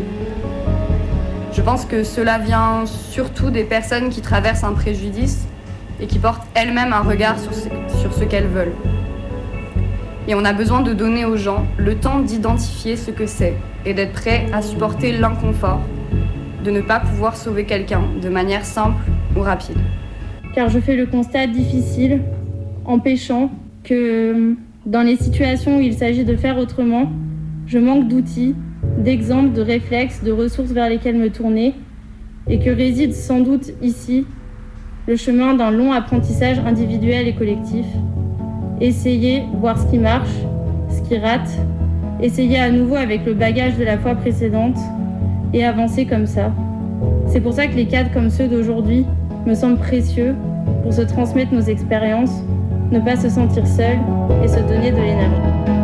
Je 1.58 1.64
pense 1.64 1.86
que 1.86 2.04
cela 2.04 2.38
vient 2.38 2.86
surtout 2.86 3.50
des 3.50 3.64
personnes 3.64 4.10
qui 4.10 4.22
traversent 4.22 4.64
un 4.64 4.74
préjudice 4.74 5.48
et 6.00 6.06
qui 6.06 6.20
portent 6.20 6.48
elles-mêmes 6.54 6.94
un 6.94 7.02
regard 7.02 7.40
sur 7.40 7.52
ce, 7.52 7.68
sur 8.00 8.14
ce 8.14 8.24
qu'elles 8.26 8.46
veulent. 8.46 8.76
Et 10.28 10.36
on 10.36 10.46
a 10.46 10.54
besoin 10.54 10.82
de 10.82 10.94
donner 10.94 11.26
aux 11.26 11.36
gens 11.36 11.66
le 11.80 11.96
temps 11.96 12.20
d'identifier 12.20 12.96
ce 12.96 13.10
que 13.10 13.26
c'est 13.26 13.56
et 13.88 13.96
d'être 13.96 14.14
prêt 14.14 14.46
à 14.54 14.62
supporter 14.62 15.12
l'inconfort 15.12 15.82
de 16.64 16.70
ne 16.70 16.82
pas 16.82 17.00
pouvoir 17.00 17.36
sauver 17.36 17.64
quelqu'un 17.64 18.04
de 18.22 18.30
manière 18.30 18.64
simple 18.64 19.02
ou 19.36 19.42
rapide. 19.42 19.78
Car 20.54 20.70
je 20.70 20.78
fais 20.80 20.96
le 20.96 21.08
constat 21.08 21.48
difficile, 21.48 22.22
empêchant, 22.86 23.50
que 23.84 24.54
dans 24.86 25.02
les 25.02 25.16
situations 25.16 25.78
où 25.78 25.82
il 25.82 25.96
s'agit 25.96 26.24
de 26.24 26.36
faire 26.36 26.60
autrement, 26.60 27.12
je 27.66 27.80
manque 27.80 28.08
d'outils 28.08 28.54
d'exemples, 28.98 29.54
de 29.54 29.62
réflexes, 29.62 30.24
de 30.24 30.32
ressources 30.32 30.72
vers 30.72 30.90
lesquelles 30.90 31.18
me 31.18 31.30
tourner, 31.30 31.74
et 32.50 32.60
que 32.60 32.70
réside 32.70 33.14
sans 33.14 33.40
doute 33.40 33.72
ici 33.82 34.26
le 35.08 35.16
chemin 35.16 35.54
d'un 35.54 35.72
long 35.72 35.92
apprentissage 35.92 36.60
individuel 36.60 37.28
et 37.28 37.34
collectif. 37.34 37.86
Essayer, 38.82 39.44
voir 39.60 39.80
ce 39.80 39.88
qui 39.88 39.98
marche, 39.98 40.36
ce 40.90 41.02
qui 41.08 41.18
rate, 41.18 41.50
essayer 42.22 42.60
à 42.60 42.70
nouveau 42.70 42.96
avec 42.96 43.26
le 43.26 43.34
bagage 43.34 43.78
de 43.78 43.84
la 43.84 43.98
fois 43.98 44.16
précédente 44.16 44.78
et 45.54 45.64
avancer 45.64 46.06
comme 46.06 46.26
ça. 46.26 46.52
C'est 47.28 47.42
pour 47.42 47.54
ça 47.54 47.68
que 47.68 47.76
les 47.76 47.86
cadres 47.86 48.12
comme 48.12 48.30
ceux 48.30 48.48
d'aujourd'hui 48.48 49.06
me 49.46 49.54
semblent 49.54 49.80
précieux 49.80 50.36
pour 50.84 50.94
se 50.94 51.02
transmettre 51.02 51.54
nos 51.54 51.62
expériences, 51.62 52.44
ne 52.92 53.00
pas 53.00 53.16
se 53.16 53.30
sentir 53.30 53.66
seul 53.68 53.98
et 54.44 54.48
se 54.48 54.60
donner 54.60 54.92
de 54.92 54.98
l'énergie. 54.98 55.77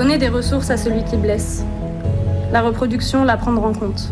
Donner 0.00 0.16
des 0.16 0.30
ressources 0.30 0.70
à 0.70 0.78
celui 0.78 1.04
qui 1.04 1.18
blesse. 1.18 1.62
La 2.52 2.62
reproduction, 2.62 3.22
la 3.22 3.36
prendre 3.36 3.62
en 3.62 3.74
compte. 3.74 4.10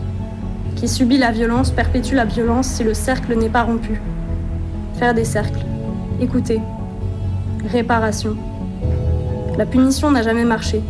Qui 0.76 0.86
subit 0.86 1.16
la 1.16 1.30
violence 1.30 1.70
perpétue 1.70 2.14
la 2.14 2.26
violence 2.26 2.66
si 2.66 2.84
le 2.84 2.92
cercle 2.92 3.34
n'est 3.34 3.48
pas 3.48 3.62
rompu. 3.62 3.98
Faire 4.98 5.14
des 5.14 5.24
cercles. 5.24 5.64
Écouter. 6.20 6.60
Réparation. 7.72 8.36
La 9.56 9.64
punition 9.64 10.10
n'a 10.10 10.20
jamais 10.20 10.44
marché. 10.44 10.82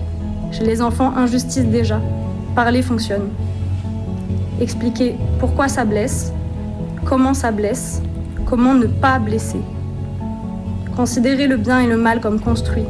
Chez 0.51 0.65
les 0.65 0.83
enfants, 0.83 1.17
injustice 1.17 1.67
déjà. 1.67 2.01
Parler 2.57 2.83
fonctionne. 2.83 3.29
Expliquer 4.61 5.15
pourquoi 5.39 5.69
ça 5.69 5.85
blesse, 5.85 6.33
comment 7.05 7.35
ça 7.35 7.53
blesse, 7.53 8.03
comment 8.47 8.75
ne 8.75 8.87
pas 8.87 9.21
blesser. 9.21 9.61
Considérer 10.97 11.47
le 11.47 11.57
bien 11.57 11.83
et 11.83 11.87
le 11.87 11.99
mal 11.99 12.21
comme 12.21 12.41
construit. 12.41 12.83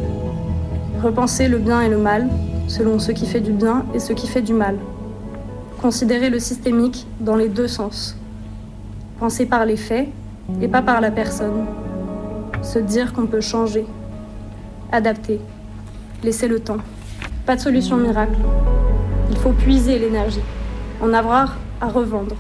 Repenser 1.03 1.47
le 1.47 1.59
bien 1.59 1.81
et 1.81 1.89
le 1.89 1.99
mal 1.99 2.29
selon 2.67 2.99
ce 2.99 3.13
qui 3.13 3.25
fait 3.27 3.41
du 3.41 3.53
bien 3.53 3.85
et 3.95 4.01
ce 4.01 4.13
qui 4.13 4.27
fait 4.27 4.43
du 4.43 4.53
mal. 4.53 4.77
Considérer 5.81 6.29
le 6.29 6.41
systémique 6.41 7.07
dans 7.21 7.37
les 7.37 7.49
deux 7.49 7.69
sens. 7.69 8.17
Penser 9.21 9.47
par 9.47 9.65
les 9.65 9.77
faits 9.77 10.09
et 10.61 10.67
pas 10.67 10.83
par 10.83 11.01
la 11.01 11.13
personne. 11.13 11.67
Se 12.63 12.81
dire 12.81 13.13
qu'on 13.13 13.27
peut 13.27 13.41
changer. 13.41 13.87
Adapter. 14.91 15.41
Laisser 16.25 16.49
le 16.49 16.59
temps. 16.59 16.79
Pas 17.47 17.55
de 17.55 17.61
solution 17.61 17.97
miracle. 17.97 18.39
Il 19.31 19.37
faut 19.37 19.53
puiser 19.53 20.01
l'énergie. 20.01 20.43
En 21.01 21.13
avoir 21.13 21.57
à 21.81 21.89
revendre. 21.89 22.35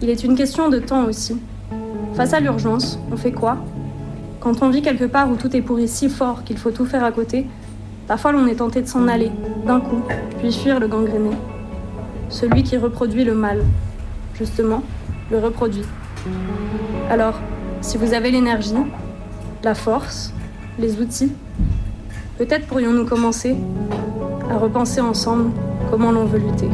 Il 0.00 0.08
est 0.08 0.22
une 0.22 0.36
question 0.36 0.68
de 0.68 0.78
temps 0.78 1.04
aussi. 1.04 1.36
Face 2.14 2.32
à 2.32 2.38
l'urgence, 2.38 2.98
on 3.10 3.16
fait 3.16 3.32
quoi? 3.32 3.58
Quand 4.40 4.62
on 4.62 4.70
vit 4.70 4.82
quelque 4.82 5.04
part 5.04 5.30
où 5.30 5.36
tout 5.36 5.54
est 5.56 5.62
pourri 5.62 5.88
si 5.88 6.08
fort 6.08 6.44
qu'il 6.44 6.58
faut 6.58 6.70
tout 6.70 6.84
faire 6.84 7.04
à 7.04 7.12
côté, 7.12 7.46
parfois 8.06 8.32
l'on 8.32 8.46
est 8.46 8.56
tenté 8.56 8.82
de 8.82 8.86
s'en 8.86 9.08
aller, 9.08 9.30
d'un 9.66 9.80
coup, 9.80 10.02
puis 10.38 10.52
fuir 10.52 10.78
le 10.78 10.88
gangréné. 10.88 11.30
Celui 12.28 12.62
qui 12.62 12.76
reproduit 12.76 13.24
le 13.24 13.34
mal, 13.34 13.62
justement, 14.34 14.82
le 15.30 15.38
reproduit. 15.38 15.84
Alors, 17.10 17.40
si 17.80 17.96
vous 17.96 18.14
avez 18.14 18.30
l'énergie, 18.30 18.74
la 19.62 19.74
force, 19.74 20.32
les 20.78 21.00
outils, 21.00 21.32
peut-être 22.38 22.66
pourrions-nous 22.66 23.06
commencer 23.06 23.56
à 24.50 24.58
repenser 24.58 25.00
ensemble 25.00 25.50
comment 25.90 26.12
l'on 26.12 26.24
veut 26.24 26.38
lutter. 26.38 26.68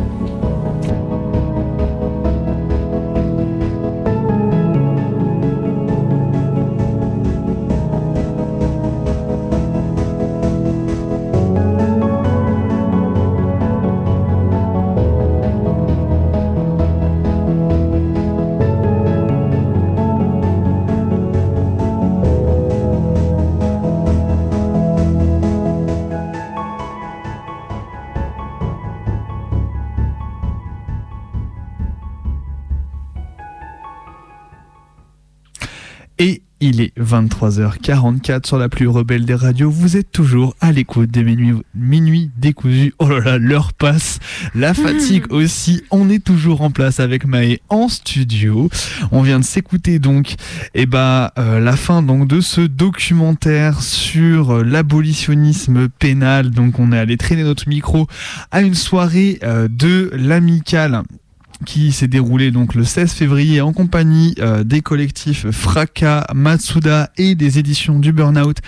23h44 37.12 38.46
sur 38.46 38.56
la 38.56 38.70
plus 38.70 38.88
rebelle 38.88 39.26
des 39.26 39.34
radios. 39.34 39.70
Vous 39.70 39.98
êtes 39.98 40.10
toujours 40.10 40.56
à 40.62 40.72
l'écoute 40.72 41.10
des 41.10 41.22
minuit, 41.22 41.60
minuit 41.74 42.30
décousus. 42.38 42.94
Oh 42.98 43.06
là 43.06 43.20
là, 43.20 43.38
l'heure 43.38 43.74
passe. 43.74 44.18
La 44.54 44.72
fatigue 44.72 45.30
aussi. 45.30 45.82
On 45.90 46.08
est 46.08 46.24
toujours 46.24 46.62
en 46.62 46.70
place 46.70 47.00
avec 47.00 47.26
Maë 47.26 47.60
en 47.68 47.88
studio. 47.88 48.70
On 49.10 49.20
vient 49.20 49.40
de 49.40 49.44
s'écouter 49.44 49.98
donc, 49.98 50.36
eh 50.74 50.86
euh, 50.94 51.60
la 51.60 51.76
fin 51.76 52.02
donc 52.02 52.28
de 52.28 52.40
ce 52.40 52.62
documentaire 52.62 53.82
sur 53.82 54.52
euh, 54.52 54.64
l'abolitionnisme 54.64 55.88
pénal. 55.90 56.50
Donc, 56.50 56.78
on 56.78 56.92
est 56.92 56.98
allé 56.98 57.18
traîner 57.18 57.44
notre 57.44 57.68
micro 57.68 58.06
à 58.50 58.62
une 58.62 58.74
soirée 58.74 59.38
euh, 59.42 59.68
de 59.68 60.10
l'amicale 60.14 61.02
qui 61.64 61.92
s'est 61.92 62.08
déroulé 62.08 62.50
donc 62.50 62.74
le 62.74 62.84
16 62.84 63.12
février 63.12 63.60
en 63.60 63.72
compagnie 63.72 64.34
euh, 64.38 64.64
des 64.64 64.80
collectifs 64.80 65.50
Fraka, 65.50 66.26
Matsuda 66.34 67.10
et 67.16 67.34
des 67.34 67.58
éditions 67.58 67.98
du 67.98 68.12
Burnout 68.12 68.58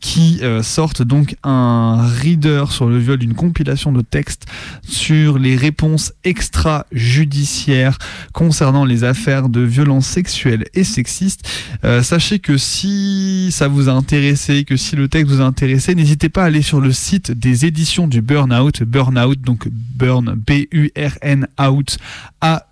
qui 0.00 0.40
euh, 0.42 0.62
sortent 0.62 1.02
donc 1.02 1.36
un 1.42 2.06
reader 2.20 2.64
sur 2.70 2.86
le 2.86 2.98
viol 2.98 3.18
d'une 3.18 3.34
compilation 3.34 3.92
de 3.92 4.02
textes 4.02 4.46
sur 4.82 5.38
les 5.38 5.56
réponses 5.56 6.12
extrajudiciaires 6.24 7.98
concernant 8.32 8.84
les 8.84 9.04
affaires 9.04 9.48
de 9.48 9.60
violences 9.60 10.06
sexuelles 10.06 10.64
et 10.74 10.84
sexistes. 10.84 11.48
Euh, 11.84 12.02
sachez 12.02 12.38
que 12.38 12.56
si 12.56 13.48
ça 13.52 13.68
vous 13.68 13.88
a 13.88 13.92
intéressé, 13.92 14.64
que 14.64 14.76
si 14.76 14.96
le 14.96 15.08
texte 15.08 15.32
vous 15.32 15.40
a 15.40 15.44
intéressé, 15.44 15.94
n'hésitez 15.94 16.28
pas 16.28 16.42
à 16.42 16.46
aller 16.46 16.62
sur 16.62 16.80
le 16.80 16.92
site 16.92 17.30
des 17.30 17.66
éditions 17.66 18.08
du 18.08 18.20
Burnout, 18.20 18.82
Burnout 18.82 19.40
donc 19.40 19.68
Burn 19.68 20.34
B-U-R-N 20.34 21.46
out 21.60 21.98
à 22.42 22.66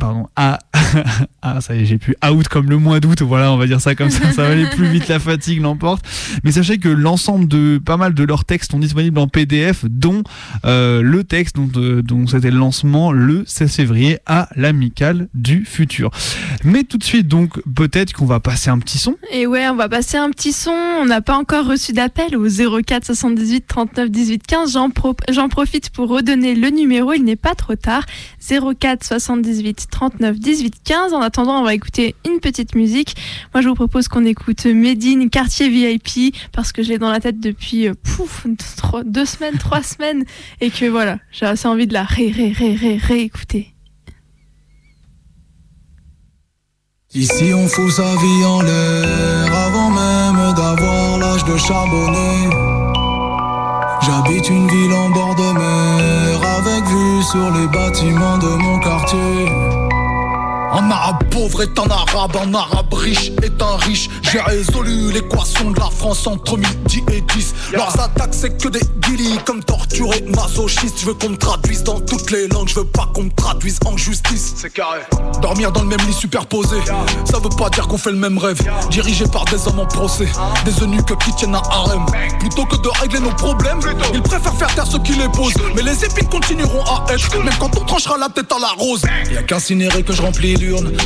pardon, 0.00 0.26
à, 0.34 0.58
ah, 1.42 1.60
ça 1.60 1.76
y 1.76 1.82
est, 1.82 1.84
j'ai 1.84 1.98
plus 1.98 2.16
out 2.28 2.48
comme 2.48 2.68
le 2.68 2.78
mois 2.78 2.98
d'août, 2.98 3.22
voilà, 3.22 3.52
on 3.52 3.56
va 3.56 3.66
dire 3.66 3.80
ça 3.80 3.94
comme 3.94 4.10
ça, 4.10 4.32
ça 4.32 4.42
va 4.42 4.48
aller 4.50 4.66
plus 4.66 4.86
vite, 4.88 5.06
la 5.08 5.18
fatigue 5.20 5.60
l'emporte. 5.60 6.04
Mais 6.42 6.50
sachez 6.52 6.78
que 6.78 6.88
l'ensemble 6.88 7.46
de, 7.46 7.78
pas 7.78 7.96
mal 7.96 8.14
de 8.14 8.24
leurs 8.24 8.44
textes 8.44 8.72
sont 8.72 8.78
disponibles 8.78 9.18
en 9.18 9.28
PDF, 9.28 9.84
dont 9.88 10.24
euh, 10.64 11.02
le 11.02 11.22
texte 11.22 11.54
dont, 11.56 11.70
euh, 11.76 12.02
dont 12.02 12.26
c'était 12.26 12.50
le 12.50 12.58
lancement 12.58 13.12
le 13.12 13.44
16 13.46 13.72
février 13.74 14.18
à 14.26 14.48
l'amicale 14.56 15.28
du 15.34 15.64
futur. 15.64 16.10
Mais 16.64 16.82
tout 16.84 16.98
de 16.98 17.04
suite, 17.04 17.28
donc, 17.28 17.60
peut-être 17.74 18.12
qu'on 18.12 18.26
va 18.26 18.40
passer 18.40 18.70
un 18.70 18.78
petit 18.78 18.98
son. 18.98 19.16
Et 19.32 19.46
ouais, 19.46 19.68
on 19.68 19.76
va 19.76 19.88
passer 19.88 20.16
un 20.16 20.30
petit 20.30 20.52
son. 20.52 20.70
On 20.70 21.04
n'a 21.06 21.20
pas 21.20 21.36
encore 21.36 21.66
reçu 21.66 21.92
d'appel 21.92 22.36
au 22.36 22.48
04 22.48 23.04
78 23.04 23.66
39 23.66 24.10
18 24.10 24.46
15. 24.46 24.72
J'en, 24.72 24.90
pro- 24.90 25.14
j'en 25.30 25.48
profite 25.48 25.90
pour 25.90 26.08
redonner 26.08 26.54
le 26.54 26.70
numéro, 26.70 27.12
il 27.12 27.24
n'est 27.24 27.36
pas 27.36 27.54
trop 27.54 27.76
tard. 27.76 28.06
04 28.48 29.04
78 29.04 29.88
39 29.90 30.38
18 30.38 30.74
15. 30.84 31.12
En 31.12 31.20
attendant, 31.20 31.60
on 31.60 31.64
va 31.64 31.74
écouter 31.74 32.14
une 32.26 32.40
petite 32.40 32.74
musique. 32.74 33.16
Moi, 33.54 33.60
je 33.60 33.68
vous 33.68 33.74
propose 33.74 34.08
qu'on 34.08 34.24
écoute 34.24 34.66
Medine, 34.66 35.30
quartier 35.30 35.68
VIP, 35.68 36.34
parce 36.52 36.72
que 36.72 36.82
je 36.82 36.88
l'ai 36.88 36.98
dans 36.98 37.10
la 37.10 37.20
tête 37.20 37.40
depuis 37.40 37.88
euh, 37.88 37.94
pouf, 37.94 38.46
deux 39.04 39.24
semaines, 39.24 39.56
trois 39.58 39.82
semaines, 39.82 40.24
et 40.60 40.70
que 40.70 40.86
voilà, 40.86 41.18
j'ai 41.32 41.46
assez 41.46 41.68
envie 41.68 41.86
de 41.86 41.92
la 41.92 42.04
ré, 42.04 42.30
ré, 42.30 42.52
ré, 42.52 42.74
ré, 42.74 42.96
réécouter. 42.96 43.74
Ici 47.12 47.52
on 47.52 47.66
fout 47.66 47.90
sa 47.90 48.14
vie 48.14 48.44
en 48.44 48.62
l'air 48.62 49.52
avant 49.52 49.90
même 49.90 50.54
d'avoir 50.54 51.18
l'âge 51.18 51.44
de 51.44 51.56
charbonner. 51.56 52.48
J'habite 54.02 54.48
une 54.48 54.68
ville 54.68 54.92
en 54.92 55.10
bord 55.10 55.34
de 55.34 55.52
mer 55.58 56.40
avec 56.58 56.84
vue 56.84 57.22
sur 57.24 57.50
les 57.50 57.66
bâtiments 57.66 58.38
de 58.38 58.62
mon 58.62 58.78
quartier. 58.78 59.69
Un 60.72 60.88
arabe 60.88 61.24
pauvre 61.30 61.62
est 61.62 61.78
un 61.78 61.90
arabe, 61.90 62.36
un 62.36 62.54
arabe 62.54 62.94
riche 62.94 63.32
est 63.42 63.60
un 63.60 63.76
riche. 63.78 64.08
J'ai 64.22 64.40
résolu 64.40 65.12
l'équation 65.12 65.72
de 65.72 65.80
la 65.80 65.90
France 65.90 66.24
entre 66.28 66.56
midi 66.56 67.02
et 67.12 67.20
10. 67.20 67.54
Leurs 67.72 68.00
attaques, 68.00 68.34
c'est 68.34 68.56
que 68.56 68.68
des 68.68 68.80
guilis 69.00 69.38
comme 69.44 69.64
torturés, 69.64 70.22
masochistes. 70.28 71.00
Je 71.00 71.06
veux 71.06 71.14
qu'on 71.14 71.30
me 71.30 71.36
traduise 71.36 71.82
dans 71.82 71.98
toutes 71.98 72.30
les 72.30 72.46
langues, 72.46 72.68
je 72.68 72.76
veux 72.76 72.86
pas 72.86 73.10
qu'on 73.12 73.24
me 73.24 73.30
traduise 73.30 73.80
en 73.84 73.96
justice. 73.96 74.54
C'est 74.56 74.72
carré. 74.72 75.00
Dormir 75.42 75.72
dans 75.72 75.82
le 75.82 75.88
même 75.88 76.06
lit 76.06 76.12
superposé, 76.12 76.76
ça 77.24 77.40
veut 77.40 77.48
pas 77.48 77.68
dire 77.70 77.88
qu'on 77.88 77.98
fait 77.98 78.12
le 78.12 78.18
même 78.18 78.38
rêve. 78.38 78.60
Dirigé 78.90 79.24
par 79.26 79.44
des 79.46 79.66
hommes 79.66 79.80
en 79.80 79.86
procès, 79.86 80.28
des 80.64 80.84
eunuques 80.84 81.18
qui 81.24 81.32
tiennent 81.34 81.56
un 81.56 81.62
harem. 81.68 82.06
Plutôt 82.38 82.64
que 82.64 82.76
de 82.76 82.88
régler 83.00 83.18
nos 83.18 83.34
problèmes, 83.34 83.80
ils 84.14 84.22
préfèrent 84.22 84.54
faire 84.54 84.72
taire 84.74 84.86
ceux 84.86 85.00
qui 85.00 85.14
les 85.14 85.28
posent. 85.30 85.54
Mais 85.74 85.82
les 85.82 86.04
épines 86.04 86.28
continueront 86.28 86.84
à 86.84 87.12
être, 87.12 87.36
même 87.42 87.54
quand 87.58 87.76
on 87.76 87.84
tranchera 87.84 88.16
la 88.18 88.28
tête 88.28 88.52
à 88.52 88.58
la 88.60 88.68
rose. 88.78 89.02
Y'a 89.32 89.42
qu'incinéré 89.42 90.04
que 90.04 90.12
je 90.12 90.22
remplis 90.22 90.59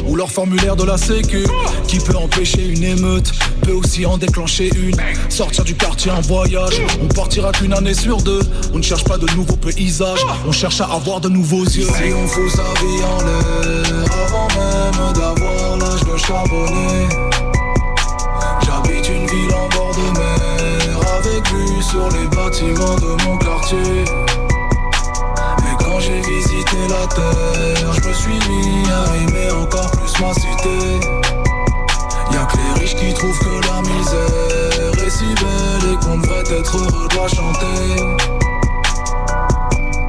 ou 0.06 0.16
leur 0.16 0.30
formulaire 0.30 0.76
de 0.76 0.84
la 0.84 0.96
sécu 0.96 1.44
qui 1.86 1.98
peut 1.98 2.16
empêcher 2.16 2.66
une 2.66 2.82
émeute 2.82 2.94
émeute 2.94 3.32
peut 3.62 3.72
aussi 3.72 4.06
en 4.06 4.18
déclencher 4.18 4.70
une. 4.76 4.96
Sortir 5.28 5.64
du 5.64 5.74
quartier 5.74 6.10
en 6.10 6.20
voyage, 6.20 6.80
on 7.02 7.06
partira 7.06 7.52
qu'une 7.52 7.72
année 7.72 7.94
sur 7.94 8.18
deux. 8.18 8.40
On 8.72 8.78
ne 8.78 8.82
cherche 8.82 9.04
pas 9.04 9.18
de 9.18 9.26
nouveaux 9.34 9.56
paysages, 9.56 10.24
on 10.46 10.52
cherche 10.52 10.80
à 10.80 10.86
avoir 10.86 11.20
de 11.20 11.28
nouveaux 11.28 11.64
yeux. 11.64 11.86
Si 11.86 12.12
on 12.12 12.26
fout 12.26 12.50
sa 12.50 12.62
vie 12.62 13.02
en 13.04 13.18
l'air 13.24 14.04
avant 14.26 14.48
même 14.48 15.12
d'avoir 15.12 15.76
l'âge 15.78 16.04
de 16.04 16.16
charbonner. 16.18 17.08
J'habite 18.64 19.08
une 19.08 19.26
ville 19.26 19.54
en 19.54 19.68
bord 19.76 19.94
de 19.94 20.18
mer 20.18 20.98
avec 21.18 21.46
vue 21.48 21.82
sur 21.82 22.08
les 22.10 22.26
bâtiments 22.28 22.96
de 22.96 23.24
mon 23.24 23.38
quartier. 23.38 24.04
Quand 25.94 26.00
j'ai 26.00 26.20
visité 26.22 26.76
la 26.88 27.06
terre, 27.06 27.92
je 27.92 28.08
me 28.08 28.12
suis 28.12 28.32
mis 28.48 28.90
à 28.90 29.16
aimer 29.16 29.48
encore 29.52 29.88
plus 29.92 30.20
ma 30.20 30.34
cité. 30.34 30.98
Y'a 32.32 32.44
que 32.46 32.56
les 32.56 32.80
riches 32.80 32.96
qui 32.96 33.14
trouvent 33.14 33.38
que 33.38 33.64
la 33.68 33.80
misère 33.80 35.06
est 35.06 35.10
si 35.10 35.24
belle 35.24 35.92
et 35.92 36.04
qu'on 36.04 36.18
devrait 36.18 36.58
être 36.58 36.76
heureux 36.78 37.06
de 37.06 37.14
la 37.14 37.28
chanter. 37.28 37.94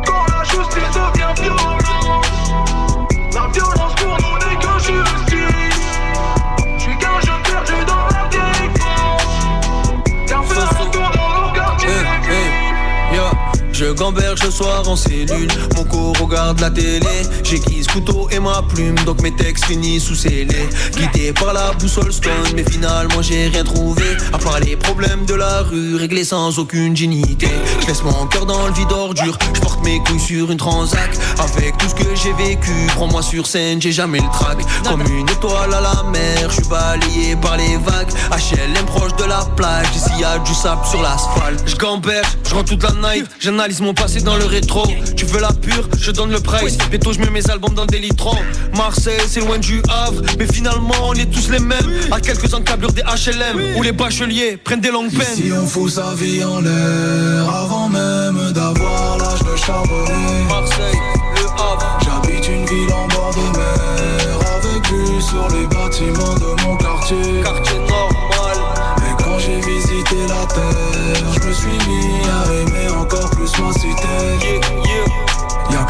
Quand 0.07 0.25
la 0.35 0.43
justice 0.43 0.91
devient 0.95 1.39
violence, 1.43 1.84
gamberge 13.95 14.41
ce 14.41 14.51
soir 14.51 14.87
en 14.87 14.95
cellule, 14.95 15.47
mon 15.75 15.83
corps 15.85 16.15
regarde 16.21 16.59
la 16.59 16.69
télé. 16.69 17.23
J'aiguise 17.43 17.84
couteau 17.95 18.27
et 18.29 18.39
ma 18.39 18.61
plume, 18.61 18.95
donc 19.05 19.21
mes 19.21 19.31
textes 19.31 19.65
finissent 19.65 20.03
sous 20.03 20.15
scellés. 20.15 20.67
Guidé 20.97 21.31
par 21.31 21.53
la 21.53 21.71
boussole 21.79 22.11
stone, 22.11 22.33
mais 22.53 22.65
finalement 22.69 23.21
j'ai 23.21 23.47
rien 23.47 23.63
trouvé. 23.63 24.03
À 24.33 24.37
part 24.37 24.59
les 24.59 24.75
problèmes 24.75 25.25
de 25.25 25.33
la 25.33 25.61
rue, 25.61 25.95
réglés 25.95 26.25
sans 26.25 26.59
aucune 26.59 26.93
dignité. 26.93 27.47
Je 27.79 27.87
laisse 27.87 28.03
mon 28.03 28.25
cœur 28.25 28.45
dans 28.45 28.67
le 28.67 28.73
vide 28.73 28.91
ordure, 28.91 29.37
je 29.53 29.61
porte 29.61 29.81
mes 29.85 29.99
couilles 29.99 30.19
sur 30.19 30.51
une 30.51 30.57
transac. 30.57 31.09
Avec 31.39 31.77
tout 31.77 31.87
ce 31.87 31.95
que 31.95 32.15
j'ai 32.15 32.33
vécu, 32.33 32.73
prends-moi 32.95 33.21
sur 33.21 33.47
scène, 33.47 33.81
j'ai 33.81 33.93
jamais 33.93 34.19
le 34.19 34.29
trac. 34.33 34.57
Comme 34.83 35.03
une 35.17 35.29
étoile 35.29 35.73
à 35.73 35.79
la 35.79 36.03
mer, 36.11 36.49
je 36.49 36.55
suis 36.55 36.69
balayé 36.69 37.37
par 37.41 37.55
les 37.55 37.77
vagues. 37.77 38.11
HLM 38.31 38.85
proche 38.87 39.15
de 39.15 39.23
la 39.23 39.45
plage, 39.55 39.87
ici 39.95 40.11
y 40.19 40.25
a 40.25 40.37
du 40.39 40.53
sable 40.53 40.85
sur 40.85 41.01
l'asphalte. 41.01 41.63
Je 41.65 41.77
gamberge, 41.77 42.27
je 42.45 42.55
rentre 42.55 42.71
toute 42.71 42.83
la 42.83 43.13
night, 43.13 43.25
j'analyse 43.39 43.79
mon 43.79 43.93
passé 43.93 44.19
dans 44.19 44.35
le 44.35 44.45
rétro. 44.45 44.83
Tu 45.15 45.23
veux 45.23 45.39
la 45.39 45.53
pure, 45.53 45.87
je 45.97 46.11
donne 46.11 46.31
le 46.31 46.41
price. 46.41 46.77
Bientôt 46.89 47.13
je 47.13 47.19
mets 47.19 47.29
mes 47.29 47.49
albums 47.49 47.73
dans 47.73 47.84
litrons. 47.93 48.37
Marseille, 48.75 49.19
c'est 49.27 49.39
loin 49.39 49.57
du 49.57 49.81
Havre, 49.89 50.21
mais 50.37 50.47
finalement 50.51 50.95
on 51.03 51.13
est 51.13 51.31
tous 51.31 51.49
les 51.49 51.59
mêmes. 51.59 51.91
À 52.11 52.19
quelques 52.19 52.53
encablures 52.53 52.93
des 52.93 53.03
HLM, 53.03 53.77
où 53.77 53.83
les 53.83 53.91
bacheliers 53.91 54.57
prennent 54.57 54.81
des 54.81 54.91
longues 54.91 55.11
peines. 55.11 55.35
Si 55.35 55.51
on 55.51 55.65
fout 55.65 55.91
sa 55.91 56.13
vie 56.15 56.43
en 56.43 56.59
l'air 56.59 57.49
avant 57.49 57.89
même 57.89 58.51
d'avoir 58.51 59.17
l'âge 59.17 59.39
de 59.39 59.55
charbonner. 59.55 60.43
Marseille, 60.49 60.99
le 61.35 61.45
Havre. 61.61 61.99
J'habite 62.03 62.47
une 62.47 62.65
ville 62.65 62.93
en 62.93 63.07
bord 63.07 63.33
de 63.33 63.57
mer 63.57 64.39
avec 64.57 64.87
vue 64.89 65.21
sur 65.21 65.47
les 65.49 65.67
bâtiments 65.67 66.35
de 66.35 66.63
mon 66.63 66.75
quartier. 66.77 67.41
Quartier 67.43 67.79
normal. 67.79 68.57
Mais 68.99 69.23
quand 69.23 69.39
j'ai 69.39 69.59
visité 69.61 70.15
la 70.27 70.45
terre, 70.53 71.33
je 71.33 71.47
me 71.47 71.53
suis 71.53 71.77
mis 71.87 72.29
à 72.29 72.53
aimer 72.53 72.89
encore 72.89 73.29
plus 73.31 73.51
ma 73.59 73.71
cité. 73.73 75.24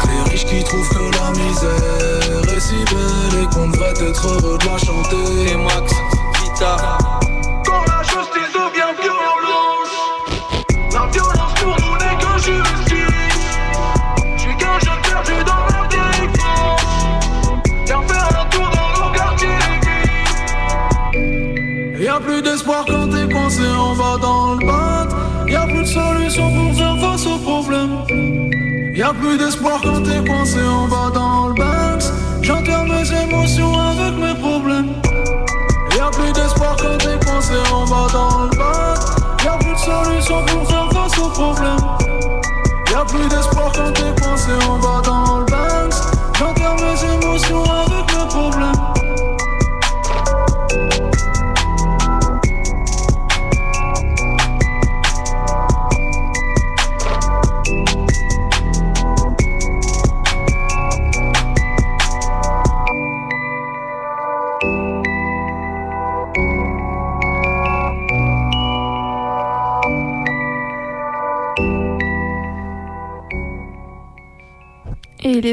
Les 0.04 0.30
riches 0.30 0.46
qui 0.46 0.62
trouvent 0.64 0.88
que 0.88 1.16
la 1.18 1.30
misère 1.30 2.56
est 2.56 2.60
si 2.60 2.76
belle 2.84 3.42
et 3.42 3.54
qu'on 3.54 3.68
devrait 3.68 3.90
être 3.90 4.26
heureux 4.26 4.58
de 4.58 4.66
la 4.66 4.78
chanter. 4.78 5.52
Et 5.52 5.56
Max, 5.56 5.92
guitare. 6.42 7.25
Y'a 29.06 29.14
plus 29.14 29.38
d'espoir 29.38 29.80
quand 29.84 30.02
t'es 30.02 30.28
coincé 30.28 30.58
en 30.66 30.88
bas 30.88 31.12
dans 31.14 31.46
le 31.46 31.54
Banks. 31.54 32.10
J'enterre 32.42 32.84
mes 32.86 33.08
émotions 33.22 33.72
avec 33.78 34.18
mes 34.18 34.34
problèmes. 34.34 34.94
Y'a 35.96 36.10
plus 36.10 36.32
d'espoir 36.32 36.74
quand 36.76 36.98
t'es 36.98 37.24
coincé 37.24 37.54
en 37.72 37.84
bas 37.84 38.08
dans 38.12 38.42
le 38.46 38.56
bat. 38.56 38.94
Y'a 39.44 39.58
plus 39.58 39.74
de 39.74 39.78
solution 39.78 40.44
pour 40.46 40.68
faire 40.68 40.90
face 40.90 41.18
aux 41.20 41.28
problèmes. 41.28 41.86
Y'a 42.90 43.04
plus 43.04 43.28
d'espoir 43.28 43.70
quand 43.76 43.92
t'es 43.92 44.20
coincé 44.20 44.50
en 44.68 44.78
bas 44.80 45.00
dans 45.04 45.38
le 45.38 45.45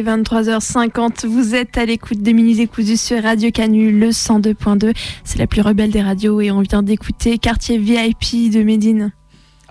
est 0.03 0.17
23h50, 0.17 1.25
vous 1.27 1.55
êtes 1.55 1.77
à 1.77 1.85
l'écoute 1.85 2.21
de 2.21 2.31
Mini 2.31 2.55
Décousus 2.55 2.97
sur 2.97 3.21
Radio 3.21 3.51
Canu, 3.51 3.91
le 3.91 4.09
102.2. 4.09 4.93
C'est 5.23 5.39
la 5.39 5.47
plus 5.47 5.61
rebelle 5.61 5.91
des 5.91 6.01
radios 6.01 6.41
et 6.41 6.51
on 6.51 6.61
vient 6.61 6.83
d'écouter 6.83 7.37
Quartier 7.37 7.77
VIP 7.77 8.51
de 8.51 8.63
Médine. 8.63 9.13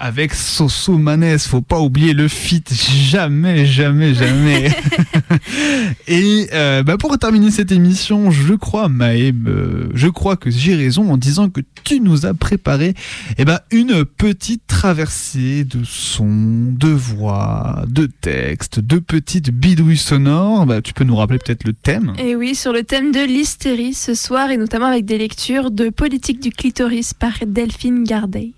Avec 0.05 0.35
Soso 0.35 0.99
Manes, 0.99 1.39
faut 1.39 1.61
pas 1.61 1.79
oublier 1.79 2.13
le 2.13 2.27
feat, 2.27 2.75
jamais, 2.75 3.65
jamais, 3.67 4.15
jamais. 4.15 4.69
Et 6.09 6.49
euh, 6.53 6.83
bah 6.83 6.97
pour 6.97 7.17
terminer 7.19 7.53
cette 7.53 7.71
émission, 7.71 8.33
je 8.33 8.55
crois, 8.55 8.89
Maëb, 8.89 9.47
euh, 9.47 9.91
je 9.95 10.09
crois 10.09 10.37
que 10.37 10.51
j'ai 10.51 10.75
raison 10.75 11.13
en 11.13 11.17
disant 11.17 11.51
que 11.51 11.61
tu 11.85 12.01
nous 12.01 12.27
as 12.27 12.35
préparé 12.35 12.95
eh 13.39 13.45
ben, 13.45 13.61
une 13.71 14.05
petite 14.05 14.67
traversée 14.67 15.63
de 15.63 15.85
sons, 15.85 16.73
de 16.73 16.89
voix, 16.89 17.85
de 17.87 18.07
textes, 18.07 18.81
de 18.81 18.99
petites 18.99 19.53
bidouilles 19.53 19.97
sonores. 19.97 20.67
Bah, 20.67 20.83
tu 20.83 20.95
peux 20.95 21.05
nous 21.05 21.15
rappeler 21.15 21.39
peut-être 21.39 21.63
le 21.63 21.75
thème 21.75 22.15
Et 22.19 22.35
oui, 22.35 22.57
sur 22.57 22.73
le 22.73 22.83
thème 22.83 23.13
de 23.13 23.25
l'hystérie 23.25 23.95
ce 23.95 24.15
soir 24.15 24.51
et 24.51 24.57
notamment 24.57 24.87
avec 24.87 25.05
des 25.05 25.19
lectures 25.19 25.71
de 25.71 25.91
Politique 25.91 26.41
du 26.41 26.51
clitoris 26.51 27.15
par 27.15 27.35
Delphine 27.47 28.03
Gardet. 28.03 28.53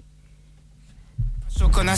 Chocolat. 1.59 1.95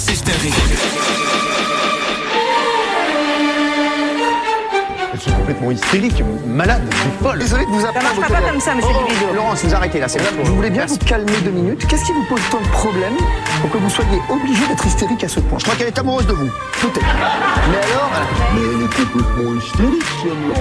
Elles 5.13 5.21
sont 5.21 5.31
complètement 5.33 5.71
hystériques, 5.71 6.23
malades, 6.47 6.83
folles. 7.23 7.39
Désolé 7.39 7.65
de 7.65 7.71
vous 7.71 7.87
appeler. 7.87 8.05
Ça 8.05 8.15
marchera 8.15 8.29
pas 8.41 8.51
comme 8.51 8.61
ça, 8.61 8.75
monsieur 8.75 8.91
Oh. 8.93 9.35
Laurence, 9.35 9.65
vous 9.65 9.75
arrêtez 9.75 9.99
là, 10.01 10.09
c'est 10.09 10.19
bon. 10.19 10.43
Vous 10.45 10.57
voulez 10.57 10.71
bien 10.71 10.85
vous 10.87 10.99
calmer 10.99 11.33
deux 11.43 11.51
minutes 11.51 11.87
Qu'est-ce 11.87 12.05
qui 12.05 12.13
vous 12.13 12.25
pose 12.25 12.41
tant 12.51 12.61
de 12.61 12.69
problèmes 12.69 13.17
pour 13.63 13.71
que 13.71 13.79
vous 13.79 13.89
soyez 13.91 14.21
obligé 14.29 14.67
d'être 14.67 14.85
hystérique 14.87 15.25
à 15.25 15.29
ce 15.29 15.41
point? 15.41 15.59
Je 15.59 15.65
crois 15.65 15.77
qu'elle 15.77 15.87
est 15.89 15.99
amoureuse 15.99 16.27
de 16.27 16.33
vous. 16.35 16.51
Peut-être. 16.83 17.07
Mais 17.71 17.79
alors? 17.93 18.11
Mais 18.55 18.61
elle 18.61 18.83
est 18.83 18.95
complètement 18.95 19.55
hystérique, 19.55 20.05
celle-là. 20.23 20.61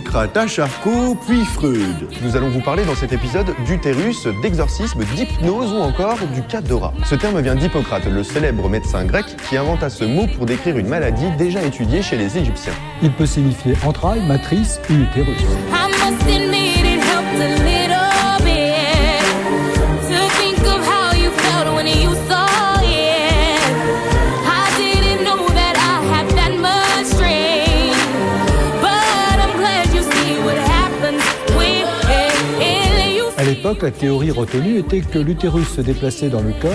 Car. 0.00 0.20
D'Hippocrate 0.20 0.36
à 0.36 0.46
Charcot, 0.46 1.16
puis 1.26 1.44
Freud. 1.44 2.08
Nous 2.22 2.36
allons 2.36 2.48
vous 2.48 2.60
parler 2.60 2.84
dans 2.84 2.94
cet 2.94 3.12
épisode 3.12 3.54
d'utérus, 3.66 4.26
d'exorcisme, 4.42 5.04
d'hypnose 5.14 5.72
ou 5.72 5.78
encore 5.78 6.18
du 6.34 6.42
cas 6.42 6.60
Dora. 6.60 6.92
Ce 7.04 7.14
terme 7.14 7.40
vient 7.40 7.54
d'Hippocrate, 7.54 8.06
le 8.06 8.22
célèbre 8.22 8.68
médecin 8.68 9.04
grec 9.04 9.26
qui 9.48 9.56
inventa 9.56 9.90
ce 9.90 10.04
mot 10.04 10.26
pour 10.36 10.46
décrire 10.46 10.78
une 10.78 10.88
maladie 10.88 11.30
déjà 11.38 11.62
étudiée 11.62 12.02
chez 12.02 12.16
les 12.16 12.38
Égyptiens. 12.38 12.72
Il 13.02 13.12
peut 13.12 13.26
signifier 13.26 13.74
entraille, 13.84 14.22
matrice 14.26 14.80
ou 14.90 14.94
utérus. 14.94 15.44
L'époque, 33.60 33.82
la 33.82 33.90
théorie 33.90 34.30
retenue 34.30 34.78
était 34.78 35.02
que 35.02 35.18
l'utérus 35.18 35.68
se 35.68 35.82
déplaçait 35.82 36.30
dans 36.30 36.40
le 36.40 36.52
corps, 36.62 36.70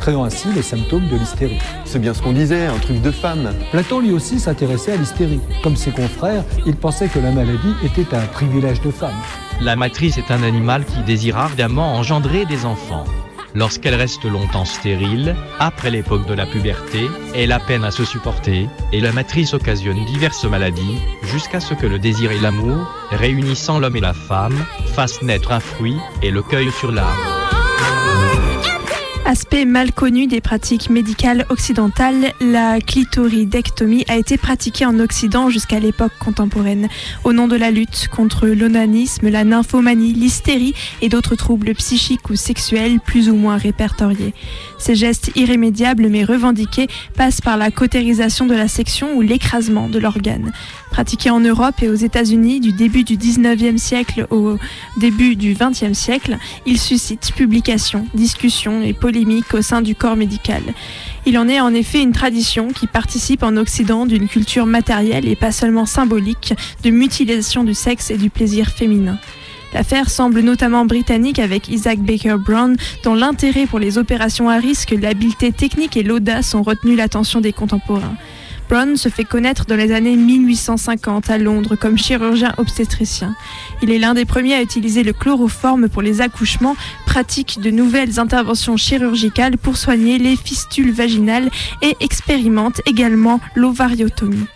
créant 0.00 0.24
ainsi 0.24 0.48
les 0.54 0.60
symptômes 0.60 1.08
de 1.08 1.16
l'hystérie. 1.16 1.58
C'est 1.86 1.98
bien 1.98 2.12
ce 2.12 2.20
qu'on 2.20 2.34
disait, 2.34 2.66
un 2.66 2.76
truc 2.76 3.00
de 3.00 3.10
femme. 3.10 3.54
Platon 3.70 4.00
lui 4.00 4.12
aussi 4.12 4.38
s'intéressait 4.38 4.92
à 4.92 4.96
l'hystérie. 4.96 5.40
Comme 5.62 5.76
ses 5.76 5.92
confrères, 5.92 6.44
il 6.66 6.76
pensait 6.76 7.08
que 7.08 7.20
la 7.20 7.30
maladie 7.30 7.74
était 7.82 8.14
un 8.14 8.26
privilège 8.26 8.82
de 8.82 8.90
femme. 8.90 9.16
La 9.62 9.76
matrice 9.76 10.18
est 10.18 10.30
un 10.30 10.42
animal 10.42 10.84
qui 10.84 11.00
désire 11.04 11.38
ardemment 11.38 11.94
engendrer 11.94 12.44
des 12.44 12.66
enfants. 12.66 13.04
Lorsqu'elle 13.56 13.94
reste 13.94 14.26
longtemps 14.26 14.66
stérile, 14.66 15.34
après 15.58 15.90
l'époque 15.90 16.26
de 16.26 16.34
la 16.34 16.44
puberté, 16.44 17.08
elle 17.34 17.52
a 17.52 17.58
peine 17.58 17.84
à 17.84 17.90
se 17.90 18.04
supporter 18.04 18.68
et 18.92 19.00
la 19.00 19.12
matrice 19.12 19.54
occasionne 19.54 20.04
diverses 20.04 20.44
maladies 20.44 20.98
jusqu'à 21.22 21.60
ce 21.60 21.72
que 21.72 21.86
le 21.86 21.98
désir 21.98 22.32
et 22.32 22.38
l'amour, 22.38 22.86
réunissant 23.12 23.78
l'homme 23.78 23.96
et 23.96 24.00
la 24.00 24.12
femme, 24.12 24.66
fassent 24.94 25.22
naître 25.22 25.52
un 25.52 25.60
fruit 25.60 25.96
et 26.22 26.30
le 26.30 26.42
cueillent 26.42 26.70
sur 26.70 26.92
l'arbre. 26.92 27.35
Aspect 29.28 29.64
mal 29.64 29.90
connu 29.90 30.28
des 30.28 30.40
pratiques 30.40 30.88
médicales 30.88 31.46
occidentales, 31.48 32.32
la 32.40 32.78
clitoridectomie 32.78 34.04
a 34.06 34.16
été 34.16 34.36
pratiquée 34.38 34.86
en 34.86 35.00
Occident 35.00 35.50
jusqu'à 35.50 35.80
l'époque 35.80 36.12
contemporaine, 36.20 36.86
au 37.24 37.32
nom 37.32 37.48
de 37.48 37.56
la 37.56 37.72
lutte 37.72 38.06
contre 38.06 38.46
l'onanisme, 38.46 39.28
la 39.28 39.42
nymphomanie, 39.42 40.12
l'hystérie 40.12 40.74
et 41.02 41.08
d'autres 41.08 41.34
troubles 41.34 41.74
psychiques 41.74 42.30
ou 42.30 42.36
sexuels 42.36 43.00
plus 43.00 43.28
ou 43.28 43.34
moins 43.34 43.56
répertoriés. 43.56 44.32
Ces 44.78 44.94
gestes 44.94 45.32
irrémédiables 45.34 46.08
mais 46.08 46.22
revendiqués 46.22 46.86
passent 47.16 47.40
par 47.40 47.56
la 47.56 47.72
cautérisation 47.72 48.46
de 48.46 48.54
la 48.54 48.68
section 48.68 49.16
ou 49.16 49.22
l'écrasement 49.22 49.88
de 49.88 49.98
l'organe. 49.98 50.52
Pratiqués 50.90 51.30
en 51.30 51.40
Europe 51.40 51.82
et 51.82 51.88
aux 51.88 51.94
États-Unis 51.94 52.60
du 52.60 52.72
début 52.72 53.04
du 53.04 53.16
19e 53.16 53.76
siècle 53.76 54.26
au 54.30 54.56
début 54.96 55.36
du 55.36 55.54
20e 55.54 55.94
siècle, 55.94 56.38
ils 56.64 56.80
suscitent 56.80 57.32
publications, 57.32 58.06
discussions 58.14 58.82
et 58.82 58.94
polémiques 58.94 59.52
au 59.52 59.62
sein 59.62 59.82
du 59.82 59.94
corps 59.94 60.16
médical. 60.16 60.62
Il 61.26 61.38
en 61.38 61.48
est 61.48 61.60
en 61.60 61.74
effet 61.74 62.02
une 62.02 62.12
tradition 62.12 62.68
qui 62.68 62.86
participe 62.86 63.42
en 63.42 63.56
Occident 63.56 64.06
d'une 64.06 64.28
culture 64.28 64.64
matérielle 64.64 65.28
et 65.28 65.36
pas 65.36 65.52
seulement 65.52 65.86
symbolique 65.86 66.54
de 66.82 66.90
mutilation 66.90 67.64
du 67.64 67.74
sexe 67.74 68.10
et 68.10 68.16
du 68.16 68.30
plaisir 68.30 68.68
féminin. 68.68 69.18
L'affaire 69.74 70.08
semble 70.08 70.40
notamment 70.40 70.86
britannique 70.86 71.38
avec 71.38 71.68
Isaac 71.68 71.98
Baker 71.98 72.36
Brown, 72.38 72.76
dont 73.02 73.14
l'intérêt 73.14 73.66
pour 73.66 73.78
les 73.78 73.98
opérations 73.98 74.48
à 74.48 74.56
risque, 74.56 74.94
l'habileté 74.98 75.52
technique 75.52 75.96
et 75.96 76.02
l'audace 76.02 76.54
ont 76.54 76.62
retenu 76.62 76.96
l'attention 76.96 77.40
des 77.40 77.52
contemporains. 77.52 78.16
Brown 78.68 78.96
se 78.96 79.08
fait 79.08 79.24
connaître 79.24 79.64
dans 79.66 79.76
les 79.76 79.92
années 79.92 80.16
1850 80.16 81.30
à 81.30 81.38
Londres 81.38 81.76
comme 81.76 81.96
chirurgien 81.96 82.52
obstétricien. 82.56 83.36
Il 83.82 83.92
est 83.92 83.98
l'un 83.98 84.14
des 84.14 84.24
premiers 84.24 84.54
à 84.54 84.62
utiliser 84.62 85.04
le 85.04 85.12
chloroforme 85.12 85.88
pour 85.88 86.02
les 86.02 86.20
accouchements, 86.20 86.76
pratique 87.06 87.60
de 87.60 87.70
nouvelles 87.70 88.18
interventions 88.18 88.76
chirurgicales 88.76 89.56
pour 89.56 89.76
soigner 89.76 90.18
les 90.18 90.36
fistules 90.36 90.90
vaginales 90.90 91.48
et 91.80 91.96
expérimente 92.00 92.80
également 92.86 93.40
l'ovariotomie. 93.54 94.46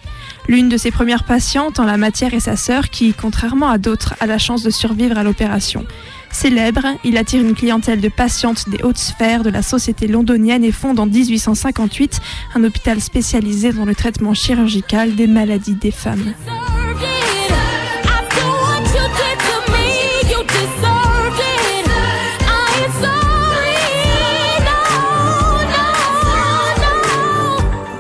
L'une 0.49 0.69
de 0.69 0.77
ses 0.77 0.91
premières 0.91 1.25
patientes 1.25 1.79
en 1.79 1.85
la 1.85 1.97
matière 1.97 2.35
est 2.35 2.41
sa 2.41 2.57
sœur 2.57 2.91
qui, 2.91 3.15
contrairement 3.15 3.69
à 3.69 3.79
d'autres, 3.79 4.15
a 4.19 4.27
la 4.27 4.39
chance 4.39 4.65
de 4.65 4.71
survivre 4.71 5.17
à 5.17 5.23
l'opération. 5.23 5.87
Célèbre, 6.33 6.87
il 7.05 7.17
attire 7.17 7.43
une 7.43 7.55
clientèle 7.55 8.01
de 8.01 8.09
patientes 8.09 8.69
des 8.69 8.83
hautes 8.83 8.99
sphères 8.99 9.43
de 9.43 9.51
la 9.51 9.63
société 9.63 10.07
londonienne 10.07 10.65
et 10.65 10.73
fonde 10.73 10.99
en 10.99 11.07
1858 11.07 12.21
un 12.55 12.65
hôpital 12.65 13.01
spécialisé 13.01 13.73
dans 13.73 13.85
le 13.85 13.95
traitement 13.95 14.35
chirurgical 14.35 15.15
des 15.15 15.27
maladies 15.27 15.75
des 15.75 15.91
femmes. 15.91 16.33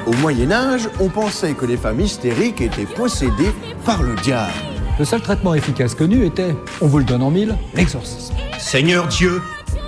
Au 0.07 0.13
Moyen 0.15 0.51
Âge, 0.51 0.89
on 0.99 1.09
pensait 1.09 1.55
que 1.55 1.67
les 1.67 1.77
femmes 1.77 2.01
hystériques 2.01 2.61
étaient 2.61 2.85
possédées 2.85 3.53
par 3.85 4.03
le 4.03 4.15
diable. 4.17 4.80
Le 5.01 5.07
seul 5.07 5.23
traitement 5.23 5.55
efficace 5.55 5.95
connu 5.95 6.27
était, 6.27 6.55
on 6.83 6.87
vous 6.87 6.99
le 6.99 7.05
donne 7.05 7.23
en 7.23 7.31
mille, 7.31 7.57
l'exorcisme. 7.75 8.35
Seigneur 8.59 9.09
Dieu 9.09 9.41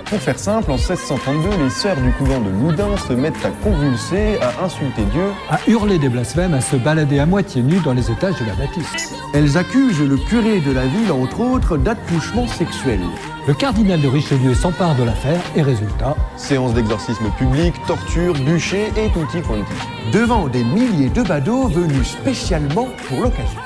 Pour 0.07 0.17
faire 0.17 0.39
simple, 0.39 0.71
en 0.71 0.77
1632, 0.77 1.49
les 1.63 1.69
sœurs 1.69 1.97
du 1.97 2.11
couvent 2.13 2.39
de 2.39 2.49
Loudun 2.49 2.97
se 2.97 3.13
mettent 3.13 3.45
à 3.45 3.51
convulser, 3.51 4.39
à 4.41 4.65
insulter 4.65 5.03
Dieu. 5.11 5.25
À 5.51 5.59
hurler 5.67 5.99
des 5.99 6.09
blasphèmes, 6.09 6.55
à 6.55 6.61
se 6.61 6.77
balader 6.77 7.19
à 7.19 7.27
moitié 7.27 7.61
nu 7.61 7.77
dans 7.81 7.93
les 7.93 8.09
étages 8.09 8.39
de 8.39 8.45
la 8.47 8.55
bâtisse. 8.55 9.13
Elles 9.35 9.55
accusent 9.55 10.01
le 10.01 10.17
curé 10.17 10.61
de 10.61 10.71
la 10.71 10.87
ville, 10.87 11.11
entre 11.11 11.41
autres, 11.41 11.77
d'attouchement 11.77 12.47
sexuel. 12.47 12.99
Le 13.47 13.53
cardinal 13.53 14.01
de 14.01 14.07
Richelieu 14.07 14.55
s'empare 14.55 14.95
de 14.95 15.03
l'affaire 15.03 15.41
et 15.55 15.61
résultat, 15.61 16.15
Séance 16.37 16.73
d'exorcisme 16.73 17.29
public, 17.37 17.75
torture, 17.85 18.33
bûcher 18.33 18.87
et 18.97 19.11
tutti 19.11 19.47
quanti. 19.47 19.73
Devant 20.11 20.47
des 20.47 20.63
milliers 20.63 21.09
de 21.09 21.21
badauds 21.21 21.67
venus 21.67 22.07
spécialement 22.07 22.87
pour 23.07 23.21
l'occasion. 23.21 23.59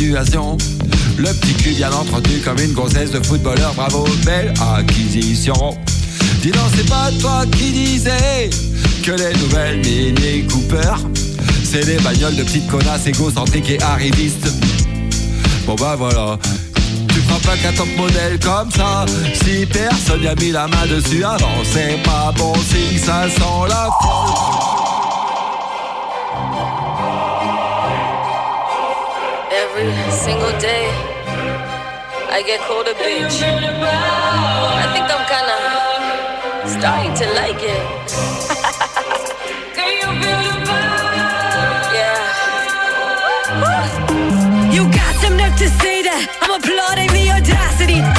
Le 0.00 1.32
petit 1.34 1.54
cul 1.54 1.74
bien 1.74 1.92
entretenu 1.92 2.38
comme 2.40 2.58
une 2.58 2.72
grossesse 2.72 3.12
de 3.12 3.24
footballeur 3.24 3.72
Bravo, 3.74 4.04
belle 4.24 4.52
acquisition. 4.76 5.54
Dis 6.42 6.50
donc, 6.50 6.64
c'est 6.74 6.88
pas 6.88 7.10
toi 7.20 7.44
qui 7.52 7.70
disais 7.70 8.50
Que 9.04 9.12
les 9.12 9.32
nouvelles 9.38 9.78
Mini 9.78 10.46
Cooper 10.48 10.94
C'est 11.62 11.86
des 11.86 11.98
bagnoles 11.98 12.34
de 12.34 12.42
petites 12.42 12.66
connasses 12.66 13.06
égocentriques 13.06 13.70
et 13.70 13.80
arrivistes. 13.82 14.48
Bon 15.64 15.76
bah 15.76 15.94
voilà. 15.96 16.38
Tu 17.10 17.20
feras 17.20 17.38
pas 17.38 17.56
qu'un 17.56 17.72
top 17.72 17.88
modèle 17.96 18.40
comme 18.40 18.70
ça 18.72 19.06
Si 19.44 19.64
personne 19.66 20.22
n'y 20.22 20.26
a 20.26 20.34
mis 20.34 20.50
la 20.50 20.66
main 20.66 20.86
dessus 20.88 21.22
avant 21.22 21.62
C'est 21.72 22.02
pas 22.02 22.32
bon 22.36 22.52
signe, 22.54 22.98
ça 22.98 23.28
sent 23.28 23.68
la 23.68 23.90
folle 24.02 24.53
Every 29.84 30.12
single 30.12 30.58
day, 30.58 30.88
I 32.30 32.42
get 32.46 32.60
called 32.60 32.86
a 32.86 32.94
bitch. 32.94 33.42
I 33.44 34.86
think 34.94 35.06
I'm 35.14 35.24
kinda 35.28 35.58
starting 36.74 37.12
to 37.20 37.26
like 37.34 37.62
it. 37.62 37.84
yeah. 41.92 42.16
You 44.72 44.82
got 44.90 45.14
some 45.16 45.36
nerve 45.36 45.56
to 45.58 45.68
say 45.68 46.00
that. 46.02 46.26
I'm 46.40 46.52
applauding 46.58 47.10
the 47.12 47.30
audacity. 47.36 48.13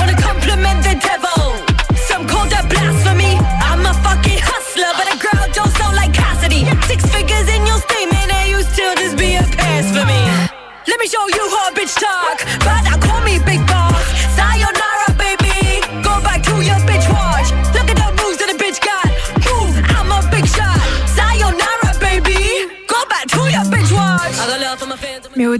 Show 11.08 11.28
you 11.28 11.49
how 11.49 11.70
a 11.70 11.74
bitch 11.74 11.95
talk. 11.99 12.39
But 12.60 12.84
now 12.84 12.97
call 12.97 13.22
me 13.22 13.38
big 13.45 13.64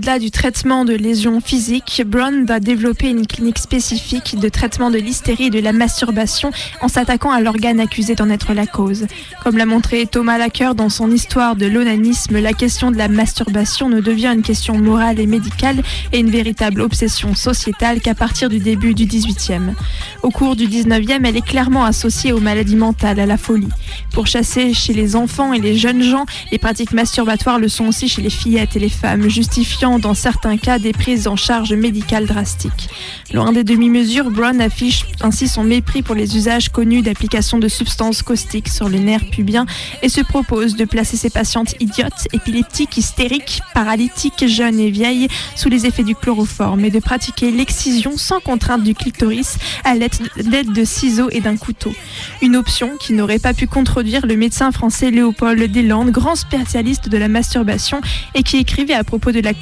au-delà 0.06 0.20
du 0.20 0.30
traitement 0.30 0.86
de 0.86 0.94
lésions 0.94 1.42
physiques, 1.42 2.04
Brown 2.06 2.46
va 2.46 2.60
développer 2.60 3.10
une 3.10 3.26
clinique 3.26 3.58
spécifique 3.58 4.40
de 4.40 4.50
traitement 4.50 4.92
de 4.92 5.00
l'hystérie 5.00 5.46
et 5.46 5.50
de 5.50 5.60
la 5.60 5.74
masturbation 5.74 6.52
en 6.82 6.88
s'attaquant 6.88 7.32
à 7.32 7.42
l'organe 7.42 7.80
accusé 7.80 8.14
d'en 8.14 8.30
être 8.30 8.54
la 8.54 8.68
cause. 8.68 9.08
Comme 9.44 9.58
l'a 9.58 9.66
montré 9.66 10.06
Thomas 10.06 10.38
Lacker 10.38 10.76
dans 10.76 10.90
son 10.90 11.10
histoire 11.10 11.56
de 11.56 11.66
l'onanisme, 11.66 12.40
la 12.40 12.54
question 12.54 12.92
de 12.92 12.98
la 12.98 13.08
masturbation 13.08 13.90
ne 13.90 14.00
devient 14.00 14.32
une 14.36 14.44
question 14.44 14.78
morale 14.78 15.20
et 15.20 15.26
médicale 15.26 15.82
et 16.14 16.20
une 16.20 16.30
véritable 16.30 16.82
obsession 16.82 17.34
sociétale 17.34 18.00
qu'à 18.00 18.14
partir 18.14 18.50
du 18.50 18.60
début 18.60 18.94
du 18.94 19.08
18e. 19.08 19.74
Au 20.22 20.30
cours 20.30 20.56
du 20.56 20.68
19e, 20.68 21.26
elle 21.26 21.38
est 21.38 21.46
clairement 21.46 21.84
associée 21.84 22.32
aux 22.32 22.40
maladies 22.40 22.76
mentales, 22.76 23.20
à 23.20 23.26
la 23.26 23.38
folie. 23.38 23.70
Pour 24.12 24.28
chasser 24.28 24.72
chez 24.76 24.94
les 24.94 25.16
enfants 25.16 25.52
et 25.52 25.60
les 25.60 25.76
jeunes 25.76 26.04
gens, 26.04 26.28
les 26.52 26.60
pratiques 26.60 26.94
masturbatoires 26.94 27.58
le 27.58 27.70
sont 27.70 27.88
aussi 27.88 28.08
chez 28.08 28.22
les 28.22 28.30
fillettes 28.30 28.76
et 28.76 28.80
les 28.80 28.90
femmes, 28.90 29.28
justifiant 29.30 29.95
dans 30.00 30.14
certains 30.14 30.58
cas 30.58 30.80
des 30.80 30.92
prises 30.92 31.28
en 31.28 31.36
charge 31.36 31.74
médicales 31.74 32.26
drastiques. 32.26 32.90
Loin 33.34 33.52
des 33.52 33.64
demi-mesures, 33.64 34.32
Brown 34.32 34.62
affiche 34.62 35.06
ainsi 35.22 35.48
son 35.48 35.64
mépris 35.64 36.02
pour 36.02 36.16
les 36.16 36.38
usages 36.38 36.70
connus 36.70 37.02
d'application 37.02 37.60
de 37.60 37.68
substances 37.68 38.22
caustiques 38.22 38.70
sur 38.70 38.90
les 38.90 39.00
nerfs 39.00 39.30
pubiens 39.32 39.66
et 40.02 40.10
se 40.10 40.22
propose 40.22 40.76
de 40.76 40.86
placer 40.86 41.18
ses 41.18 41.30
patientes 41.30 41.76
idiotes, 41.80 42.28
épileptiques, 42.34 42.98
hystériques, 42.98 43.62
paralytiques, 43.74 44.48
jeunes 44.48 44.80
et 44.80 44.92
vieilles 44.92 45.28
sous 45.56 45.70
les 45.70 45.86
effets 45.86 46.04
du 46.04 46.16
chloroforme 46.16 46.86
et 46.86 46.92
de 46.92 47.00
pratiquer 47.00 47.52
l'excision 47.52 48.18
sans 48.18 48.40
contrainte 48.40 48.84
du 48.84 48.94
clitoris 48.94 49.58
à 49.84 49.96
l'aide 49.96 50.72
de 50.74 50.86
ciseaux 50.86 51.30
et 51.32 51.42
d'un 51.42 51.58
couteau. 51.58 51.94
Une 52.42 52.56
option 52.56 52.92
qui 53.00 53.14
n'aurait 53.14 53.40
pas 53.40 53.54
pu 53.54 53.68
contredire 53.68 54.26
le 54.26 54.36
médecin 54.36 54.72
français 54.72 55.12
Léopold 55.12 55.72
Deslandes, 55.72 56.12
grand 56.12 56.36
spécialiste 56.36 57.10
de 57.10 57.18
la 57.18 57.28
masturbation 57.28 58.02
et 58.34 58.44
qui 58.44 58.58
écrivait 58.58 58.94
à 58.94 59.04
propos 59.04 59.32
de 59.32 59.40
la 59.40 59.54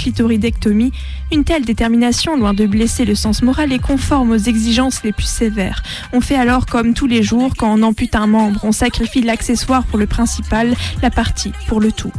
Une 1.32 1.44
telle 1.44 1.66
détermination, 1.66 2.38
loin 2.38 2.54
de 2.54 2.66
blesser 2.66 3.06
le 3.06 3.16
sens 3.16 3.42
moral, 3.42 3.74
est 3.74 3.80
conforme 3.80 4.32
aux 4.32 4.38
exigences 4.38 5.04
les 5.04 5.12
plus 5.12 5.26
sévères. 5.26 5.82
On 6.12 6.22
fait 6.22 6.36
alors 6.36 6.66
comme 6.66 6.94
tous 6.94 7.08
les 7.08 7.24
jours 7.24 7.54
quand 7.58 7.74
on 7.74 7.82
ampute 7.84 8.16
un 8.16 8.28
membre, 8.28 8.60
on 8.64 8.72
sacrifie 8.72 9.22
l'accessoire 9.22 9.84
pour 9.86 9.98
le 9.98 10.06
principal, 10.06 10.76
la 11.02 11.10
partie 11.10 11.52
pour 11.68 11.80
le 11.80 11.92
tout. 11.92 12.12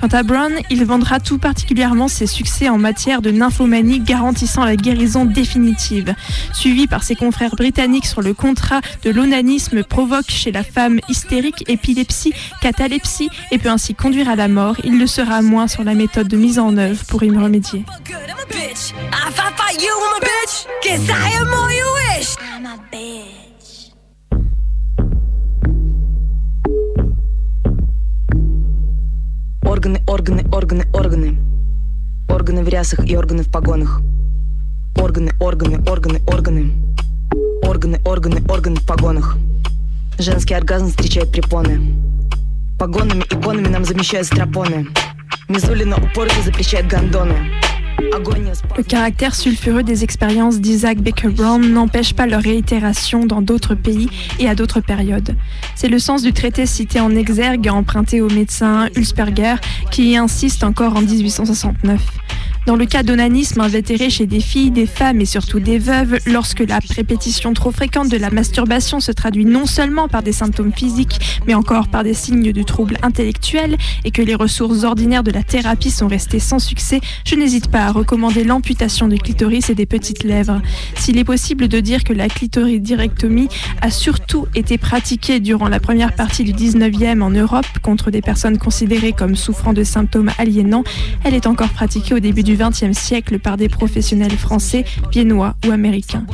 Quant 0.00 0.08
à 0.08 0.22
Brown, 0.22 0.52
il 0.70 0.84
vendra 0.84 1.20
tout 1.20 1.38
particulièrement 1.38 2.08
ses 2.08 2.26
succès 2.26 2.68
en 2.68 2.78
matière 2.78 3.22
de 3.22 3.30
nymphomanie 3.30 4.00
garantissant 4.00 4.64
la 4.64 4.76
guérison 4.76 5.24
définitive. 5.24 6.14
Suivi 6.52 6.86
par 6.86 7.02
ses 7.02 7.14
confrères 7.14 7.54
britanniques 7.54 8.06
sur 8.06 8.22
le 8.22 8.34
contrat 8.34 8.80
de 9.04 9.10
l'onanisme 9.10 9.84
provoque 9.84 10.30
chez 10.30 10.50
la 10.50 10.64
femme 10.64 10.98
hystérique, 11.08 11.64
épilepsie, 11.68 12.32
catalepsie 12.60 13.28
et 13.50 13.58
peut 13.58 13.70
ainsi 13.70 13.94
conduire 13.94 14.28
à 14.28 14.36
la 14.36 14.48
mort, 14.48 14.76
il 14.84 14.98
le 14.98 15.06
sera 15.06 15.42
moins 15.42 15.68
sur 15.68 15.84
la 15.84 15.94
méthode 15.94 16.28
de 16.28 16.36
mise 16.36 16.58
en 16.58 16.76
œuvre 16.76 17.04
pour 17.04 17.22
y 17.22 17.30
remédier. 17.30 17.51
Bitch. 17.52 17.84
Органы, 29.64 30.00
органы, 30.06 30.44
органы, 30.52 30.84
органы. 30.92 31.38
Органы 32.28 32.62
в 32.62 32.68
рясах 32.68 33.04
и 33.04 33.16
органы 33.16 33.42
в 33.42 33.50
погонах. 33.50 34.00
Органы, 34.96 35.32
органы, 35.40 35.78
органы, 35.90 36.20
органы. 36.26 36.72
Органы, 37.62 38.00
органы, 38.04 38.42
органы 38.48 38.76
в 38.76 38.86
погонах. 38.86 39.36
Женский 40.18 40.54
оргазм 40.54 40.88
встречает 40.88 41.32
препоны. 41.32 41.80
Погонами, 42.78 43.22
иконами 43.22 43.68
нам 43.68 43.84
замещают 43.84 44.26
стропоны. 44.26 44.88
Le 48.76 48.82
caractère 48.82 49.34
sulfureux 49.34 49.82
des 49.82 50.04
expériences 50.04 50.60
d'Isaac 50.60 50.98
Baker 50.98 51.28
Brown 51.28 51.72
n'empêche 51.72 52.14
pas 52.14 52.26
leur 52.26 52.42
réitération 52.42 53.26
dans 53.26 53.42
d'autres 53.42 53.74
pays 53.74 54.08
et 54.38 54.48
à 54.48 54.54
d'autres 54.54 54.80
périodes. 54.80 55.36
C'est 55.74 55.88
le 55.88 55.98
sens 55.98 56.22
du 56.22 56.32
traité 56.32 56.66
cité 56.66 57.00
en 57.00 57.14
exergue 57.14 57.68
emprunté 57.68 58.20
au 58.20 58.28
médecin 58.28 58.88
Ulsperger 58.96 59.56
qui 59.90 60.12
y 60.12 60.16
insiste 60.16 60.64
encore 60.64 60.96
en 60.96 61.02
1869. 61.02 62.00
Dans 62.64 62.76
le 62.76 62.86
cas 62.86 63.02
d'onanisme 63.02 63.60
invétéré 63.60 64.08
chez 64.08 64.26
des 64.26 64.38
filles, 64.38 64.70
des 64.70 64.86
femmes 64.86 65.20
et 65.20 65.24
surtout 65.24 65.58
des 65.58 65.78
veuves, 65.78 66.18
lorsque 66.26 66.60
la 66.60 66.78
répétition 66.94 67.54
trop 67.54 67.72
fréquente 67.72 68.08
de 68.08 68.16
la 68.16 68.30
masturbation 68.30 69.00
se 69.00 69.10
traduit 69.10 69.44
non 69.44 69.66
seulement 69.66 70.06
par 70.06 70.22
des 70.22 70.30
symptômes 70.30 70.72
physiques, 70.72 71.18
mais 71.48 71.54
encore 71.54 71.88
par 71.88 72.04
des 72.04 72.14
signes 72.14 72.52
de 72.52 72.62
troubles 72.62 72.98
intellectuels 73.02 73.76
et 74.04 74.12
que 74.12 74.22
les 74.22 74.36
ressources 74.36 74.84
ordinaires 74.84 75.24
de 75.24 75.32
la 75.32 75.42
thérapie 75.42 75.90
sont 75.90 76.06
restées 76.06 76.38
sans 76.38 76.60
succès, 76.60 77.00
je 77.26 77.34
n'hésite 77.34 77.66
pas 77.66 77.80
à 77.80 77.90
recommander 77.90 78.44
l'amputation 78.44 79.08
du 79.08 79.18
clitoris 79.18 79.68
et 79.68 79.74
des 79.74 79.86
petites 79.86 80.22
lèvres. 80.22 80.62
S'il 80.94 81.18
est 81.18 81.24
possible 81.24 81.66
de 81.66 81.80
dire 81.80 82.04
que 82.04 82.12
la 82.12 82.28
clitoridirectomie 82.28 83.48
a 83.80 83.90
surtout 83.90 84.46
été 84.54 84.78
pratiquée 84.78 85.40
durant 85.40 85.66
la 85.66 85.80
première 85.80 86.14
partie 86.14 86.44
du 86.44 86.52
19e 86.52 87.22
en 87.22 87.30
Europe 87.30 87.66
contre 87.82 88.12
des 88.12 88.22
personnes 88.22 88.58
considérées 88.58 89.12
comme 89.12 89.34
souffrant 89.34 89.72
de 89.72 89.82
symptômes 89.82 90.30
aliénants, 90.38 90.84
elle 91.24 91.34
est 91.34 91.48
encore 91.48 91.70
pratiquée 91.70 92.14
au 92.14 92.20
début 92.20 92.44
du 92.44 92.51
XXe 92.56 92.96
siècle 92.98 93.38
par 93.38 93.56
des 93.56 93.68
professionnels 93.68 94.36
français, 94.36 94.84
viennois 95.10 95.56
ou 95.66 95.70
américains. 95.70 96.24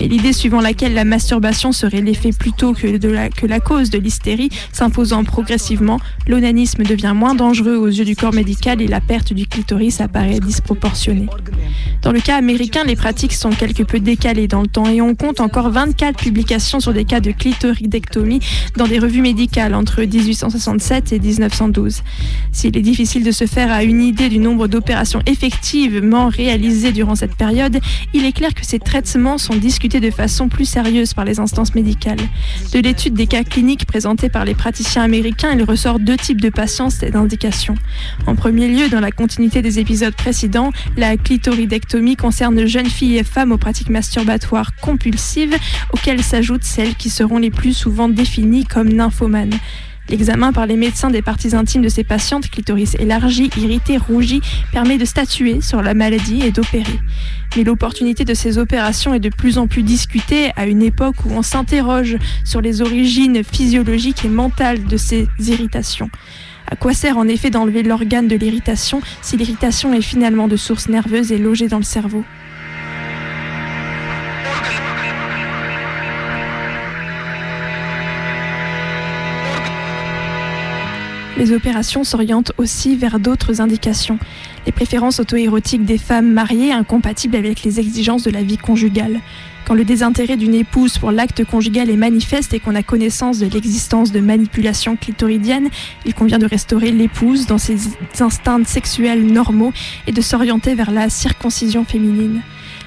Et 0.00 0.08
l'idée 0.08 0.32
suivant 0.32 0.60
laquelle 0.60 0.94
la 0.94 1.04
masturbation 1.04 1.72
serait 1.72 2.00
l'effet 2.00 2.30
plutôt 2.32 2.72
que, 2.72 2.96
de 2.96 3.08
la, 3.08 3.28
que 3.28 3.46
la 3.46 3.60
cause 3.60 3.90
de 3.90 3.98
l'hystérie 3.98 4.50
s'imposant 4.72 5.24
progressivement, 5.24 6.00
l'onanisme 6.26 6.82
devient 6.82 7.12
moins 7.14 7.34
dangereux 7.34 7.76
aux 7.76 7.88
yeux 7.88 8.04
du 8.04 8.16
corps 8.16 8.34
médical 8.34 8.80
et 8.80 8.86
la 8.86 9.00
perte 9.00 9.32
du 9.32 9.46
clitoris 9.46 10.00
apparaît 10.00 10.40
disproportionnée. 10.40 11.28
Dans 12.02 12.12
le 12.12 12.20
cas 12.20 12.36
américain, 12.36 12.84
les 12.84 12.96
pratiques 12.96 13.32
sont 13.32 13.50
quelque 13.50 13.82
peu 13.82 14.00
décalées 14.00 14.48
dans 14.48 14.62
le 14.62 14.66
temps 14.66 14.88
et 14.88 15.00
on 15.00 15.14
compte 15.14 15.40
encore 15.40 15.70
24 15.70 16.18
publications 16.18 16.80
sur 16.80 16.92
des 16.92 17.04
cas 17.04 17.20
de 17.20 17.30
clitoridectomie 17.30 18.40
dans 18.76 18.86
des 18.86 18.98
revues 18.98 19.22
médicales 19.22 19.74
entre 19.74 20.02
1867 20.02 21.12
et 21.12 21.18
1912. 21.18 22.02
S'il 22.52 22.76
est 22.76 22.82
difficile 22.82 23.24
de 23.24 23.32
se 23.32 23.46
faire 23.46 23.72
à 23.72 23.84
une 23.84 24.02
idée 24.02 24.28
du 24.28 24.38
nombre 24.38 24.68
d'opérations 24.68 25.20
effectivement 25.64 26.28
réalisées 26.28 26.92
durant 26.92 27.14
cette 27.14 27.36
période, 27.36 27.78
il 28.12 28.24
est 28.24 28.32
clair 28.32 28.52
que 28.52 28.64
ces 28.64 28.78
traitements 28.78 29.38
sont 29.38 29.54
discutés 29.54 29.98
de 29.98 30.10
façon 30.10 30.48
plus 30.48 30.66
sérieuse 30.66 31.14
par 31.14 31.24
les 31.24 31.40
instances 31.40 31.74
médicales. 31.74 32.18
De 32.72 32.80
l'étude 32.80 33.14
des 33.14 33.26
cas 33.26 33.44
cliniques 33.44 33.86
présentés 33.86 34.28
par 34.28 34.44
les 34.44 34.54
praticiens 34.54 35.02
américains, 35.02 35.52
il 35.52 35.62
ressort 35.62 35.98
deux 35.98 36.16
types 36.16 36.40
de 36.40 36.50
patients 36.50 36.90
et 37.02 37.10
d'indications. 37.10 37.76
En 38.26 38.34
premier 38.34 38.68
lieu, 38.68 38.88
dans 38.90 39.00
la 39.00 39.10
continuité 39.10 39.62
des 39.62 39.78
épisodes 39.78 40.14
précédents, 40.14 40.70
la 40.96 41.16
clitoridectomie 41.16 42.16
concerne 42.16 42.66
jeunes 42.66 42.90
filles 42.90 43.18
et 43.18 43.24
femmes 43.24 43.52
aux 43.52 43.58
pratiques 43.58 43.90
masturbatoires 43.90 44.76
compulsives, 44.82 45.56
auxquelles 45.92 46.22
s'ajoutent 46.22 46.64
celles 46.64 46.94
qui 46.94 47.08
seront 47.08 47.38
les 47.38 47.50
plus 47.50 47.72
souvent 47.72 48.08
définies 48.08 48.64
comme 48.64 48.92
nymphomanes. 48.92 49.58
L'examen 50.10 50.52
par 50.52 50.66
les 50.66 50.76
médecins 50.76 51.10
des 51.10 51.22
parties 51.22 51.56
intimes 51.56 51.82
de 51.82 51.88
ces 51.88 52.04
patientes, 52.04 52.50
clitoris 52.50 52.94
élargi, 52.98 53.50
irrité, 53.56 53.96
rougi, 53.96 54.42
permet 54.70 54.98
de 54.98 55.04
statuer 55.04 55.60
sur 55.62 55.80
la 55.82 55.94
maladie 55.94 56.42
et 56.42 56.50
d'opérer. 56.50 57.00
Mais 57.56 57.64
l'opportunité 57.64 58.24
de 58.24 58.34
ces 58.34 58.58
opérations 58.58 59.14
est 59.14 59.20
de 59.20 59.30
plus 59.30 59.56
en 59.56 59.66
plus 59.66 59.82
discutée 59.82 60.50
à 60.56 60.66
une 60.66 60.82
époque 60.82 61.24
où 61.24 61.30
on 61.30 61.42
s'interroge 61.42 62.18
sur 62.44 62.60
les 62.60 62.82
origines 62.82 63.42
physiologiques 63.42 64.24
et 64.24 64.28
mentales 64.28 64.84
de 64.84 64.96
ces 64.96 65.26
irritations. 65.38 66.10
À 66.70 66.76
quoi 66.76 66.92
sert 66.92 67.16
en 67.16 67.28
effet 67.28 67.50
d'enlever 67.50 67.82
l'organe 67.82 68.28
de 68.28 68.36
l'irritation 68.36 69.00
si 69.22 69.36
l'irritation 69.36 69.94
est 69.94 70.02
finalement 70.02 70.48
de 70.48 70.56
source 70.56 70.88
nerveuse 70.88 71.32
et 71.32 71.38
logée 71.38 71.68
dans 71.68 71.78
le 71.78 71.82
cerveau? 71.82 72.24
Les 81.36 81.50
opérations 81.50 82.04
s'orientent 82.04 82.52
aussi 82.58 82.94
vers 82.94 83.18
d'autres 83.18 83.60
indications. 83.60 84.20
Les 84.66 84.72
préférences 84.72 85.18
auto-érotiques 85.18 85.84
des 85.84 85.98
femmes 85.98 86.32
mariées 86.32 86.72
incompatibles 86.72 87.34
avec 87.34 87.64
les 87.64 87.80
exigences 87.80 88.22
de 88.22 88.30
la 88.30 88.42
vie 88.42 88.56
conjugale. 88.56 89.20
Quand 89.66 89.74
le 89.74 89.84
désintérêt 89.84 90.36
d'une 90.36 90.54
épouse 90.54 90.98
pour 90.98 91.10
l'acte 91.10 91.44
conjugal 91.44 91.90
est 91.90 91.96
manifeste 91.96 92.54
et 92.54 92.60
qu'on 92.60 92.76
a 92.76 92.84
connaissance 92.84 93.40
de 93.40 93.46
l'existence 93.46 94.12
de 94.12 94.20
manipulations 94.20 94.94
clitoridiennes, 94.94 95.70
il 96.06 96.14
convient 96.14 96.38
de 96.38 96.46
restaurer 96.46 96.92
l'épouse 96.92 97.46
dans 97.46 97.58
ses 97.58 97.78
instincts 98.20 98.64
sexuels 98.64 99.26
normaux 99.26 99.72
et 100.06 100.12
de 100.12 100.20
s'orienter 100.20 100.74
vers 100.74 100.92
la 100.92 101.08
circoncision 101.08 101.84
féminine. 101.84 102.42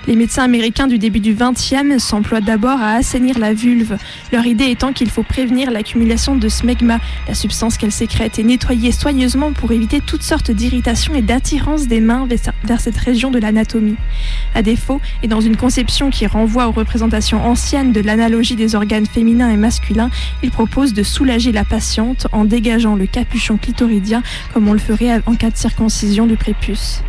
Les 0.07 0.15
médecins 0.15 0.43
américains 0.43 0.87
du 0.87 0.99
début 0.99 1.19
du 1.19 1.35
XXe 1.35 2.01
s'emploient 2.01 2.39
d'abord 2.39 2.79
à 2.79 2.93
assainir 2.93 3.37
la 3.37 3.53
vulve, 3.53 3.97
leur 4.31 4.45
idée 4.45 4.69
étant 4.69 4.93
qu'il 4.93 5.09
faut 5.09 5.21
prévenir 5.21 5.69
l'accumulation 5.69 6.37
de 6.37 6.47
smegma, 6.47 6.99
la 7.27 7.33
substance 7.33 7.77
qu'elle 7.77 7.91
sécrète, 7.91 8.39
et 8.39 8.43
nettoyer 8.43 8.93
soigneusement 8.93 9.51
pour 9.51 9.73
éviter 9.73 9.99
toutes 9.99 10.23
sortes 10.23 10.49
d'irritations 10.49 11.13
et 11.13 11.21
d'attirance 11.21 11.87
des 11.87 11.99
mains 11.99 12.25
vers 12.25 12.53
vers 12.63 12.79
cette 12.79 12.95
région 12.95 13.31
de 13.31 13.39
l'anatomie. 13.39 13.97
À 14.55 14.61
défaut, 14.61 15.01
et 15.23 15.27
dans 15.27 15.41
une 15.41 15.57
conception 15.57 16.09
qui 16.09 16.25
renvoie 16.25 16.67
aux 16.67 16.71
représentations 16.71 17.45
anciennes 17.45 17.91
de 17.91 17.99
l'analogie 17.99 18.55
des 18.55 18.75
organes 18.75 19.07
féminins 19.07 19.49
et 19.49 19.57
masculins, 19.57 20.09
il 20.41 20.51
propose 20.51 20.93
de 20.93 21.03
soulager 21.03 21.51
la 21.51 21.65
patiente 21.65 22.27
en 22.31 22.45
dégageant 22.45 22.95
le 22.95 23.07
capuchon 23.07 23.57
clitoridien 23.57 24.23
comme 24.53 24.69
on 24.69 24.73
le 24.73 24.79
ferait 24.79 25.21
en 25.25 25.35
cas 25.35 25.49
de 25.49 25.57
circoncision 25.57 26.27
du 26.27 26.37
prépuce. 26.37 27.01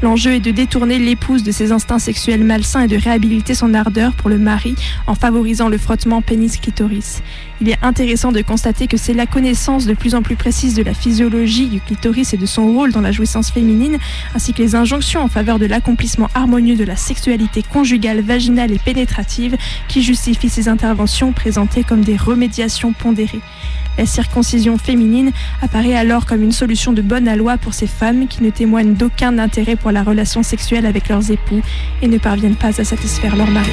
L'enjeu 0.00 0.34
est 0.34 0.40
de 0.40 0.52
détourner 0.52 0.98
l'épouse 0.98 1.42
de 1.42 1.50
ses 1.50 1.72
instincts 1.72 1.98
sexuels 1.98 2.44
malsains 2.44 2.82
et 2.82 2.86
de 2.86 2.96
réhabiliter 2.96 3.54
son 3.54 3.74
ardeur 3.74 4.14
pour 4.14 4.30
le 4.30 4.38
mari 4.38 4.76
en 5.08 5.16
favorisant 5.16 5.68
le 5.68 5.76
frottement 5.76 6.22
pénis-clitoris. 6.22 7.22
Il 7.60 7.68
est 7.68 7.78
intéressant 7.82 8.30
de 8.30 8.40
constater 8.40 8.86
que 8.86 8.96
c'est 8.96 9.14
la 9.14 9.26
connaissance 9.26 9.84
de 9.84 9.94
plus 9.94 10.14
en 10.14 10.22
plus 10.22 10.36
précise 10.36 10.74
de 10.74 10.82
la 10.84 10.94
physiologie 10.94 11.66
du 11.66 11.80
clitoris 11.80 12.32
et 12.32 12.36
de 12.36 12.46
son 12.46 12.72
rôle 12.72 12.92
dans 12.92 13.00
la 13.00 13.10
jouissance 13.10 13.50
féminine, 13.50 13.98
ainsi 14.34 14.52
que 14.52 14.62
les 14.62 14.76
injonctions 14.76 15.22
en 15.22 15.28
faveur 15.28 15.58
de 15.58 15.66
l'accomplissement 15.66 16.28
harmonieux 16.34 16.76
de 16.76 16.84
la 16.84 16.94
sexualité 16.94 17.64
conjugale, 17.64 18.20
vaginale 18.20 18.70
et 18.70 18.78
pénétrative 18.78 19.56
qui 19.88 20.02
justifient 20.02 20.48
ces 20.48 20.68
interventions 20.68 21.32
présentées 21.32 21.82
comme 21.82 22.02
des 22.02 22.16
remédiations 22.16 22.92
pondérées. 22.92 23.40
La 23.98 24.06
circoncision 24.06 24.78
féminine 24.78 25.32
apparaît 25.60 25.96
alors 25.96 26.26
comme 26.26 26.44
une 26.44 26.52
solution 26.52 26.92
de 26.92 27.02
bonne 27.02 27.26
aloi 27.26 27.58
pour 27.58 27.74
ces 27.74 27.88
femmes 27.88 28.28
qui 28.28 28.44
ne 28.44 28.50
témoignent 28.50 28.94
d'aucun 28.94 29.36
intérêt 29.40 29.74
pour 29.74 29.90
la 29.90 30.04
relation 30.04 30.44
sexuelle 30.44 30.86
avec 30.86 31.08
leurs 31.08 31.32
époux 31.32 31.60
et 32.02 32.06
ne 32.06 32.18
parviennent 32.18 32.54
pas 32.54 32.80
à 32.80 32.84
satisfaire 32.84 33.34
leur 33.34 33.50
mari. 33.50 33.72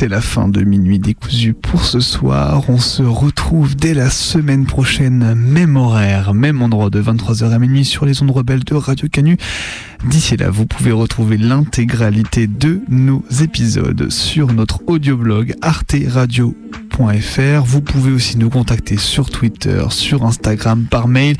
C'est 0.00 0.08
la 0.08 0.22
fin 0.22 0.48
de 0.48 0.64
Minuit 0.64 0.98
décousu 0.98 1.52
pour 1.52 1.84
ce 1.84 2.00
soir. 2.00 2.64
On 2.68 2.78
se 2.78 3.02
retrouve 3.02 3.76
dès 3.76 3.92
la 3.92 4.08
semaine 4.08 4.64
prochaine, 4.64 5.34
même 5.34 5.76
horaire, 5.76 6.32
même 6.32 6.62
endroit 6.62 6.88
de 6.88 7.02
23h 7.02 7.50
à 7.50 7.58
minuit 7.58 7.84
sur 7.84 8.06
les 8.06 8.22
ondes 8.22 8.30
rebelles 8.30 8.64
de 8.64 8.74
Radio 8.74 9.08
Canu. 9.12 9.36
D'ici 10.08 10.38
là, 10.38 10.48
vous 10.48 10.64
pouvez 10.64 10.92
retrouver 10.92 11.36
l'intégralité 11.36 12.46
de 12.46 12.80
nos 12.88 13.22
épisodes 13.42 14.08
sur 14.08 14.54
notre 14.54 14.80
audioblog 14.86 15.54
arteradio.fr. 15.60 17.64
Vous 17.66 17.82
pouvez 17.82 18.12
aussi 18.12 18.38
nous 18.38 18.48
contacter 18.48 18.96
sur 18.96 19.28
Twitter, 19.28 19.84
sur 19.90 20.24
Instagram, 20.24 20.86
par 20.90 21.08
mail 21.08 21.36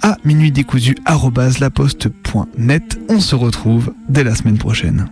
à 0.00 0.16
minuitdécousu@laposte.net. 0.24 3.00
On 3.10 3.20
se 3.20 3.34
retrouve 3.34 3.92
dès 4.08 4.24
la 4.24 4.34
semaine 4.34 4.56
prochaine. 4.56 5.10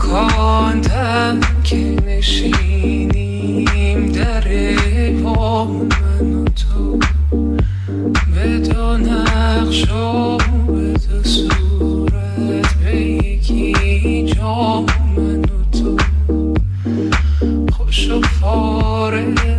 کاندم 0.00 1.40
که 1.64 1.96
نشینیم 2.06 3.32
در 4.12 4.44
با 5.24 5.64
من 5.64 6.32
و 6.34 6.44
تو. 6.44 6.98
به 8.34 8.58
دو 8.58 8.96
نقش 8.96 9.90
و 9.90 10.38
به 10.66 10.92
دو 10.92 11.22
صورت 11.22 12.74
به 12.74 12.96
یکی 13.00 14.24
جا 14.34 14.84
من 15.16 15.40
و 15.40 15.78
تو. 15.78 15.96
خوش 17.72 18.10
و 18.10 18.20
فارغ 18.20 19.49